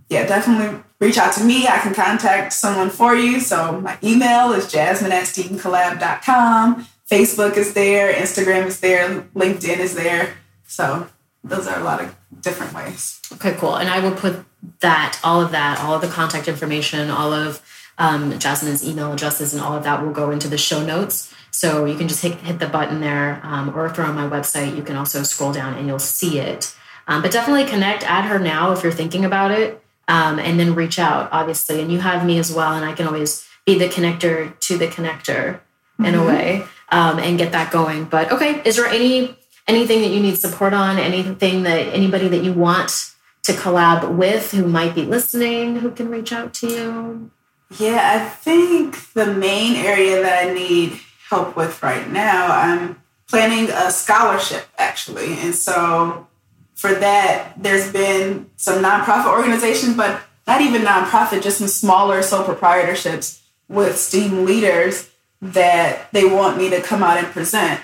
yeah, 0.09 0.27
definitely 0.27 0.81
reach 0.99 1.17
out 1.17 1.33
to 1.33 1.43
me. 1.43 1.67
I 1.67 1.79
can 1.79 1.93
contact 1.93 2.53
someone 2.53 2.89
for 2.89 3.15
you. 3.15 3.39
So, 3.39 3.81
my 3.81 3.97
email 4.03 4.51
is 4.51 4.71
jasmine 4.71 5.11
at 5.11 5.23
steamcollab.com. 5.23 6.87
Facebook 7.09 7.55
is 7.55 7.73
there, 7.73 8.13
Instagram 8.13 8.65
is 8.65 8.79
there, 8.81 9.21
LinkedIn 9.33 9.77
is 9.79 9.95
there. 9.95 10.35
So, 10.65 11.07
those 11.43 11.65
are 11.67 11.79
a 11.79 11.83
lot 11.83 12.01
of 12.01 12.15
different 12.41 12.73
ways. 12.73 13.21
Okay, 13.33 13.53
cool. 13.53 13.75
And 13.75 13.89
I 13.89 13.99
will 13.99 14.11
put 14.11 14.43
that, 14.81 15.19
all 15.23 15.41
of 15.41 15.51
that, 15.51 15.79
all 15.79 15.95
of 15.95 16.01
the 16.01 16.07
contact 16.07 16.47
information, 16.47 17.09
all 17.09 17.31
of 17.31 17.61
um, 17.97 18.37
Jasmine's 18.37 18.85
email 18.85 19.13
addresses, 19.13 19.53
and 19.53 19.63
all 19.63 19.73
of 19.73 19.83
that 19.83 20.03
will 20.03 20.11
go 20.11 20.31
into 20.31 20.49
the 20.49 20.57
show 20.57 20.85
notes. 20.85 21.33
So 21.51 21.85
you 21.85 21.97
can 21.97 22.09
just 22.09 22.21
hit, 22.21 22.35
hit 22.35 22.59
the 22.59 22.67
button 22.67 22.99
there, 22.99 23.39
um, 23.43 23.73
or 23.73 23.85
if 23.85 23.95
you're 23.95 24.05
on 24.05 24.15
my 24.15 24.27
website, 24.27 24.75
you 24.75 24.83
can 24.83 24.97
also 24.97 25.23
scroll 25.23 25.53
down 25.53 25.75
and 25.75 25.87
you'll 25.87 25.99
see 25.99 26.39
it. 26.39 26.75
Um, 27.07 27.21
but 27.21 27.31
definitely 27.31 27.65
connect, 27.65 28.03
add 28.03 28.25
her 28.25 28.37
now 28.37 28.73
if 28.73 28.83
you're 28.83 28.91
thinking 28.91 29.23
about 29.23 29.51
it, 29.51 29.81
um, 30.09 30.39
and 30.39 30.59
then 30.59 30.75
reach 30.75 30.99
out, 30.99 31.29
obviously. 31.31 31.81
And 31.81 31.89
you 31.91 31.99
have 31.99 32.25
me 32.25 32.37
as 32.37 32.51
well, 32.51 32.73
and 32.73 32.83
I 32.85 32.91
can 32.91 33.07
always 33.07 33.47
be 33.65 33.79
the 33.79 33.87
connector 33.87 34.59
to 34.59 34.77
the 34.77 34.87
connector 34.87 35.61
in 35.99 36.05
mm-hmm. 36.05 36.19
a 36.19 36.25
way 36.25 36.63
um, 36.89 37.19
and 37.19 37.37
get 37.37 37.51
that 37.51 37.71
going. 37.71 38.05
But 38.05 38.31
okay, 38.31 38.61
is 38.65 38.75
there 38.75 38.87
any 38.87 39.35
anything 39.67 40.01
that 40.01 40.09
you 40.09 40.19
need 40.19 40.37
support 40.37 40.73
on? 40.73 40.97
Anything 40.97 41.63
that 41.63 41.93
anybody 41.93 42.27
that 42.29 42.43
you 42.43 42.53
want 42.53 43.13
to 43.43 43.53
collab 43.53 44.15
with 44.15 44.51
who 44.51 44.67
might 44.67 44.93
be 44.93 45.03
listening 45.03 45.77
who 45.77 45.91
can 45.91 46.09
reach 46.09 46.31
out 46.31 46.53
to 46.55 46.67
you? 46.67 47.31
Yeah, 47.77 48.13
I 48.15 48.29
think 48.29 49.13
the 49.13 49.25
main 49.25 49.75
area 49.75 50.21
that 50.21 50.47
I 50.47 50.53
need 50.53 50.99
help 51.29 51.55
with 51.57 51.83
right 51.83 52.09
now, 52.09 52.47
I'm 52.47 53.01
planning 53.27 53.69
a 53.69 53.91
scholarship 53.91 54.65
actually. 54.77 55.33
And 55.39 55.53
so 55.53 56.27
for 56.75 56.93
that, 56.93 57.53
there's 57.57 57.91
been 57.91 58.49
some 58.55 58.83
nonprofit 58.83 59.31
organizations, 59.31 59.97
but 59.97 60.21
not 60.45 60.61
even 60.61 60.83
nonprofit, 60.83 61.41
just 61.41 61.57
some 61.57 61.67
smaller 61.67 62.21
sole 62.21 62.45
proprietorships 62.45 63.41
with 63.67 63.97
STEAM 63.97 64.45
leaders 64.45 65.09
that 65.41 66.11
they 66.11 66.25
want 66.25 66.57
me 66.57 66.69
to 66.69 66.81
come 66.81 67.03
out 67.03 67.17
and 67.17 67.27
present 67.27 67.79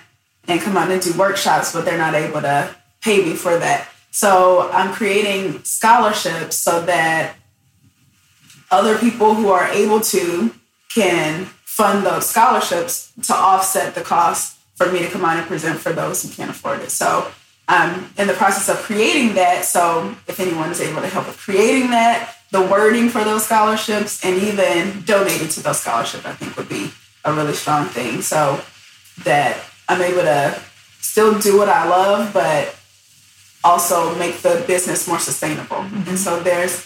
and 0.48 0.60
come 0.62 0.76
out 0.78 0.92
and 0.92 1.02
do 1.02 1.18
workshops, 1.18 1.72
but 1.74 1.86
they're 1.86 1.98
not 1.98 2.16
able 2.16 2.42
to 2.42 2.76
pay 3.02 3.24
me 3.24 3.36
for 3.36 3.58
that. 3.58 3.90
So 4.12 4.70
I'm 4.72 4.94
creating 4.94 5.64
scholarships 5.64 6.58
so 6.58 6.82
that 6.86 7.36
other 8.72 8.98
people 8.98 9.36
who 9.36 9.50
are 9.50 9.68
able 9.68 10.02
to 10.02 10.54
can 10.94 11.46
fund 11.64 12.06
those 12.06 12.30
scholarships 12.30 13.12
to 13.24 13.34
offset 13.34 13.96
the 13.96 14.02
cost 14.02 14.60
for 14.76 14.92
me 14.92 15.00
to 15.00 15.10
come 15.10 15.26
out 15.26 15.38
and 15.38 15.48
present 15.48 15.80
for 15.80 15.92
those 15.92 16.24
who 16.24 16.30
can't 16.30 16.50
afford 16.50 16.82
it. 16.82 16.92
So 16.92 17.32
I'm 17.68 18.10
in 18.18 18.28
the 18.28 18.34
process 18.34 18.70
of 18.70 18.84
creating 18.84 19.36
that. 19.36 19.66
So 19.66 20.16
if 20.28 20.40
anyone 20.40 20.70
is 20.70 20.82
able 20.82 21.02
to 21.02 21.08
help 21.08 21.28
with 21.28 21.38
creating 21.38 21.92
that, 21.92 22.36
the 22.52 22.62
wording 22.62 23.10
for 23.10 23.24
those 23.24 23.46
scholarships, 23.46 24.24
and 24.24 24.42
even 24.42 25.02
donating 25.06 25.48
to 25.48 25.64
those 25.64 25.80
scholarships, 25.80 26.26
I 26.26 26.34
think 26.34 26.56
would 26.56 26.70
be 26.70 26.92
a 27.26 27.34
really 27.34 27.54
strong 27.54 27.88
thing. 27.88 28.22
So 28.22 28.62
that 29.24 29.64
I'm 29.88 30.02
able 30.02 30.22
to 30.22 30.60
still 31.00 31.38
do 31.40 31.58
what 31.58 31.70
I 31.70 31.88
love, 31.88 32.34
but 32.34 32.76
also 33.64 34.16
make 34.16 34.38
the 34.42 34.64
business 34.68 35.08
more 35.08 35.20
sustainable. 35.20 35.78
Mm-hmm. 35.78 36.10
And 36.10 36.20
so 36.20 36.40
there's 36.42 36.80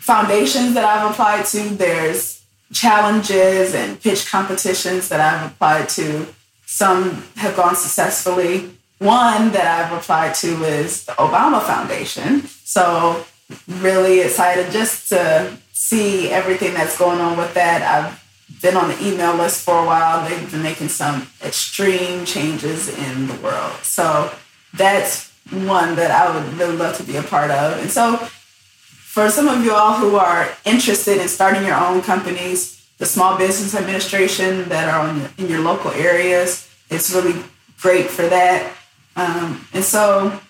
foundations 0.00 0.74
that 0.74 0.84
I've 0.84 1.10
applied 1.10 1.44
to, 1.46 1.60
there's 1.74 2.42
challenges 2.72 3.74
and 3.74 4.00
pitch 4.00 4.28
competitions 4.30 5.08
that 5.10 5.20
I've 5.20 5.52
applied 5.52 5.88
to. 5.90 6.26
Some 6.66 7.22
have 7.36 7.54
gone 7.54 7.76
successfully. 7.76 8.70
One 8.98 9.52
that 9.52 9.66
I've 9.66 9.98
applied 9.98 10.34
to 10.36 10.64
is 10.64 11.04
the 11.04 11.12
Obama 11.12 11.62
Foundation. 11.62 12.46
So, 12.64 13.26
really 13.68 14.20
excited 14.20 14.72
just 14.72 15.08
to 15.10 15.56
see 15.72 16.30
everything 16.30 16.72
that's 16.72 16.96
going 16.96 17.20
on 17.20 17.36
with 17.36 17.52
that. 17.54 17.82
I've 17.82 18.21
been 18.60 18.76
on 18.76 18.88
the 18.88 19.06
email 19.06 19.34
list 19.34 19.64
for 19.64 19.78
a 19.78 19.86
while. 19.86 20.28
They've 20.28 20.50
been 20.50 20.62
making 20.62 20.88
some 20.88 21.28
extreme 21.42 22.24
changes 22.24 22.88
in 22.88 23.28
the 23.28 23.34
world. 23.34 23.72
So, 23.82 24.32
that's 24.74 25.30
one 25.50 25.96
that 25.96 26.10
I 26.10 26.34
would 26.34 26.58
really 26.58 26.76
love 26.76 26.96
to 26.96 27.02
be 27.02 27.16
a 27.16 27.22
part 27.22 27.50
of. 27.50 27.80
And 27.80 27.90
so, 27.90 28.16
for 28.16 29.30
some 29.30 29.48
of 29.48 29.64
you 29.64 29.72
all 29.72 29.94
who 29.94 30.16
are 30.16 30.48
interested 30.64 31.20
in 31.20 31.28
starting 31.28 31.64
your 31.64 31.76
own 31.76 32.02
companies, 32.02 32.82
the 32.98 33.06
Small 33.06 33.36
Business 33.36 33.74
Administration 33.74 34.68
that 34.68 34.88
are 34.88 35.06
on, 35.06 35.28
in 35.36 35.48
your 35.48 35.60
local 35.60 35.90
areas, 35.90 36.70
it's 36.88 37.12
really 37.12 37.42
great 37.80 38.06
for 38.06 38.22
that. 38.28 38.72
Um, 39.16 39.66
and 39.74 39.84
so 39.84 40.40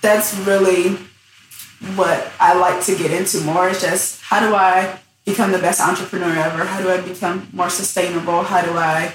that's 0.00 0.34
really 0.38 0.96
what 1.96 2.32
I 2.40 2.54
like 2.54 2.84
to 2.84 2.96
get 2.96 3.10
into 3.10 3.40
more 3.40 3.68
is 3.68 3.80
just 3.80 4.22
how 4.22 4.40
do 4.40 4.54
I 4.54 4.98
become 5.26 5.52
the 5.52 5.58
best 5.58 5.80
entrepreneur 5.80 6.34
ever? 6.34 6.64
How 6.64 6.80
do 6.80 6.88
I 6.88 7.00
become 7.02 7.48
more 7.52 7.68
sustainable? 7.68 8.42
How 8.42 8.62
do 8.62 8.72
I 8.72 9.12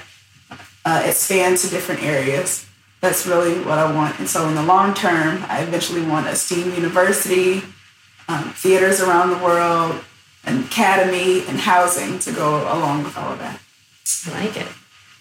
uh, 0.84 1.02
expand 1.06 1.58
to 1.58 1.68
different 1.68 2.02
areas. 2.02 2.66
That's 3.00 3.26
really 3.26 3.58
what 3.64 3.78
I 3.78 3.92
want. 3.92 4.18
And 4.18 4.28
so 4.28 4.48
in 4.48 4.54
the 4.54 4.62
long 4.62 4.94
term, 4.94 5.44
I 5.48 5.62
eventually 5.62 6.02
want 6.02 6.28
a 6.28 6.36
STEAM 6.36 6.74
university, 6.74 7.62
um, 8.28 8.44
theaters 8.50 9.00
around 9.00 9.30
the 9.30 9.44
world, 9.44 10.02
an 10.44 10.64
academy, 10.64 11.46
and 11.46 11.58
housing 11.58 12.18
to 12.20 12.32
go 12.32 12.62
along 12.72 13.04
with 13.04 13.16
all 13.16 13.32
of 13.32 13.38
that. 13.40 13.60
I 14.26 14.44
like 14.44 14.56
it. 14.56 14.68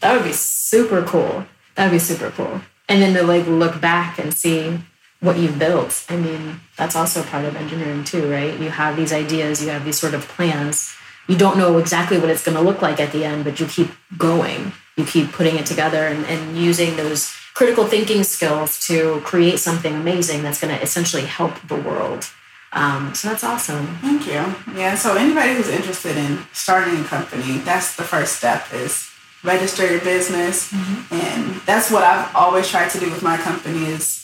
That 0.01 0.15
would 0.15 0.25
be 0.25 0.33
super 0.33 1.03
cool. 1.03 1.45
That 1.75 1.85
would 1.85 1.95
be 1.95 1.99
super 1.99 2.29
cool. 2.31 2.61
And 2.87 3.01
then 3.01 3.13
to 3.15 3.23
like 3.23 3.47
look 3.47 3.79
back 3.81 4.19
and 4.19 4.33
see 4.33 4.79
what 5.21 5.37
you've 5.37 5.57
built. 5.57 6.05
I 6.09 6.17
mean, 6.17 6.59
that's 6.77 6.95
also 6.95 7.23
part 7.23 7.45
of 7.45 7.55
engineering 7.55 8.03
too, 8.03 8.29
right? 8.29 8.59
You 8.59 8.69
have 8.69 8.95
these 8.95 9.13
ideas, 9.13 9.63
you 9.63 9.69
have 9.69 9.85
these 9.85 9.99
sort 9.99 10.13
of 10.13 10.27
plans. 10.27 10.93
You 11.27 11.37
don't 11.37 11.57
know 11.57 11.77
exactly 11.77 12.17
what 12.17 12.29
it's 12.29 12.43
going 12.43 12.57
to 12.57 12.63
look 12.63 12.81
like 12.81 12.99
at 12.99 13.11
the 13.11 13.23
end, 13.23 13.43
but 13.43 13.59
you 13.59 13.67
keep 13.67 13.91
going. 14.17 14.73
You 14.97 15.05
keep 15.05 15.31
putting 15.31 15.55
it 15.55 15.65
together 15.65 16.07
and, 16.07 16.25
and 16.25 16.57
using 16.57 16.97
those 16.97 17.33
critical 17.53 17.85
thinking 17.85 18.23
skills 18.23 18.79
to 18.87 19.21
create 19.21 19.59
something 19.59 19.93
amazing 19.93 20.41
that's 20.41 20.59
going 20.59 20.75
to 20.75 20.81
essentially 20.81 21.23
help 21.23 21.53
the 21.67 21.75
world. 21.75 22.29
Um, 22.73 23.13
so 23.13 23.29
that's 23.29 23.43
awesome. 23.43 23.85
Thank 23.97 24.25
you. 24.25 24.43
Yeah. 24.79 24.95
So 24.95 25.15
anybody 25.15 25.53
who's 25.53 25.69
interested 25.69 26.17
in 26.17 26.39
starting 26.53 26.99
a 26.99 27.03
company, 27.03 27.59
that's 27.59 27.95
the 27.95 28.03
first 28.03 28.37
step 28.37 28.65
is 28.73 29.09
register 29.43 29.89
your 29.89 30.01
business, 30.01 30.71
and 31.11 31.55
that's 31.65 31.91
what 31.91 32.03
I've 32.03 32.33
always 32.35 32.69
tried 32.69 32.89
to 32.91 32.99
do 32.99 33.09
with 33.09 33.23
my 33.23 33.37
company 33.37 33.85
is 33.85 34.20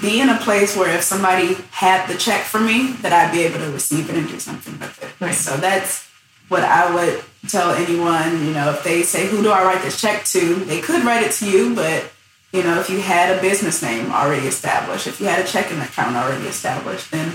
be 0.00 0.20
in 0.20 0.28
a 0.28 0.38
place 0.38 0.76
where 0.76 0.94
if 0.94 1.02
somebody 1.02 1.54
had 1.70 2.08
the 2.08 2.16
check 2.16 2.44
for 2.44 2.60
me, 2.60 2.92
that 3.02 3.12
I'd 3.12 3.32
be 3.32 3.42
able 3.42 3.58
to 3.60 3.70
receive 3.70 4.10
it 4.10 4.16
and 4.16 4.28
do 4.28 4.38
something 4.38 4.78
with 4.78 5.02
it. 5.02 5.10
Right. 5.20 5.34
So 5.34 5.56
that's 5.56 6.08
what 6.48 6.62
I 6.62 6.94
would 6.94 7.22
tell 7.48 7.70
anyone. 7.72 8.44
You 8.44 8.52
know, 8.52 8.70
if 8.70 8.84
they 8.84 9.02
say, 9.02 9.26
"Who 9.28 9.42
do 9.42 9.50
I 9.50 9.64
write 9.64 9.82
this 9.82 10.00
check 10.00 10.24
to?" 10.26 10.54
They 10.56 10.80
could 10.80 11.04
write 11.04 11.22
it 11.22 11.32
to 11.32 11.50
you, 11.50 11.74
but 11.74 12.10
you 12.52 12.62
know, 12.62 12.80
if 12.80 12.88
you 12.88 13.00
had 13.00 13.36
a 13.36 13.40
business 13.40 13.82
name 13.82 14.10
already 14.10 14.46
established, 14.46 15.06
if 15.06 15.20
you 15.20 15.26
had 15.26 15.44
a 15.44 15.46
checking 15.46 15.78
account 15.80 16.16
already 16.16 16.46
established, 16.46 17.10
then 17.10 17.34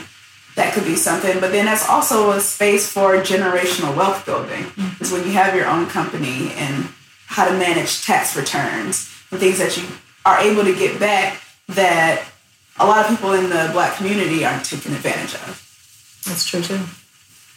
that 0.56 0.74
could 0.74 0.86
be 0.86 0.96
something. 0.96 1.40
But 1.40 1.52
then 1.52 1.66
that's 1.66 1.88
also 1.88 2.32
a 2.32 2.40
space 2.40 2.92
for 2.92 3.18
generational 3.18 3.96
wealth 3.96 4.26
building. 4.26 4.64
Mm-hmm. 4.64 5.04
Is 5.04 5.12
when 5.12 5.24
you 5.24 5.34
have 5.34 5.56
your 5.56 5.68
own 5.68 5.88
company 5.88 6.52
and 6.54 6.90
how 7.28 7.46
to 7.46 7.58
manage 7.58 8.06
tax 8.06 8.36
returns 8.36 9.10
and 9.32 9.40
things 9.40 9.58
that 9.58 9.76
you 9.78 9.84
are 10.26 10.40
able 10.40 10.64
to 10.64 10.76
get 10.76 11.00
back 11.00 11.42
that 11.70 12.24
a 12.80 12.86
lot 12.86 13.06
of 13.06 13.10
people 13.10 13.34
in 13.34 13.50
the 13.50 13.70
black 13.72 13.98
community 13.98 14.46
aren't 14.46 14.66
taking 14.66 14.94
advantage 14.94 15.36
of. 15.36 16.22
That's 16.26 16.46
true 16.46 16.62
too. 16.62 16.80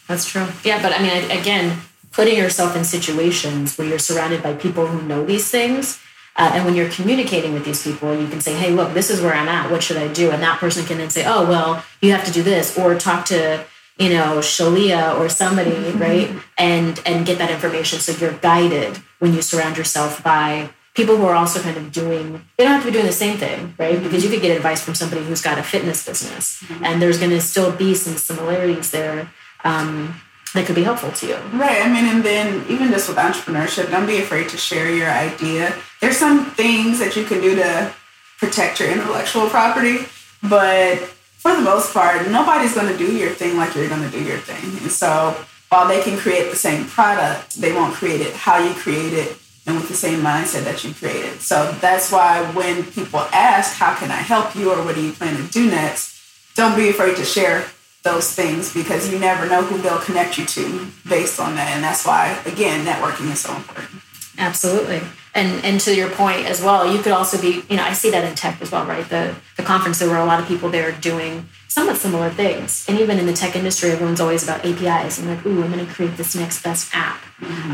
That's 0.09 0.29
true. 0.29 0.47
Yeah, 0.64 0.81
but 0.83 0.93
I 0.93 1.03
mean, 1.03 1.31
again, 1.31 1.81
putting 2.12 2.37
yourself 2.37 2.77
in 2.77 2.85
situations 2.85 3.77
where 3.77 3.87
you're 3.87 3.99
surrounded 3.99 4.43
by 4.43 4.55
people 4.55 4.87
who 4.87 5.03
know 5.03 5.25
these 5.25 5.51
things, 5.51 6.01
uh, 6.37 6.51
and 6.53 6.64
when 6.64 6.75
you're 6.75 6.91
communicating 6.91 7.55
with 7.55 7.64
these 7.64 7.83
people, 7.83 8.14
you 8.14 8.29
can 8.29 8.41
say, 8.41 8.55
"Hey, 8.55 8.71
look, 8.71 8.95
this 8.95 9.11
is 9.11 9.21
where 9.21 9.35
I'm 9.35 9.49
at. 9.49 9.71
What 9.71 9.83
should 9.83 9.97
I 9.97 10.09
do?" 10.09 10.31
And 10.31 10.43
that 10.43 10.61
person 10.61 10.85
can 10.85 10.99
then 10.99 11.11
say, 11.11 11.25
"Oh, 11.27 11.47
well, 11.47 11.85
you 12.01 12.12
have 12.12 12.25
to 12.25 12.33
do 12.33 12.43
this," 12.43 12.77
or 12.77 12.95
talk 12.95 13.25
to 13.27 13.64
you 13.99 14.11
know 14.11 14.39
Shalia 14.39 15.19
or 15.19 15.29
somebody, 15.29 15.91
right? 15.93 16.31
And 16.59 17.01
and 17.07 17.27
get 17.27 17.39
that 17.39 17.51
information 17.51 17.99
so 18.01 18.12
you're 18.12 18.33
guided 18.33 18.99
when 19.19 19.35
you 19.35 19.43
surround 19.43 19.77
yourself 19.77 20.23
by 20.23 20.71
people 20.97 21.16
who 21.16 21.26
are 21.26 21.34
also 21.34 21.61
kind 21.61 21.76
of 21.76 21.92
doing 21.92 22.42
they 22.57 22.64
don't 22.64 22.72
have 22.72 22.82
to 22.82 22.88
be 22.88 22.92
doing 22.92 23.07
the 23.07 23.12
same 23.12 23.36
thing 23.36 23.74
right 23.78 24.03
because 24.03 24.24
you 24.24 24.30
could 24.30 24.40
get 24.40 24.57
advice 24.57 24.82
from 24.82 24.94
somebody 24.94 25.22
who's 25.22 25.42
got 25.42 25.59
a 25.59 25.62
fitness 25.62 26.05
business 26.05 26.64
and 26.82 27.01
there's 27.01 27.18
going 27.18 27.30
to 27.30 27.40
still 27.40 27.70
be 27.70 27.94
some 27.94 28.16
similarities 28.16 28.90
there 28.90 29.30
um, 29.64 30.14
that 30.55 30.64
could 30.66 30.74
be 30.74 30.82
helpful 30.82 31.12
to 31.12 31.26
you 31.26 31.36
Right. 31.53 31.82
I 31.84 31.88
mean, 31.92 32.07
and 32.07 32.24
then 32.24 32.64
even 32.68 32.90
just 32.90 33.09
with 33.09 33.18
entrepreneurship, 33.18 33.90
don't 33.90 34.07
be 34.07 34.18
afraid 34.18 34.49
to 34.51 34.57
share 34.57 34.90
your 34.90 35.11
idea. 35.11 35.74
There's 36.01 36.16
some 36.16 36.47
things 36.51 36.99
that 36.99 37.16
you 37.16 37.24
can 37.24 37.40
do 37.40 37.57
to 37.57 37.92
protect 38.38 38.80
your 38.80 38.90
intellectual 38.90 39.49
property, 39.49 39.99
but 40.42 40.99
for 41.42 41.55
the 41.55 41.62
most 41.62 41.92
part, 41.92 42.28
nobody's 42.30 42.74
going 42.74 42.90
to 42.90 42.97
do 42.97 43.16
your 43.16 43.30
thing 43.30 43.57
like 43.57 43.74
you're 43.74 43.88
going 43.88 44.03
to 44.03 44.11
do 44.11 44.22
your 44.22 44.38
thing. 44.38 44.64
And 44.82 44.90
so 44.90 45.36
while 45.68 45.88
they 45.88 46.03
can 46.03 46.16
create 46.18 46.51
the 46.51 46.57
same 46.57 46.86
product, 46.86 47.61
they 47.61 47.72
won't 47.72 47.94
create 47.94 48.20
it 48.20 48.32
how 48.34 48.59
you 48.59 48.72
create 48.74 49.12
it 49.12 49.36
and 49.67 49.77
with 49.77 49.89
the 49.89 49.95
same 49.95 50.21
mindset 50.21 50.64
that 50.64 50.85
you 50.85 50.95
created. 50.95 51.41
So 51.41 51.73
that's 51.81 52.12
why 52.12 52.45
when 52.53 52.85
people 52.85 53.21
ask, 53.33 53.77
how 53.77 53.95
can 53.95 54.11
I 54.11 54.17
help 54.17 54.55
you 54.55 54.71
or 54.73 54.85
what 54.85 54.95
do 54.95 55.03
you 55.03 55.12
plan 55.12 55.37
to 55.37 55.53
do 55.53 55.69
next? 55.69 56.14
Don't 56.55 56.77
be 56.77 56.89
afraid 56.89 57.17
to 57.17 57.25
share 57.25 57.67
those 58.03 58.33
things 58.33 58.73
because 58.73 59.12
you 59.12 59.19
never 59.19 59.49
know 59.49 59.62
who 59.62 59.79
they'll 59.79 59.99
connect 59.99 60.39
you 60.39 60.47
to 60.47 60.87
based 61.09 61.41
on 61.41 61.57
that. 61.57 61.71
And 61.75 61.83
that's 61.83 62.07
why, 62.07 62.41
again, 62.47 62.87
networking 62.87 63.33
is 63.33 63.41
so 63.41 63.55
important. 63.55 64.01
Absolutely. 64.39 65.01
And 65.35 65.62
and 65.64 65.81
to 65.81 65.95
your 65.95 66.09
point 66.09 66.47
as 66.47 66.62
well, 66.62 66.91
you 66.91 67.03
could 67.03 67.12
also 67.12 67.41
be, 67.41 67.62
you 67.69 67.77
know, 67.77 67.83
I 67.83 67.93
see 67.93 68.11
that 68.11 68.25
in 68.25 68.35
tech 68.35 68.61
as 68.62 68.71
well, 68.71 68.87
right? 68.87 69.07
The 69.07 69.35
the 69.57 69.62
conference 69.62 69.99
there 69.99 70.09
were 70.09 70.17
a 70.17 70.25
lot 70.25 70.41
of 70.41 70.47
people 70.47 70.71
there 70.71 70.93
doing 70.93 71.49
somewhat 71.69 71.97
similar 71.97 72.31
things. 72.31 72.87
And 72.89 72.99
even 72.99 73.19
in 73.19 73.27
the 73.27 73.35
tech 73.35 73.55
industry, 73.57 73.91
everyone's 73.91 74.21
always 74.21 74.43
about 74.43 74.64
APIs 74.64 75.19
and 75.19 75.29
like, 75.29 75.45
ooh, 75.45 75.62
I'm 75.62 75.71
gonna 75.71 75.87
create 75.87 76.17
this 76.17 76.35
next 76.35 76.62
best 76.62 76.95
app. 76.95 77.21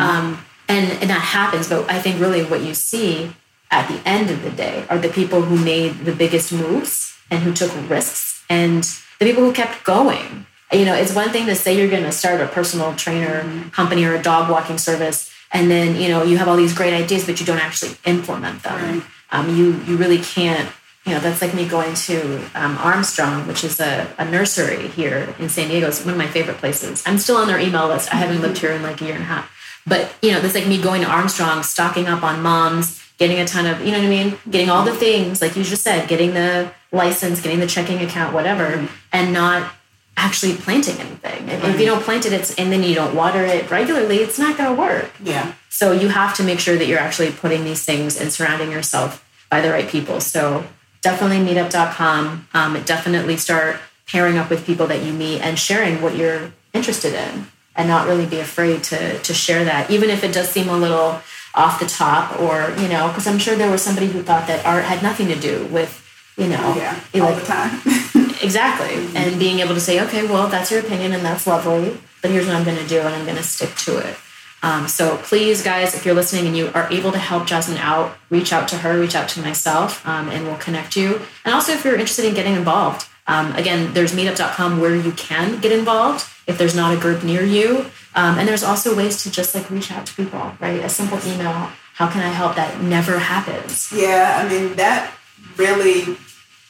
Um, 0.01 0.45
and, 0.73 1.03
and 1.03 1.11
that 1.11 1.21
happens, 1.21 1.69
but 1.69 1.91
I 1.91 2.01
think 2.01 2.21
really 2.21 2.45
what 2.45 2.63
you 2.63 2.73
see 2.75 3.33
at 3.71 3.89
the 3.89 4.07
end 4.09 4.31
of 4.31 4.43
the 4.43 4.51
day 4.51 4.85
are 4.89 4.99
the 4.99 5.09
people 5.09 5.43
who 5.43 5.63
made 5.63 6.05
the 6.05 6.15
biggest 6.15 6.53
moves 6.53 7.15
and 7.31 7.43
who 7.43 7.53
took 7.53 7.73
risks 7.91 8.45
and 8.49 8.83
the 9.19 9.27
people 9.27 9.43
who 9.43 9.53
kept 9.53 9.85
going. 9.85 10.47
You 10.73 10.87
know, 10.87 10.95
it's 10.95 11.15
one 11.15 11.31
thing 11.31 11.47
to 11.47 11.55
say 11.55 11.77
you're 11.77 11.91
going 11.91 12.05
to 12.05 12.13
start 12.13 12.41
a 12.41 12.47
personal 12.47 12.95
trainer 12.95 13.45
company 13.73 14.05
or 14.05 14.15
a 14.15 14.23
dog 14.23 14.51
walking 14.51 14.79
service, 14.79 15.31
and 15.53 15.71
then 15.71 16.01
you 16.01 16.09
know 16.09 16.23
you 16.23 16.39
have 16.39 16.49
all 16.49 16.57
these 16.57 16.73
great 16.73 16.95
ideas, 16.95 17.27
but 17.27 17.39
you 17.39 17.45
don't 17.45 17.59
actually 17.59 17.95
implement 18.07 18.63
them. 18.63 19.05
Um, 19.31 19.55
you 19.55 19.79
you 19.87 19.99
really 19.99 20.19
can't. 20.19 20.71
You 21.05 21.13
know, 21.13 21.21
that's 21.21 21.43
like 21.43 21.53
me 21.53 21.69
going 21.69 21.95
to 21.95 22.41
um, 22.55 22.79
Armstrong, 22.79 23.47
which 23.49 23.65
is 23.65 23.81
a, 23.81 24.09
a 24.19 24.25
nursery 24.25 24.87
here 24.89 25.35
in 25.39 25.49
San 25.49 25.69
Diego. 25.69 25.89
It's 25.89 26.05
one 26.05 26.15
of 26.15 26.19
my 26.19 26.29
favorite 26.29 26.59
places. 26.59 27.03
I'm 27.05 27.19
still 27.19 27.37
on 27.37 27.49
their 27.49 27.59
email 27.59 27.89
list. 27.89 28.15
I 28.15 28.17
haven't 28.17 28.41
lived 28.41 28.59
here 28.59 28.71
in 28.71 28.83
like 28.83 29.01
a 29.03 29.05
year 29.05 29.15
and 29.15 29.23
a 29.25 29.27
half. 29.27 29.52
But 29.87 30.15
you 30.23 30.33
know, 30.33 30.41
that's 30.41 30.55
like 30.55 30.67
me 30.67 30.81
going 30.81 31.03
to 31.03 31.09
Armstrong, 31.09 31.63
stocking 31.63 32.07
up 32.07 32.23
on 32.23 32.43
moms, 32.43 33.03
getting 33.19 33.39
a 33.39 33.47
ton 33.47 33.67
of, 33.67 33.81
you 33.81 33.93
know 33.93 33.99
what 33.99 34.07
I 34.07 34.11
mean? 34.11 34.39
Getting 34.51 34.71
all 34.71 34.85
the 34.85 34.95
things, 34.95 35.41
like 35.41 35.57
you 35.57 35.65
just 35.65 35.83
said, 35.83 36.09
getting 36.09 36.35
the 36.35 36.73
license, 36.91 37.41
getting 37.41 37.61
the 37.61 37.67
checking 37.67 38.01
account, 38.01 38.35
whatever, 38.35 38.89
and 39.13 39.33
not 39.33 39.73
actually 40.17 40.55
planting 40.55 40.99
anything. 40.99 41.49
And 41.49 41.75
if 41.75 41.81
you 41.81 41.87
don't 41.87 42.03
plant 42.03 42.27
it, 42.27 42.33
it's 42.33 42.55
and 42.57 42.71
then 42.73 42.83
you 42.83 42.95
don't 42.95 43.15
water 43.15 43.45
it 43.45 43.71
regularly, 43.71 44.19
it's 44.19 44.39
not 44.39 44.57
gonna 44.57 44.75
work. 44.75 45.11
Yeah. 45.23 45.55
So 45.69 45.93
you 45.93 46.09
have 46.09 46.37
to 46.37 46.43
make 46.43 46.61
sure 46.61 46.77
that 46.77 46.87
you're 46.87 46.99
actually 46.99 47.33
putting 47.33 47.65
these 47.65 47.85
things 47.85 48.21
and 48.21 48.33
surrounding 48.33 48.71
yourself 48.71 49.25
by 49.51 49.61
the 49.61 49.71
right 49.71 49.89
people. 49.89 50.21
So 50.21 50.65
definitely 51.01 51.39
meetup.com. 51.39 52.49
Um, 52.55 52.83
definitely 52.85 53.37
start 53.37 53.77
pairing 54.07 54.37
up 54.37 54.51
with 54.51 54.67
people 54.67 54.87
that 54.89 55.03
you 55.03 55.13
meet 55.13 55.41
and 55.41 55.59
sharing 55.59 56.03
what 56.03 56.17
you're 56.17 56.53
interested 56.75 57.15
in 57.15 57.47
and 57.77 57.89
not 57.89 58.07
really 58.07 58.27
be 58.27 58.39
afraid 58.41 58.83
to 58.85 59.19
to 59.19 59.35
share 59.35 59.65
that, 59.65 59.91
even 59.91 60.11
if 60.11 60.25
it 60.25 60.33
does 60.33 60.49
seem 60.49 60.69
a 60.69 60.77
little 60.77 61.21
off 61.55 61.79
the 61.81 61.87
top 61.87 62.41
or, 62.41 62.75
you 62.81 62.89
know, 62.89 63.09
because 63.09 63.27
I'm 63.27 63.39
sure 63.39 63.55
there 63.57 63.71
was 63.71 63.83
somebody 63.83 64.07
who 64.07 64.23
thought 64.23 64.47
that 64.47 64.65
art 64.65 64.85
had 64.85 65.03
nothing 65.03 65.29
to 65.29 65.39
do 65.39 65.67
with, 65.67 66.03
you 66.39 66.49
know, 66.49 66.75
Yeah. 66.77 66.99
All 67.15 67.21
like- 67.21 67.41
the 67.41 67.47
time. 67.47 67.81
Exactly. 68.43 69.07
And 69.15 69.39
being 69.39 69.61
able 69.61 69.75
to 69.75 69.81
say, 69.81 70.01
okay, 70.03 70.27
well, 70.27 70.49
that's 70.49 70.71
your 70.71 70.81
opinion 70.81 71.13
and 71.13 71.25
that's 71.25 71.47
lovely, 71.47 71.97
but 72.23 72.31
here's 72.33 72.45
what 72.47 72.57
I'm 72.57 72.65
going 72.65 72.79
to 72.79 72.89
do 72.89 72.99
and 72.99 73.15
I'm 73.15 73.25
going 73.25 73.37
to 73.37 73.43
stick 73.43 73.73
to 73.87 73.99
it. 73.99 74.17
Um, 74.65 74.89
so 74.89 75.17
please, 75.19 75.63
guys, 75.63 75.95
if 75.95 76.05
you're 76.05 76.15
listening 76.15 76.47
and 76.49 76.57
you 76.57 76.69
are 76.75 76.91
able 76.91 77.13
to 77.13 77.19
help 77.19 77.47
Jasmine 77.47 77.79
out, 77.79 78.17
reach 78.31 78.53
out 78.53 78.67
to 78.69 78.79
her, 78.79 78.99
reach 78.99 79.15
out 79.15 79.29
to 79.31 79.41
myself, 79.41 80.05
um, 80.09 80.29
and 80.29 80.45
we'll 80.45 80.57
connect 80.57 80.97
you. 80.97 81.21
And 81.45 81.55
also, 81.55 81.73
if 81.73 81.85
you're 81.85 81.95
interested 81.95 82.25
in 82.25 82.35
getting 82.35 82.55
involved, 82.55 83.07
um, 83.29 83.53
again, 83.55 83.93
there's 83.95 84.13
meetup.com 84.13 84.81
where 84.81 84.97
you 84.97 85.13
can 85.13 85.61
get 85.61 85.71
involved 85.71 86.27
if 86.47 86.59
there's 86.59 86.75
not 86.75 86.97
a 86.97 87.01
group 87.01 87.23
near 87.23 87.43
you. 87.43 87.87
Um, 88.15 88.39
and 88.39 88.47
there's 88.47 88.63
also 88.63 88.97
ways 88.97 89.23
to 89.23 89.31
just 89.31 89.55
like 89.55 89.71
reach 89.71 89.91
out 89.91 90.07
to 90.07 90.15
people, 90.15 90.53
right? 90.61 90.81
A 90.85 90.89
simple 90.89 91.19
email. 91.27 91.71
How 91.95 92.11
can 92.11 92.23
I 92.23 92.29
help? 92.29 92.57
That 92.57 92.81
never 92.83 93.19
happens. 93.19 93.93
Yeah, 93.93 94.43
I 94.43 94.49
mean, 94.49 94.75
that 94.77 95.13
really 95.57 96.17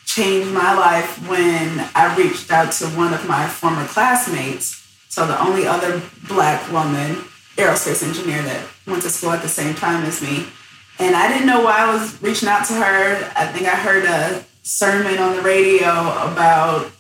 changed 0.04 0.52
my 0.52 0.74
life 0.74 1.28
when 1.28 1.88
I 1.94 2.14
reached 2.16 2.50
out 2.50 2.72
to 2.72 2.86
one 2.88 3.14
of 3.14 3.26
my 3.26 3.46
former 3.48 3.86
classmates. 3.86 4.78
So, 5.08 5.26
the 5.26 5.40
only 5.42 5.66
other 5.66 6.02
black 6.26 6.70
woman, 6.72 7.16
aerospace 7.56 8.02
engineer, 8.06 8.42
that 8.42 8.66
went 8.86 9.02
to 9.02 9.10
school 9.10 9.30
at 9.30 9.42
the 9.42 9.48
same 9.48 9.74
time 9.74 10.04
as 10.04 10.22
me. 10.22 10.46
And 10.98 11.14
I 11.14 11.28
didn't 11.28 11.46
know 11.46 11.62
why 11.62 11.78
I 11.78 11.92
was 11.92 12.20
reaching 12.22 12.48
out 12.48 12.66
to 12.66 12.74
her. 12.74 13.32
I 13.36 13.46
think 13.46 13.66
I 13.66 13.76
heard 13.76 14.04
a 14.04 14.44
sermon 14.62 15.18
on 15.18 15.36
the 15.36 15.42
radio 15.42 15.90
about 15.90 16.90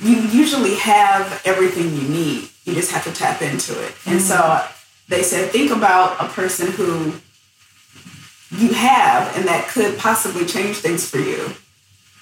you 0.00 0.16
usually 0.16 0.74
have 0.76 1.42
everything 1.44 1.94
you 1.94 2.08
need. 2.08 2.48
You 2.64 2.74
just 2.74 2.92
have 2.92 3.04
to 3.04 3.12
tap 3.12 3.42
into 3.42 3.72
it. 3.82 3.94
And 4.06 4.20
so 4.20 4.64
they 5.08 5.22
said, 5.22 5.50
think 5.50 5.70
about 5.70 6.20
a 6.20 6.28
person 6.28 6.72
who 6.72 7.14
you 8.50 8.72
have 8.74 9.36
and 9.36 9.46
that 9.46 9.68
could 9.68 9.98
possibly 9.98 10.44
change 10.44 10.76
things 10.76 11.08
for 11.08 11.18
you 11.18 11.50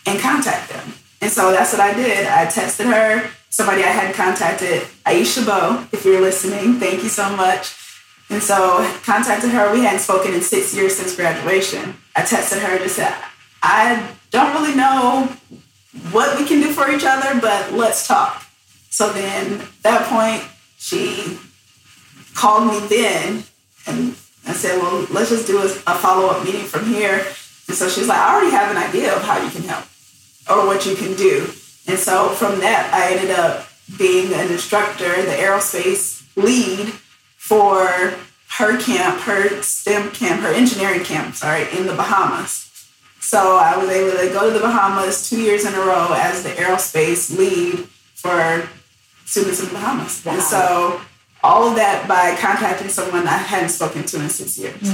and 0.07 0.21
contact 0.21 0.71
them. 0.71 0.93
And 1.21 1.31
so 1.31 1.51
that's 1.51 1.73
what 1.73 1.81
I 1.81 1.95
did. 1.95 2.27
I 2.27 2.47
texted 2.47 2.85
her, 2.87 3.31
somebody 3.51 3.83
I 3.83 3.89
hadn't 3.89 4.15
contacted, 4.15 4.83
Aisha 5.07 5.47
Bo, 5.47 5.87
if 5.93 6.05
you're 6.05 6.21
listening, 6.21 6.75
thank 6.79 7.03
you 7.03 7.09
so 7.09 7.35
much. 7.37 7.75
And 8.31 8.43
so 8.43 8.91
contacted 9.05 9.51
her. 9.51 9.73
We 9.73 9.83
hadn't 9.83 10.01
spoken 10.01 10.35
in 10.35 10.41
six 10.41 10.75
years 10.75 10.97
since 10.97 11.15
graduation. 11.15 11.95
I 12.17 12.23
texted 12.23 12.61
her 12.61 12.75
and 12.75 12.83
just 12.83 12.97
said, 12.97 13.15
I 13.63 14.11
don't 14.31 14.55
really 14.55 14.75
know 14.75 15.29
what 16.11 16.39
we 16.39 16.47
can 16.47 16.61
do 16.61 16.73
for 16.73 16.91
each 16.91 17.05
other, 17.05 17.41
but 17.41 17.73
let's 17.73 18.07
talk. 18.07 18.45
So 18.91 19.13
then 19.13 19.63
that 19.83 20.07
point, 20.09 20.43
she 20.79 21.39
called 22.35 22.67
me 22.67 22.87
then 22.89 23.45
and 23.87 24.17
I 24.47 24.53
said, 24.53 24.81
well, 24.81 25.07
let's 25.11 25.31
just 25.31 25.47
do 25.47 25.59
a, 25.59 25.65
a 25.65 25.95
follow-up 25.99 26.45
meeting 26.45 26.65
from 26.65 26.87
here. 26.87 27.25
And 27.67 27.77
so 27.77 27.89
she's 27.89 28.09
like, 28.09 28.19
I 28.19 28.35
already 28.35 28.51
have 28.51 28.71
an 28.71 28.77
idea 28.77 29.15
of 29.15 29.23
how 29.23 29.43
you 29.43 29.51
can 29.51 29.63
help 29.63 29.87
or 30.51 30.67
what 30.67 30.85
you 30.85 30.95
can 30.95 31.15
do. 31.15 31.51
And 31.87 31.99
so 31.99 32.29
from 32.31 32.61
that, 32.61 32.93
I 32.93 33.15
ended 33.17 33.31
up 33.31 33.67
being 33.99 34.33
an 34.33 34.51
instructor, 34.51 35.23
the 35.23 35.33
aerospace 35.33 36.23
lead 36.37 36.89
for 37.37 38.15
her 38.59 38.81
camp, 38.81 39.21
her 39.23 39.63
STEM 39.63 40.11
camp, 40.13 40.43
her 40.43 40.53
engineering 40.53 41.05
camp, 41.05 41.35
sorry, 41.35 41.67
in 41.77 41.87
the 41.87 41.95
Bahamas. 41.95 42.64
So 43.25 43.57
I 43.57 43.77
was 43.79 43.89
able 43.89 44.19
to 44.19 44.29
go 44.35 44.47
to 44.47 44.53
the 44.53 44.61
Bahamas 44.61 45.31
two 45.31 45.41
years 45.41 45.65
in 45.65 45.73
a 45.73 45.81
row 45.81 46.13
as 46.13 46.43
the 46.43 46.51
aerospace 46.51 47.37
lead 47.37 47.79
for 48.15 48.69
students 49.25 49.61
in 49.61 49.69
the 49.69 49.73
Bahamas. 49.73 50.23
Wow. 50.25 50.35
And 50.35 50.43
so 50.43 51.01
all 51.43 51.67
of 51.67 51.75
that 51.77 52.07
by 52.07 52.37
contacting 52.37 52.91
someone 52.91 53.27
I 53.27 53.39
hadn't 53.39 53.71
spoken 53.71 54.05
to 54.05 54.23
in 54.23 54.29
six 54.29 54.59
years. 54.59 54.89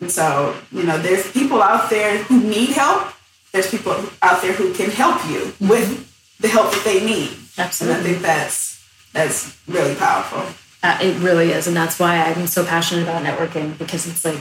And 0.00 0.10
so, 0.10 0.56
you 0.72 0.82
know, 0.82 0.98
there's 0.98 1.30
people 1.30 1.62
out 1.62 1.88
there 1.90 2.18
who 2.24 2.42
need 2.42 2.70
help. 2.70 3.12
There's 3.52 3.70
people 3.70 3.94
out 4.20 4.42
there 4.42 4.52
who 4.52 4.74
can 4.74 4.90
help 4.90 5.24
you 5.30 5.54
with 5.60 6.38
the 6.40 6.48
help 6.48 6.72
that 6.72 6.82
they 6.84 7.04
need. 7.06 7.30
Absolutely. 7.56 7.98
And 7.98 8.06
I 8.06 8.10
think 8.10 8.22
that's 8.22 8.84
that's 9.12 9.56
really 9.68 9.94
powerful. 9.94 10.42
Uh, 10.82 10.98
it 11.00 11.18
really 11.20 11.50
is. 11.52 11.68
And 11.68 11.76
that's 11.76 12.00
why 12.00 12.16
I'm 12.16 12.48
so 12.48 12.64
passionate 12.64 13.02
about 13.04 13.22
networking 13.22 13.78
because 13.78 14.08
it's 14.08 14.24
like, 14.24 14.40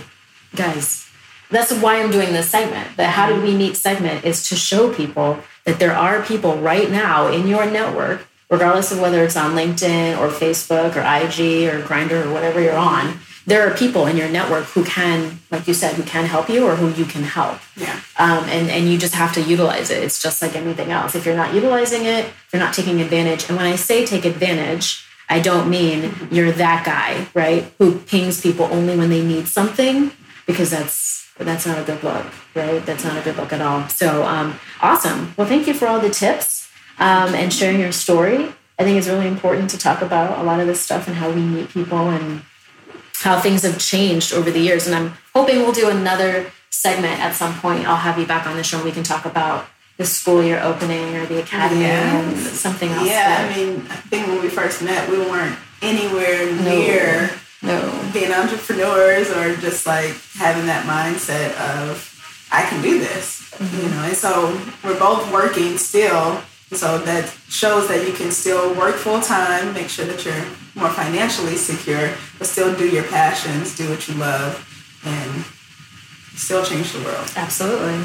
guys, 0.56 1.09
that's 1.50 1.74
why 1.74 2.02
I'm 2.02 2.12
doing 2.12 2.32
this 2.34 2.50
segment. 2.50 2.96
The 2.98 3.08
How 3.08 3.28
Do 3.28 3.42
We 3.42 3.56
Meet 3.56 3.76
segment 3.76 4.24
is 4.24 4.48
to 4.50 4.56
show 4.56 4.94
people 4.94 5.40
that 5.66 5.80
there 5.80 5.94
are 5.94 6.24
people 6.24 6.58
right 6.58 6.90
now 6.90 7.28
in 7.28 7.48
your 7.48 7.70
network, 7.70 8.26
regardless 8.50 8.92
of 8.92 9.00
whether 9.00 9.24
it's 9.24 9.36
on 9.36 9.56
LinkedIn 9.56 10.20
or 10.20 10.30
Facebook 10.30 10.96
or 10.96 11.02
IG 11.02 11.74
or 11.74 11.82
Grindr 11.82 12.26
or 12.26 12.34
whatever 12.34 12.62
you're 12.62 12.78
on. 12.78 13.20
There 13.46 13.68
are 13.68 13.76
people 13.76 14.06
in 14.06 14.16
your 14.16 14.30
network 14.30 14.66
who 14.66 14.84
can, 14.84 15.40
like 15.50 15.68
you 15.68 15.74
said, 15.74 15.96
who 15.96 16.04
can 16.04 16.26
help 16.26 16.50
you 16.50 16.68
or 16.68 16.76
who 16.76 16.90
you 16.90 17.06
can 17.06 17.24
help. 17.24 17.60
Yeah. 17.76 18.00
Um, 18.20 18.44
and, 18.44 18.70
and 18.70 18.88
you 18.88 19.00
just 19.00 19.16
have 19.16 19.34
to 19.34 19.42
utilize 19.42 19.90
it. 19.90 20.04
It's 20.04 20.22
just 20.22 20.44
like 20.44 20.56
anything 20.56 20.92
else. 20.92 21.16
If 21.16 21.26
you're 21.26 21.36
not 21.36 21.56
utilizing 21.56 22.06
it, 22.06 22.26
if 22.26 22.50
you're 22.54 22.62
not 22.62 22.76
taking 22.76 23.02
advantage. 23.02 23.50
And 23.50 23.58
when 23.58 23.66
I 23.66 23.76
say 23.76 24.06
take 24.06 24.26
advantage, 24.26 25.04
I 25.30 25.40
don't 25.40 25.68
mean 25.70 26.14
you're 26.32 26.52
that 26.52 26.86
guy, 26.86 27.28
right? 27.34 27.72
Who 27.80 28.00
pings 28.00 28.40
people 28.42 28.66
only 28.66 28.96
when 28.96 29.10
they 29.10 29.24
need 29.24 29.48
something, 29.48 30.12
because 30.46 30.70
that's 30.70 31.29
that's 31.46 31.66
not 31.66 31.78
a 31.80 31.84
good 31.84 32.04
look, 32.04 32.26
right? 32.56 32.86
That's 32.86 33.04
not 33.04 33.18
a 33.18 33.22
good 33.22 33.38
look 33.38 33.54
at 33.54 33.62
all. 33.62 33.88
So 33.90 34.24
um, 34.26 34.60
awesome. 34.82 35.34
Well, 35.38 35.48
thank 35.48 35.68
you 35.68 35.74
for 35.74 35.88
all 35.88 36.00
the 36.00 36.10
tips 36.10 36.70
um, 37.00 37.34
and 37.36 37.54
sharing 37.54 37.80
your 37.80 37.92
story. 37.92 38.52
I 38.78 38.84
think 38.84 38.98
it's 38.98 39.08
really 39.08 39.28
important 39.28 39.70
to 39.72 39.78
talk 39.78 40.02
about 40.02 40.40
a 40.40 40.44
lot 40.44 40.60
of 40.60 40.68
this 40.68 40.80
stuff 40.82 41.08
and 41.08 41.16
how 41.16 41.30
we 41.32 41.42
meet 41.42 41.70
people 41.70 42.10
and 42.10 42.42
how 43.16 43.40
things 43.40 43.64
have 43.64 43.78
changed 43.80 44.34
over 44.34 44.50
the 44.52 44.60
years. 44.60 44.88
And 44.88 44.96
I'm 44.96 45.14
hoping 45.36 45.58
we'll 45.58 45.74
do 45.74 45.90
another 45.90 46.52
segment 46.70 47.20
at 47.20 47.36
some 47.36 47.54
point. 47.60 47.86
I'll 47.88 47.98
have 47.98 48.18
you 48.18 48.26
back 48.26 48.48
on 48.48 48.56
the 48.56 48.64
show 48.64 48.78
and 48.78 48.86
we 48.86 48.92
can 48.94 49.04
talk 49.04 49.26
about 49.26 49.68
the 49.98 50.06
school 50.06 50.42
you're 50.42 50.64
opening 50.64 51.16
or 51.18 51.26
the 51.26 51.40
academy 51.42 51.82
Yeah. 51.82 52.20
and 52.22 52.38
something 52.38 52.90
else. 52.90 53.06
Yeah, 53.06 53.28
that- 53.28 53.52
I 53.52 53.56
mean, 53.58 53.86
I 53.90 53.96
think 53.96 54.28
when 54.28 54.42
we 54.42 54.48
first 54.50 54.82
met, 54.82 55.10
we 55.10 55.18
weren't 55.20 55.58
anywhere 55.82 56.46
near 56.62 57.30
no. 57.62 58.10
being 58.14 58.32
entrepreneurs 58.32 59.30
or 59.32 59.56
just 59.58 59.86
like 59.86 60.16
having 60.36 60.66
that 60.68 60.86
mindset 60.86 61.52
of 61.60 62.06
I 62.52 62.64
can 62.66 62.82
do 62.82 63.00
this, 63.00 63.52
you 63.60 63.66
mm-hmm. 63.66 63.92
know. 63.92 64.04
And 64.04 64.16
so 64.16 64.60
we're 64.84 65.00
both 65.00 65.32
working 65.32 65.78
still, 65.78 66.42
so 66.72 66.98
that 67.00 67.30
shows 67.48 67.88
that 67.90 68.08
you 68.08 68.14
can 68.14 68.32
still 68.32 68.74
work 68.76 68.96
full 68.96 69.22
time, 69.22 69.74
make 69.74 69.90
sure 69.90 70.06
that 70.06 70.26
you're 70.26 70.46
more 70.76 70.90
financially 70.90 71.56
secure, 71.56 72.12
but 72.38 72.48
still 72.48 72.76
do 72.76 72.90
your 72.90 73.04
passions, 73.04 73.76
do 73.76 73.90
what 73.90 74.08
you 74.08 74.16
love, 74.16 74.66
and 75.06 75.46
still 76.38 76.64
change 76.64 76.92
the 76.94 77.04
world. 77.04 77.32
Absolutely. 77.36 78.04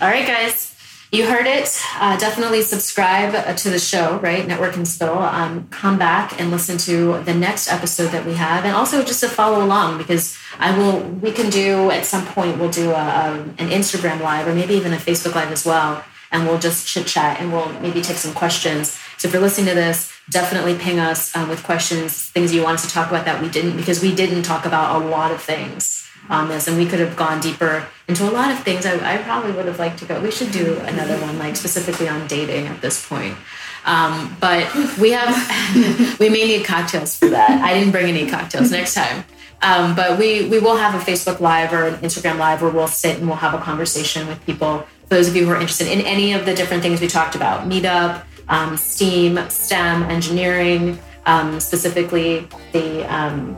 All 0.00 0.08
right, 0.08 0.26
guys. 0.26 0.77
You 1.10 1.26
heard 1.26 1.46
it. 1.46 1.80
Uh, 1.94 2.18
definitely 2.18 2.60
subscribe 2.60 3.34
uh, 3.34 3.54
to 3.54 3.70
the 3.70 3.78
show, 3.78 4.18
right? 4.18 4.46
Network 4.46 4.76
and 4.76 4.86
Spill. 4.86 5.18
Um, 5.18 5.66
come 5.68 5.98
back 5.98 6.38
and 6.38 6.50
listen 6.50 6.76
to 6.78 7.22
the 7.22 7.32
next 7.32 7.72
episode 7.72 8.08
that 8.08 8.26
we 8.26 8.34
have, 8.34 8.66
and 8.66 8.74
also 8.74 9.02
just 9.02 9.20
to 9.20 9.28
follow 9.28 9.64
along 9.64 9.96
because 9.96 10.36
I 10.58 10.76
will. 10.76 11.00
We 11.00 11.32
can 11.32 11.48
do 11.48 11.90
at 11.90 12.04
some 12.04 12.26
point. 12.26 12.58
We'll 12.58 12.70
do 12.70 12.90
a, 12.90 12.94
um, 12.94 13.54
an 13.56 13.70
Instagram 13.70 14.20
live 14.20 14.46
or 14.46 14.54
maybe 14.54 14.74
even 14.74 14.92
a 14.92 14.98
Facebook 14.98 15.34
live 15.34 15.50
as 15.50 15.64
well, 15.64 16.04
and 16.30 16.46
we'll 16.46 16.58
just 16.58 16.86
chit 16.86 17.06
chat 17.06 17.40
and 17.40 17.54
we'll 17.54 17.72
maybe 17.80 18.02
take 18.02 18.18
some 18.18 18.34
questions. 18.34 18.98
So 19.16 19.28
if 19.28 19.32
you're 19.32 19.42
listening 19.42 19.68
to 19.68 19.74
this, 19.74 20.12
definitely 20.28 20.76
ping 20.76 20.98
us 20.98 21.34
um, 21.34 21.48
with 21.48 21.62
questions, 21.64 22.28
things 22.28 22.52
you 22.52 22.62
want 22.62 22.74
us 22.74 22.86
to 22.86 22.92
talk 22.92 23.08
about 23.08 23.24
that 23.24 23.40
we 23.40 23.48
didn't, 23.48 23.78
because 23.78 24.02
we 24.02 24.14
didn't 24.14 24.42
talk 24.42 24.66
about 24.66 25.00
a 25.00 25.06
lot 25.06 25.32
of 25.32 25.40
things 25.40 26.07
on 26.30 26.48
this 26.48 26.68
and 26.68 26.76
we 26.76 26.86
could 26.86 27.00
have 27.00 27.16
gone 27.16 27.40
deeper 27.40 27.86
into 28.06 28.28
a 28.28 28.32
lot 28.32 28.50
of 28.50 28.58
things. 28.60 28.84
I, 28.86 29.14
I 29.14 29.18
probably 29.18 29.52
would 29.52 29.66
have 29.66 29.78
liked 29.78 29.98
to 30.00 30.04
go. 30.04 30.20
We 30.20 30.30
should 30.30 30.52
do 30.52 30.78
another 30.80 31.18
one 31.20 31.38
like 31.38 31.56
specifically 31.56 32.08
on 32.08 32.26
dating 32.26 32.66
at 32.66 32.80
this 32.80 33.06
point. 33.06 33.36
Um, 33.84 34.36
but 34.40 34.72
we 34.98 35.12
have 35.12 36.18
we 36.20 36.28
may 36.28 36.46
need 36.46 36.64
cocktails 36.64 37.18
for 37.18 37.28
that. 37.30 37.50
I 37.62 37.74
didn't 37.74 37.92
bring 37.92 38.06
any 38.06 38.28
cocktails 38.28 38.70
next 38.70 38.94
time. 38.94 39.24
Um, 39.62 39.96
but 39.96 40.18
we 40.18 40.48
we 40.48 40.60
will 40.60 40.76
have 40.76 40.94
a 40.94 40.98
facebook 40.98 41.40
live 41.40 41.72
or 41.72 41.88
an 41.88 41.94
instagram 41.96 42.38
live 42.38 42.62
where 42.62 42.70
we'll 42.70 42.86
sit 42.86 43.18
and 43.18 43.26
we'll 43.26 43.36
have 43.36 43.54
a 43.54 43.58
conversation 43.58 44.26
with 44.28 44.44
people. 44.44 44.86
For 45.08 45.14
those 45.14 45.28
of 45.28 45.34
you 45.34 45.46
who 45.46 45.50
are 45.50 45.60
interested 45.60 45.88
in 45.88 46.00
any 46.02 46.32
of 46.32 46.44
the 46.44 46.54
different 46.54 46.82
things 46.82 47.00
we 47.00 47.08
talked 47.08 47.34
about 47.34 47.68
meetup 47.68 48.22
um, 48.48 48.76
steam 48.76 49.38
stem 49.48 50.04
engineering 50.04 50.98
um, 51.26 51.58
specifically 51.58 52.46
the 52.72 53.04
um, 53.12 53.56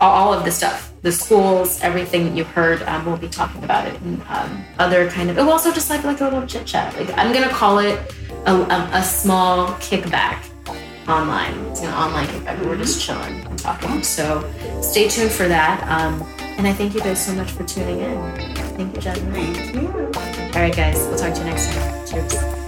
all 0.00 0.32
of 0.32 0.44
the 0.44 0.52
stuff 0.52 0.89
the 1.02 1.12
schools 1.12 1.80
everything 1.82 2.26
that 2.26 2.36
you've 2.36 2.46
heard 2.48 2.82
um, 2.82 3.06
we'll 3.06 3.16
be 3.16 3.28
talking 3.28 3.62
about 3.64 3.86
it 3.86 4.00
and 4.02 4.22
um, 4.28 4.64
other 4.78 5.10
kind 5.10 5.30
of 5.30 5.38
oh 5.38 5.50
also 5.50 5.72
just 5.72 5.90
like 5.90 6.04
like 6.04 6.20
a 6.20 6.24
little 6.24 6.46
chit 6.46 6.66
chat. 6.66 6.94
Like 6.96 7.10
i'm 7.16 7.32
gonna 7.32 7.48
call 7.48 7.78
it 7.78 7.98
a, 8.46 8.54
a, 8.54 8.90
a 8.94 9.02
small 9.02 9.68
kickback 9.74 10.44
online. 11.08 11.54
It's 11.66 11.80
an 11.82 11.92
online 11.92 12.26
kickback. 12.28 12.64
We're 12.64 12.76
just 12.76 13.00
chilling 13.00 13.44
and 13.46 13.58
talking. 13.58 14.02
So 14.02 14.48
stay 14.80 15.08
tuned 15.08 15.30
for 15.30 15.48
that. 15.48 15.82
Um, 15.88 16.22
and 16.38 16.66
i 16.66 16.72
thank 16.72 16.94
you 16.94 17.00
guys 17.00 17.24
so 17.24 17.32
much 17.34 17.50
for 17.50 17.64
tuning 17.64 18.00
in. 18.00 18.36
Thank 18.76 18.94
you 18.94 19.00
Jasmine. 19.00 19.32
Thank 19.32 19.74
you. 19.74 19.88
all 19.88 20.62
right 20.62 20.74
guys. 20.74 20.96
We'll 20.96 21.18
talk 21.18 21.34
to 21.34 21.40
you 21.40 21.46
next 21.46 21.72
time. 21.72 22.06
Cheers 22.06 22.59